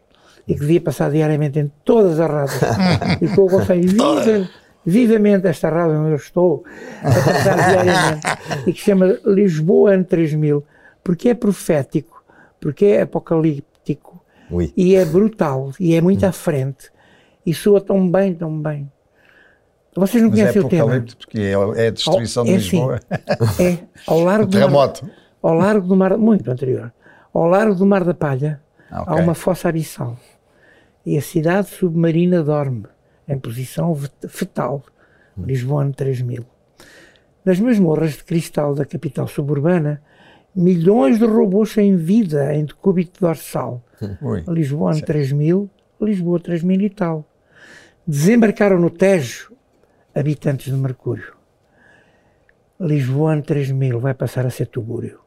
e 0.47 0.53
que 0.53 0.59
devia 0.59 0.81
passar 0.81 1.11
diariamente 1.11 1.59
em 1.59 1.71
todas 1.83 2.19
as 2.19 2.29
rádios. 2.29 2.61
e 3.21 3.27
que 3.27 3.37
eu 3.37 3.47
aconselho 3.47 3.87
viva, 3.87 4.49
vivamente 4.85 5.47
esta 5.47 5.69
rádio 5.69 5.99
onde 5.99 6.11
eu 6.11 6.15
estou 6.15 6.63
a 7.01 7.11
passar 7.11 7.55
diariamente 7.55 8.27
e 8.67 8.73
que 8.73 8.79
se 8.79 8.85
chama 8.85 9.17
Lisboa 9.25 9.93
Ano 9.93 10.03
3000, 10.03 10.63
porque 11.03 11.29
é 11.29 11.33
profético, 11.33 12.23
porque 12.59 12.85
é 12.85 13.01
apocalíptico 13.01 14.23
Ui. 14.51 14.73
e 14.75 14.95
é 14.95 15.05
brutal 15.05 15.71
e 15.79 15.95
é 15.95 16.01
muito 16.01 16.25
hum. 16.25 16.29
à 16.29 16.31
frente 16.31 16.91
e 17.45 17.53
soa 17.53 17.81
tão 17.81 18.09
bem, 18.09 18.33
tão 18.33 18.61
bem. 18.61 18.91
Vocês 19.95 20.23
não 20.23 20.31
Mas 20.31 20.39
conhecem 20.39 20.61
é 20.61 20.65
o 20.65 20.69
tema? 20.69 21.05
porque 21.17 21.39
é, 21.39 21.51
é 21.51 21.87
a 21.87 21.91
destruição 21.91 22.43
é 22.43 22.47
de 22.47 22.53
Lisboa. 22.53 22.99
Assim, 23.39 23.63
é, 23.63 23.77
ao 24.07 24.21
largo 24.21 24.47
do 24.47 24.51
terremoto. 24.51 25.05
Mar, 25.05 25.13
ao 25.43 25.53
largo 25.53 25.85
do 25.85 25.95
mar, 25.95 26.17
muito 26.17 26.49
anterior, 26.49 26.93
ao 27.33 27.47
largo 27.47 27.75
do 27.75 27.85
Mar 27.85 28.03
da 28.05 28.13
Palha, 28.13 28.61
ah, 28.89 29.01
okay. 29.01 29.13
há 29.13 29.17
uma 29.17 29.33
fossa 29.33 29.67
abissal. 29.67 30.17
E 31.05 31.17
a 31.17 31.21
cidade 31.21 31.67
submarina 31.67 32.41
dorme, 32.41 32.85
em 33.27 33.37
posição 33.37 33.93
fetal, 34.29 34.83
Lisboa 35.37 35.91
3000. 35.91 36.45
Nas 37.43 37.59
masmorras 37.59 38.13
de 38.13 38.23
cristal 38.23 38.73
da 38.73 38.85
capital 38.85 39.27
suburbana, 39.27 40.01
milhões 40.55 41.19
de 41.19 41.25
robôs 41.25 41.71
sem 41.71 41.97
vida 41.97 42.55
em 42.55 42.63
decúbito 42.65 43.19
dorsal. 43.19 43.83
Ui. 44.21 44.43
Lisboa 44.47 44.93
3000, 44.93 45.69
Lisboa 45.99 46.39
3000 46.39 46.81
e 46.81 46.89
tal. 46.89 47.25
Desembarcaram 48.07 48.79
no 48.79 48.89
Tejo 48.89 49.51
habitantes 50.15 50.71
de 50.71 50.79
Mercúrio. 50.79 51.33
Lisboa 52.79 53.41
3000 53.41 53.99
vai 53.99 54.13
passar 54.13 54.45
a 54.45 54.49
ser 54.49 54.67
Tubúrio. 54.67 55.22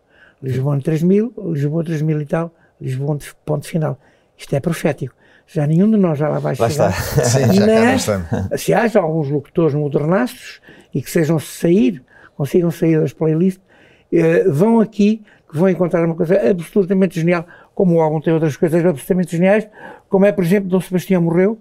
Lisboa 0.46 0.80
3000, 0.80 1.32
Lisboa 1.52 1.84
3000 1.84 2.20
e 2.20 2.26
tal, 2.26 2.54
Lisboa 2.80 3.18
ponto 3.44 3.66
final. 3.66 3.98
Isto 4.36 4.54
é 4.56 4.60
profético. 4.60 5.14
já 5.46 5.66
nenhum 5.66 5.90
de 5.90 5.96
nós 5.96 6.18
já 6.18 6.28
lá 6.28 6.38
vai 6.38 6.54
Lá 6.58 6.68
chegar. 6.68 6.90
está. 6.90 7.24
Sim, 7.24 7.52
já 7.54 8.46
Mas, 8.50 8.60
se 8.60 8.72
haja 8.74 9.00
alguns 9.00 9.28
locutores 9.30 9.74
modernaços 9.74 10.60
e 10.94 11.00
que 11.02 11.10
sejam 11.10 11.38
sair, 11.38 12.02
consigam 12.36 12.70
sair 12.70 13.00
das 13.00 13.12
playlists, 13.12 13.62
eh, 14.12 14.44
vão 14.48 14.80
aqui, 14.80 15.22
que 15.50 15.56
vão 15.56 15.68
encontrar 15.68 16.04
uma 16.04 16.14
coisa 16.14 16.50
absolutamente 16.50 17.18
genial, 17.20 17.46
como 17.74 17.94
o 17.96 18.00
álbum 18.00 18.20
tem 18.20 18.32
outras 18.32 18.56
coisas 18.56 18.84
absolutamente 18.84 19.32
geniais, 19.36 19.68
como 20.08 20.24
é, 20.26 20.32
por 20.32 20.44
exemplo, 20.44 20.68
Dom 20.68 20.80
Sebastião 20.80 21.22
Morreu, 21.22 21.58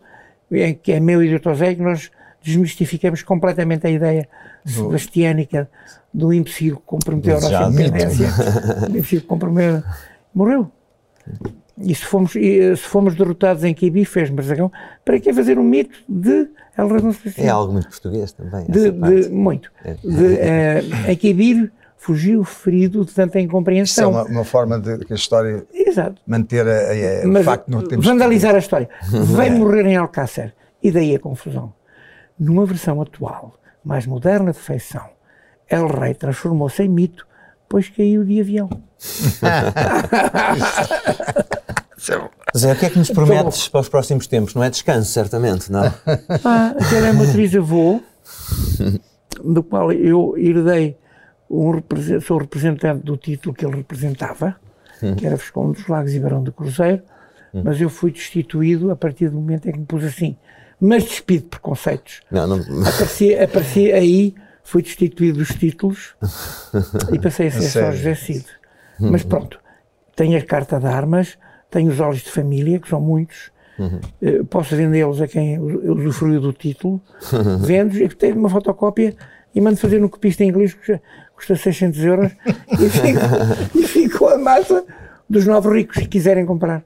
que 0.84 0.92
é 0.92 1.00
meu 1.00 1.24
e 1.24 1.32
do 1.32 1.40
Tosé, 1.40 1.76
que 1.76 1.82
nós 1.82 2.12
desmistificamos 2.42 3.24
completamente 3.24 3.88
a 3.88 3.90
ideia 3.90 4.28
sebastiânica 4.64 5.70
do 6.16 6.32
imbecil 6.34 6.78
que 6.78 6.84
comprometeu 6.86 7.38
a 7.38 7.42
nossa 7.42 7.64
independência. 7.70 8.28
O 8.88 8.90
imbecil 8.90 9.22
que 9.22 9.28
comprometeu. 9.28 9.84
Morreu. 10.34 10.72
E 11.78 11.94
se 11.94 12.06
fomos, 12.06 12.36
e, 12.36 12.76
se 12.76 12.84
fomos 12.84 13.16
derrotados 13.16 13.64
em 13.64 13.74
Quibi, 13.74 14.06
fez 14.06 14.30
Marzagão, 14.30 14.72
para 15.04 15.20
que 15.20 15.34
fazer 15.34 15.60
um 15.60 15.64
mito 15.64 15.98
de 16.08 16.48
El? 16.78 16.90
É 17.38 17.50
algo 17.50 17.74
muito 17.74 17.90
português 17.90 18.32
também. 18.32 18.66
de, 18.70 18.92
de- 18.92 19.30
muito. 19.30 19.72
É. 19.84 19.94
De, 19.96 20.36
eh, 20.40 20.84
em 21.10 21.16
Quibir 21.18 21.72
fugiu 21.98 22.44
ferido 22.46 23.04
de 23.04 23.12
tanta 23.14 23.32
Isso 23.32 23.38
é 23.40 23.42
incompreensão. 23.42 24.12
uma, 24.12 24.24
uma 24.24 24.44
forma 24.46 24.80
de 24.80 25.00
que 25.00 25.12
a 25.12 25.16
história 25.16 25.66
Exato. 25.74 26.22
manter 26.26 26.66
a, 26.68 26.72
a- 26.72 27.24
a- 27.24 27.28
o 27.28 27.32
Mas 27.34 27.46
facto 27.46 27.66
de 27.66 27.72
não 27.72 27.82
termos 27.86 28.06
vandalizar 28.06 28.56
a 28.56 28.60
história. 28.60 28.90
Vai 29.12 29.50
morrer 29.58 29.86
em 29.86 29.98
Alcácer. 29.98 30.54
E 30.82 30.92
daí 30.92 31.16
a 31.16 31.20
confusão. 31.20 31.74
Numa 32.40 32.66
versão 32.66 33.02
atual, 33.02 33.56
mais 33.84 34.06
moderna 34.06 34.52
de 34.52 34.60
feição, 34.60 35.04
El 35.70 35.88
Rei 35.88 36.14
transformou-se 36.14 36.84
em 36.84 36.90
mito, 36.90 37.26
pois 37.68 37.90
caiu 37.90 38.24
de 38.24 38.40
avião. 38.40 38.70
Zé, 42.56 42.72
o 42.72 42.76
que 42.76 42.86
é 42.86 42.90
que 42.90 43.00
nos 43.00 43.10
prometes 43.10 43.68
para 43.68 43.82
os 43.82 43.90
próximos 43.90 44.28
tempos? 44.28 44.54
Não 44.54 44.64
é 44.64 44.70
descanso, 44.70 45.12
certamente, 45.12 45.72
não? 45.72 45.86
Ah, 46.44 46.76
aquela 46.80 47.08
é 47.08 47.12
uma 47.12 47.24
atriz 47.28 47.56
avô, 47.56 48.02
do 49.44 49.64
qual 49.64 49.92
eu 49.92 50.36
herdei, 50.38 50.98
um, 51.50 51.74
sou 52.22 52.38
representante 52.38 53.04
do 53.04 53.18
título 53.18 53.56
que 53.56 53.66
ele 53.66 53.78
representava, 53.78 54.56
que 55.18 55.26
era 55.26 55.36
Visconde 55.36 55.80
dos 55.80 55.88
Lagos 55.88 56.14
e 56.14 56.20
Barão 56.20 56.44
do 56.44 56.52
Cruzeiro, 56.52 57.02
mas 57.54 57.80
eu 57.82 57.90
fui 57.90 58.12
destituído 58.12 58.92
a 58.92 58.96
partir 58.96 59.30
do 59.30 59.36
momento 59.36 59.68
em 59.68 59.72
que 59.72 59.80
me 59.80 59.86
pus 59.86 60.04
assim. 60.04 60.38
Mas 60.80 61.06
despido 61.06 61.44
de 61.44 61.50
preconceitos. 61.50 62.22
Não, 62.30 62.46
não. 62.46 62.58
Apareci, 62.82 63.34
apareci 63.34 63.92
aí, 63.94 64.36
fui 64.66 64.82
destituído 64.82 65.38
dos 65.38 65.50
títulos 65.50 66.16
e 67.14 67.20
passei 67.20 67.48
a 67.48 67.52
ser 67.52 67.62
só? 67.62 67.92
José 67.92 68.16
Cid. 68.16 68.46
Mas 69.00 69.24
pronto, 69.24 69.60
tenho 70.16 70.38
a 70.38 70.42
carta 70.42 70.80
de 70.80 70.88
armas, 70.88 71.38
tenho 71.70 71.90
os 71.92 72.00
olhos 72.02 72.20
de 72.24 72.30
família, 72.32 72.80
que 72.80 72.90
são 72.90 73.00
muitos, 73.00 73.52
eh, 74.22 74.42
posso 74.50 74.76
vendê-los 74.76 75.22
a 75.22 75.28
quem 75.28 75.58
usufruiu 75.60 76.42
do 76.42 76.52
título, 76.54 77.02
vendo 77.62 77.98
e 77.98 78.08
tenho 78.10 78.38
uma 78.38 78.50
fotocópia 78.50 79.16
e 79.54 79.62
mando 79.62 79.78
fazer 79.78 80.00
no 80.02 80.10
copista 80.10 80.44
em 80.44 80.50
inglês, 80.50 80.74
que 80.74 80.80
custa- 80.80 81.02
custa 81.36 81.56
600 81.56 82.00
euros, 82.04 82.32
e 82.72 82.90
fico, 82.90 83.78
e 83.80 83.84
fico 83.88 84.20
com 84.20 84.28
a 84.30 84.38
massa 84.38 84.84
dos 85.30 85.46
novos 85.46 85.74
ricos 85.74 85.98
que 85.98 86.08
quiserem 86.08 86.46
comprar. 86.46 86.84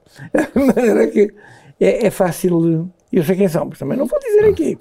De 0.54 0.64
maneira 0.64 1.06
que 1.08 1.32
é, 1.80 2.06
é 2.06 2.10
fácil. 2.10 2.90
Eu 3.12 3.24
sei 3.24 3.34
quem 3.36 3.48
são, 3.48 3.64
mas 3.66 3.78
também 3.78 3.98
não 3.98 4.06
vou 4.06 4.18
dizer 4.20 4.44
aqui. 4.48 4.78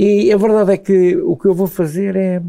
E 0.00 0.32
a 0.32 0.36
verdade 0.36 0.72
é 0.72 0.76
que 0.76 1.16
o 1.16 1.36
que 1.36 1.46
eu 1.46 1.54
vou 1.54 1.66
fazer 1.66 2.14
é, 2.16 2.40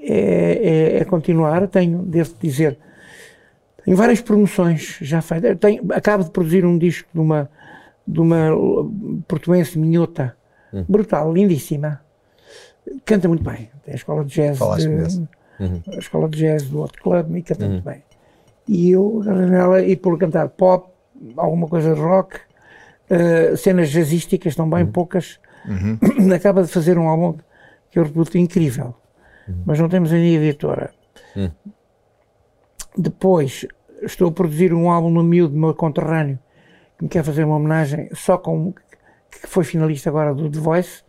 é, 0.00 0.96
é- 0.96 0.96
é 0.98 1.04
continuar. 1.04 1.66
Tenho, 1.68 1.98
devo 2.02 2.34
dizer, 2.40 2.78
tenho 3.84 3.96
várias 3.96 4.20
promoções 4.20 4.98
já 5.00 5.20
feitas. 5.22 5.56
Tenho- 5.58 5.82
acabo 5.92 6.24
de 6.24 6.30
produzir 6.30 6.64
um 6.64 6.76
disco 6.78 7.08
de 7.12 7.20
uma, 7.20 7.50
de 8.06 8.20
uma 8.20 8.48
portuense 9.28 9.78
minhota, 9.78 10.36
brutal, 10.88 11.32
lindíssima. 11.32 12.00
Canta 13.04 13.28
muito 13.28 13.44
bem. 13.44 13.70
Tem 13.84 13.92
a 13.92 13.96
escola 13.96 14.24
de 14.24 14.34
jazz. 14.34 14.58
Falaste 14.58 14.82
de- 14.88 14.88
mesmo. 14.88 15.28
a 15.94 15.98
escola 15.98 16.28
de 16.28 16.38
jazz 16.38 16.64
do 16.68 16.80
Hot 16.82 17.00
Club 17.00 17.36
e 17.36 17.42
canta 17.42 17.68
muito 17.68 17.84
bem. 17.84 18.02
E 18.66 18.90
eu 18.90 19.20
agarrei 19.22 19.46
nela 19.46 19.82
e 19.82 19.94
por 19.96 20.18
cantar 20.18 20.48
pop, 20.48 20.88
alguma 21.36 21.68
coisa 21.68 21.94
de 21.94 22.00
rock, 22.00 22.36
eh, 23.10 23.54
cenas 23.56 23.90
jazzísticas 23.90 24.56
também 24.56 24.84
poucas, 24.86 25.38
acaba 26.34 26.62
de 26.62 26.68
fazer 26.68 26.98
um 26.98 27.08
álbum 27.08 27.38
que 27.90 27.98
eu 27.98 28.04
reputo 28.04 28.36
incrível. 28.38 28.94
Mas 29.66 29.78
não 29.78 29.88
temos 29.88 30.12
ainda 30.12 30.26
editora. 30.44 30.92
Depois 32.96 33.66
estou 34.02 34.28
a 34.28 34.32
produzir 34.32 34.72
um 34.72 34.90
álbum 34.90 35.10
no 35.10 35.22
miúdo 35.22 35.54
do 35.54 35.58
meu 35.60 35.74
conterrâneo 35.74 36.38
que 36.98 37.04
me 37.04 37.08
quer 37.08 37.24
fazer 37.24 37.44
uma 37.44 37.56
homenagem 37.56 38.08
só 38.14 38.36
com 38.36 38.72
que 38.72 39.46
foi 39.46 39.64
finalista 39.64 40.10
agora 40.10 40.34
do 40.34 40.50
The 40.50 40.58
Voice, 40.58 41.02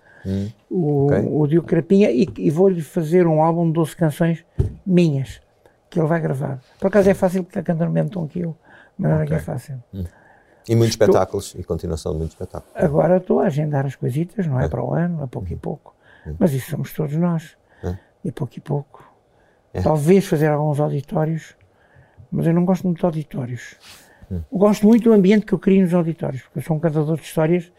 o, 0.70 1.06
Ok. 1.08 1.28
o 1.30 1.48
Diogo 1.48 1.68
Crapinha, 1.68 2.10
e, 2.10 2.28
e 2.38 2.50
vou-lhe 2.50 2.82
fazer 2.82 3.28
um 3.28 3.42
álbum 3.42 3.68
de 3.68 3.74
12 3.74 3.96
canções 3.98 4.46
minhas, 4.86 5.42
que 5.90 6.00
ele 6.00 6.08
vai 6.08 6.22
gravar. 6.22 6.62
Por 6.80 6.88
acaso 6.88 7.10
é 7.10 7.14
fácil 7.14 7.44
porque 7.44 7.60
ele 7.60 7.66
canta 7.66 7.86
no 7.86 7.92
mesmo 7.92 8.10
tom 8.10 8.26
que 8.28 8.40
eu, 8.40 8.56
mas 8.98 9.12
não 9.12 9.22
é 9.22 9.26
que 9.26 9.34
é 9.34 9.40
fácil. 9.40 9.84
E 10.68 10.76
muitos 10.76 10.94
espetáculos, 10.94 11.56
e 11.58 11.64
continuação 11.64 12.12
de 12.14 12.18
muitos 12.20 12.36
espetáculos. 12.36 12.72
Agora 12.76 13.18
estou 13.18 13.40
a 13.40 13.46
agendar 13.46 13.86
as 13.86 13.96
coisitas, 13.96 14.46
não 14.48 14.60
é 14.60 14.68
para 14.68 14.84
o 14.84 14.94
ano, 14.94 15.24
a 15.24 15.28
pouco 15.28 15.52
e 15.52 15.56
pouco. 15.56 15.94
Mas 16.40 16.54
isso 16.54 16.72
somos 16.72 16.94
todos 16.94 17.16
nós. 17.16 17.56
É. 17.84 17.98
E 18.24 18.30
a 18.30 18.32
pouco 18.32 18.54
e 18.58 18.62
pouco. 18.62 19.04
É. 19.74 19.82
Talvez 19.82 20.26
fazer 20.26 20.48
alguns 20.48 20.80
auditórios, 20.80 21.56
mas 22.32 22.48
eu 22.48 22.54
não 22.54 22.64
gosto 22.64 22.84
muito 22.86 23.00
de 23.00 23.06
auditórios. 23.06 23.76
Eu 24.32 24.58
gosto 24.58 24.88
muito 24.88 25.04
do 25.04 25.14
ambiente 25.14 25.46
que 25.46 25.54
eu 25.54 25.60
crio 25.60 25.82
nos 25.82 25.94
auditórios, 25.94 26.42
porque 26.44 26.60
eu 26.60 26.64
sou 26.64 26.76
um 26.76 26.80
cantador 26.80 27.18
de 27.18 27.24
histórias 27.24 27.72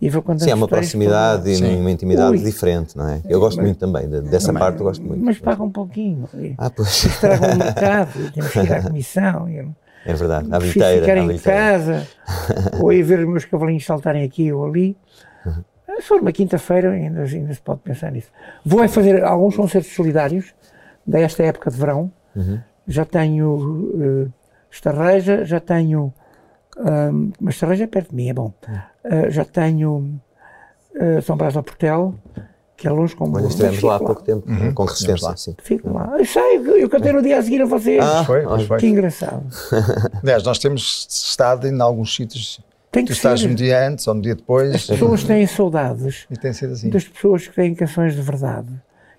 e 0.00 0.08
vou 0.10 0.22
contando 0.22 0.42
Sim, 0.44 0.50
há 0.50 0.54
uma 0.56 0.64
histórias 0.66 0.90
proximidade 0.90 1.50
e 1.50 1.76
uma 1.76 1.90
intimidade 1.90 2.32
Ui. 2.36 2.38
diferente, 2.44 2.96
não 2.96 3.08
é? 3.08 3.20
Eu 3.28 3.38
gosto 3.38 3.60
muito 3.60 3.78
também, 3.78 4.08
de- 4.08 4.22
dessa 4.22 4.52
parte 4.52 4.78
eu 4.78 4.84
gosto 4.84 5.04
muito. 5.04 5.22
Mas 5.24 5.38
paga 5.38 5.62
um 5.62 5.70
pouquinho. 5.70 6.28
Ah, 6.58 6.68
pois, 6.70 7.04
estragam 7.04 7.50
o 7.54 7.56
mercado, 7.58 8.32
temos 8.32 8.50
que 8.50 8.58
ir 8.58 8.72
à 8.72 8.82
comissão. 8.82 9.48
Eu 9.48 9.74
é 10.06 10.12
verdade, 10.14 10.48
à 10.52 10.58
bilheteira. 10.58 11.00
ficar 11.00 11.16
à 11.16 11.20
em 11.20 11.26
bilheteira. 11.26 11.58
casa 11.58 12.06
ou 12.80 12.92
ir 12.92 13.02
ver 13.02 13.20
os 13.20 13.28
meus 13.28 13.44
cavalinhos 13.44 13.84
saltarem 13.84 14.24
aqui 14.24 14.52
ou 14.52 14.64
ali. 14.66 14.96
Se 15.96 16.06
for 16.06 16.20
uma 16.20 16.32
quinta-feira, 16.32 16.92
ainda, 16.92 17.22
ainda 17.24 17.52
se 17.52 17.60
pode 17.60 17.80
pensar 17.80 18.10
nisso. 18.12 18.30
Vou 18.64 18.82
é 18.82 18.88
fazer 18.88 19.22
alguns 19.22 19.54
concertos 19.56 19.92
solidários 19.92 20.54
desta 21.06 21.42
época 21.42 21.70
de 21.70 21.76
verão. 21.76 22.10
Uhum. 22.34 22.58
Já 22.86 23.04
tenho 23.04 23.92
eh, 24.00 24.28
Estarreja, 24.70 25.44
já 25.44 25.60
tenho. 25.60 26.14
ahm, 26.78 27.32
mas 27.40 27.54
Estarreja 27.56 27.84
é 27.84 27.86
perto 27.86 28.10
de 28.10 28.16
mim, 28.16 28.28
é 28.30 28.32
bom. 28.32 28.52
Ah, 29.04 29.28
já 29.28 29.44
tenho 29.44 30.18
eh, 30.94 31.20
São 31.20 31.36
Brás 31.36 31.54
ao 31.56 31.62
Portel, 31.62 32.14
que 32.80 32.88
é 32.88 32.90
longe 32.90 33.14
como 33.14 33.32
mas 33.32 33.44
estivemos 33.44 33.76
fico 33.76 33.86
lá 33.88 33.96
há 33.96 33.98
pouco 33.98 34.22
tempo, 34.22 34.46
com 34.74 34.84
resistência, 34.84 35.28
lá. 35.28 35.36
sim. 35.36 35.54
Fico 35.62 35.92
lá. 35.92 36.14
Eu 36.18 36.24
sei, 36.24 36.56
eu 36.82 36.88
cantei 36.88 37.12
no 37.12 37.20
dia 37.20 37.38
a 37.38 37.42
seguir 37.42 37.60
a 37.60 37.66
vocês. 37.66 38.02
Ah, 38.02 38.24
Foi, 38.24 38.40
pois 38.40 38.52
olha. 38.52 38.66
foi. 38.66 38.78
Que 38.78 38.86
engraçado. 38.86 39.42
Aliás, 40.22 40.42
nós 40.44 40.58
temos 40.58 41.06
estado 41.10 41.68
em 41.68 41.78
alguns 41.78 42.14
sítios. 42.16 42.58
Tem 42.90 43.04
Tu 43.04 43.08
que 43.08 43.12
estás 43.12 43.40
ser. 43.40 43.50
um 43.50 43.54
dia 43.54 43.86
antes 43.86 44.08
ou 44.08 44.14
um 44.14 44.20
dia 44.20 44.34
depois. 44.34 44.74
As 44.74 44.86
pessoas 44.86 45.22
têm 45.24 45.46
saudades 45.46 46.26
E 46.30 46.36
tem 46.38 46.52
sido 46.54 46.72
assim. 46.72 46.88
das 46.88 47.04
pessoas 47.04 47.46
que 47.46 47.54
têm 47.54 47.74
canções 47.74 48.14
de 48.16 48.22
verdade, 48.22 48.68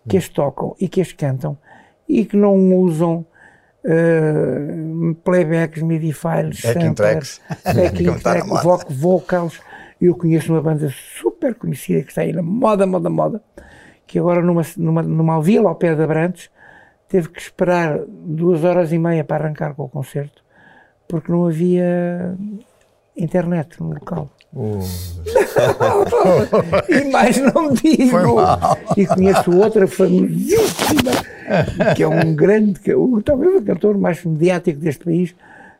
que 0.09 0.17
as 0.17 0.27
tocam 0.27 0.75
e 0.79 0.89
que 0.89 0.99
as 0.99 1.11
cantam 1.11 1.55
e 2.09 2.25
que 2.25 2.35
não 2.35 2.75
usam 2.77 3.23
eh, 3.85 5.13
playbacks, 5.23 5.81
MIDI 5.83 6.11
files, 6.13 6.61
Como 8.03 8.17
está 8.17 8.35
na 8.35 8.45
track, 8.63 8.93
vocals. 8.93 9.59
Eu 10.01 10.15
conheço 10.15 10.51
uma 10.51 10.61
banda 10.61 10.91
super 11.19 11.53
conhecida 11.53 12.01
que 12.01 12.09
está 12.09 12.21
aí 12.21 12.33
na 12.33 12.41
moda, 12.41 12.87
moda, 12.87 13.09
moda, 13.09 13.43
que 14.07 14.17
agora 14.17 14.41
numa, 14.41 14.63
numa, 14.77 15.03
numa 15.03 15.41
vila 15.41 15.69
ao 15.69 15.75
pé 15.75 15.93
de 15.93 16.01
Abrantes 16.01 16.49
teve 17.07 17.29
que 17.29 17.39
esperar 17.39 17.99
duas 18.07 18.63
horas 18.63 18.91
e 18.91 18.97
meia 18.97 19.23
para 19.23 19.45
arrancar 19.45 19.75
com 19.75 19.83
o 19.83 19.89
concerto 19.89 20.41
porque 21.11 21.29
não 21.29 21.45
havia 21.45 22.37
internet 23.17 23.81
no 23.81 23.89
local. 23.89 24.29
e 26.89 27.11
mais 27.11 27.37
não 27.53 27.73
digo. 27.73 28.17
E 28.95 29.05
conheço 29.05 29.51
outra 29.51 29.85
famosíssima, 29.87 31.11
que 31.95 32.03
é 32.03 32.07
um 32.07 32.33
grande, 32.33 32.79
é 32.89 32.93
talvez 33.23 33.55
o 33.55 33.61
cantor 33.61 33.97
mais 33.97 34.23
mediático 34.23 34.79
deste 34.79 35.03
país, 35.03 35.35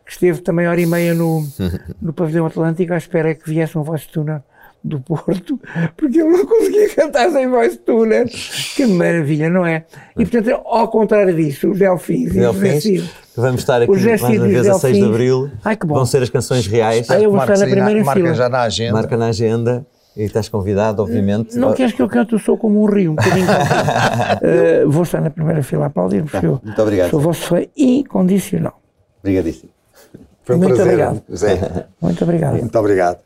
esteve 0.08 0.42
também 0.42 0.68
hora 0.68 0.80
e 0.82 0.86
meia 0.86 1.14
no, 1.14 1.46
no 2.02 2.14
pavilhão 2.14 2.46
Atlântico 2.46 2.94
à 2.94 2.98
espera 2.98 3.34
que 3.36 3.50
viesse 3.50 3.78
um 3.78 3.84
voice 3.84 4.08
tuner 4.08 4.42
do 4.84 5.00
Porto, 5.00 5.60
porque 5.96 6.20
ele 6.20 6.30
não 6.30 6.46
conseguia 6.46 6.90
cantar 6.96 7.30
sem 7.30 7.48
voice 7.48 7.78
tuner. 7.78 8.28
Que 8.76 8.86
maravilha, 8.88 9.50
não 9.50 9.64
é? 9.66 9.86
E 10.18 10.26
portanto, 10.26 10.60
ao 10.66 10.88
contrário 10.88 11.36
disso, 11.36 11.70
os 11.70 11.78
Delfins 11.78 12.26
e 12.26 12.28
os 12.30 12.34
Delfins, 12.34 12.84
Cid, 12.84 13.10
que 13.34 13.40
vamos 13.40 13.62
estar 13.62 13.82
aqui 13.82 13.92
Os 13.92 14.04
mais 14.04 14.22
uma 14.24 14.34
e 14.34 14.40
os 14.40 14.46
vez 14.48 14.68
a 14.68 14.74
6 14.74 14.98
de. 14.98 15.04
Abril. 15.04 15.52
Ai, 15.64 15.76
que 15.76 15.86
bom. 15.86 15.94
Vão 15.96 16.06
ser 16.06 16.24
as 16.24 16.30
canções 16.32 16.66
reais. 16.66 17.08
Ah, 17.12 17.20
eu 17.20 17.30
vou 17.32 17.40
estar 17.40 17.58
na 17.60 17.66
primeira 17.68 18.04
marca 18.04 18.22
fila. 18.22 18.34
já 18.34 18.50
na 18.50 18.62
agenda. 18.62 18.94
Marca 18.94 19.16
na 19.18 19.28
agenda 19.28 19.86
e 20.18 20.24
estás 20.24 20.50
convidado, 20.50 21.02
obviamente. 21.04 21.56
Não 21.58 21.74
queres 21.74 21.94
que 21.94 22.02
eu 22.02 22.08
cante 22.10 22.34
o 22.34 22.40
sou 22.40 22.58
como 22.58 22.82
um 22.82 22.86
rio, 22.86 23.12
um 23.12 23.16
bocadinho 23.16 23.46
contigo. 23.46 23.62
Eh, 24.44 24.84
Vou 24.88 25.04
estar 25.04 25.22
na 25.22 25.30
primeira 25.30 25.62
fila 25.62 25.84
a 25.84 25.88
aplaudir, 25.88 26.24
porque 26.24 26.44
eu 26.46 26.60
Muito 26.64 26.82
obrigado. 26.82 27.12
sou 27.12 27.20
vosso 27.20 27.42
fã 27.44 27.64
incondicional. 27.78 28.82
Obrigadíssimo. 29.20 29.70
Foi 30.44 30.56
um 30.56 30.60
Muito 30.60 30.76
prazer. 30.76 30.94
obrigado. 30.94 31.24
Zé. 31.36 31.86
Muito 32.02 32.24
obrigado. 32.24 32.58
Muito 32.58 32.80
obrigado. 32.80 33.18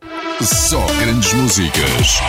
Só 0.41 0.85
grandes 0.99 1.33
músicas. 1.33 2.19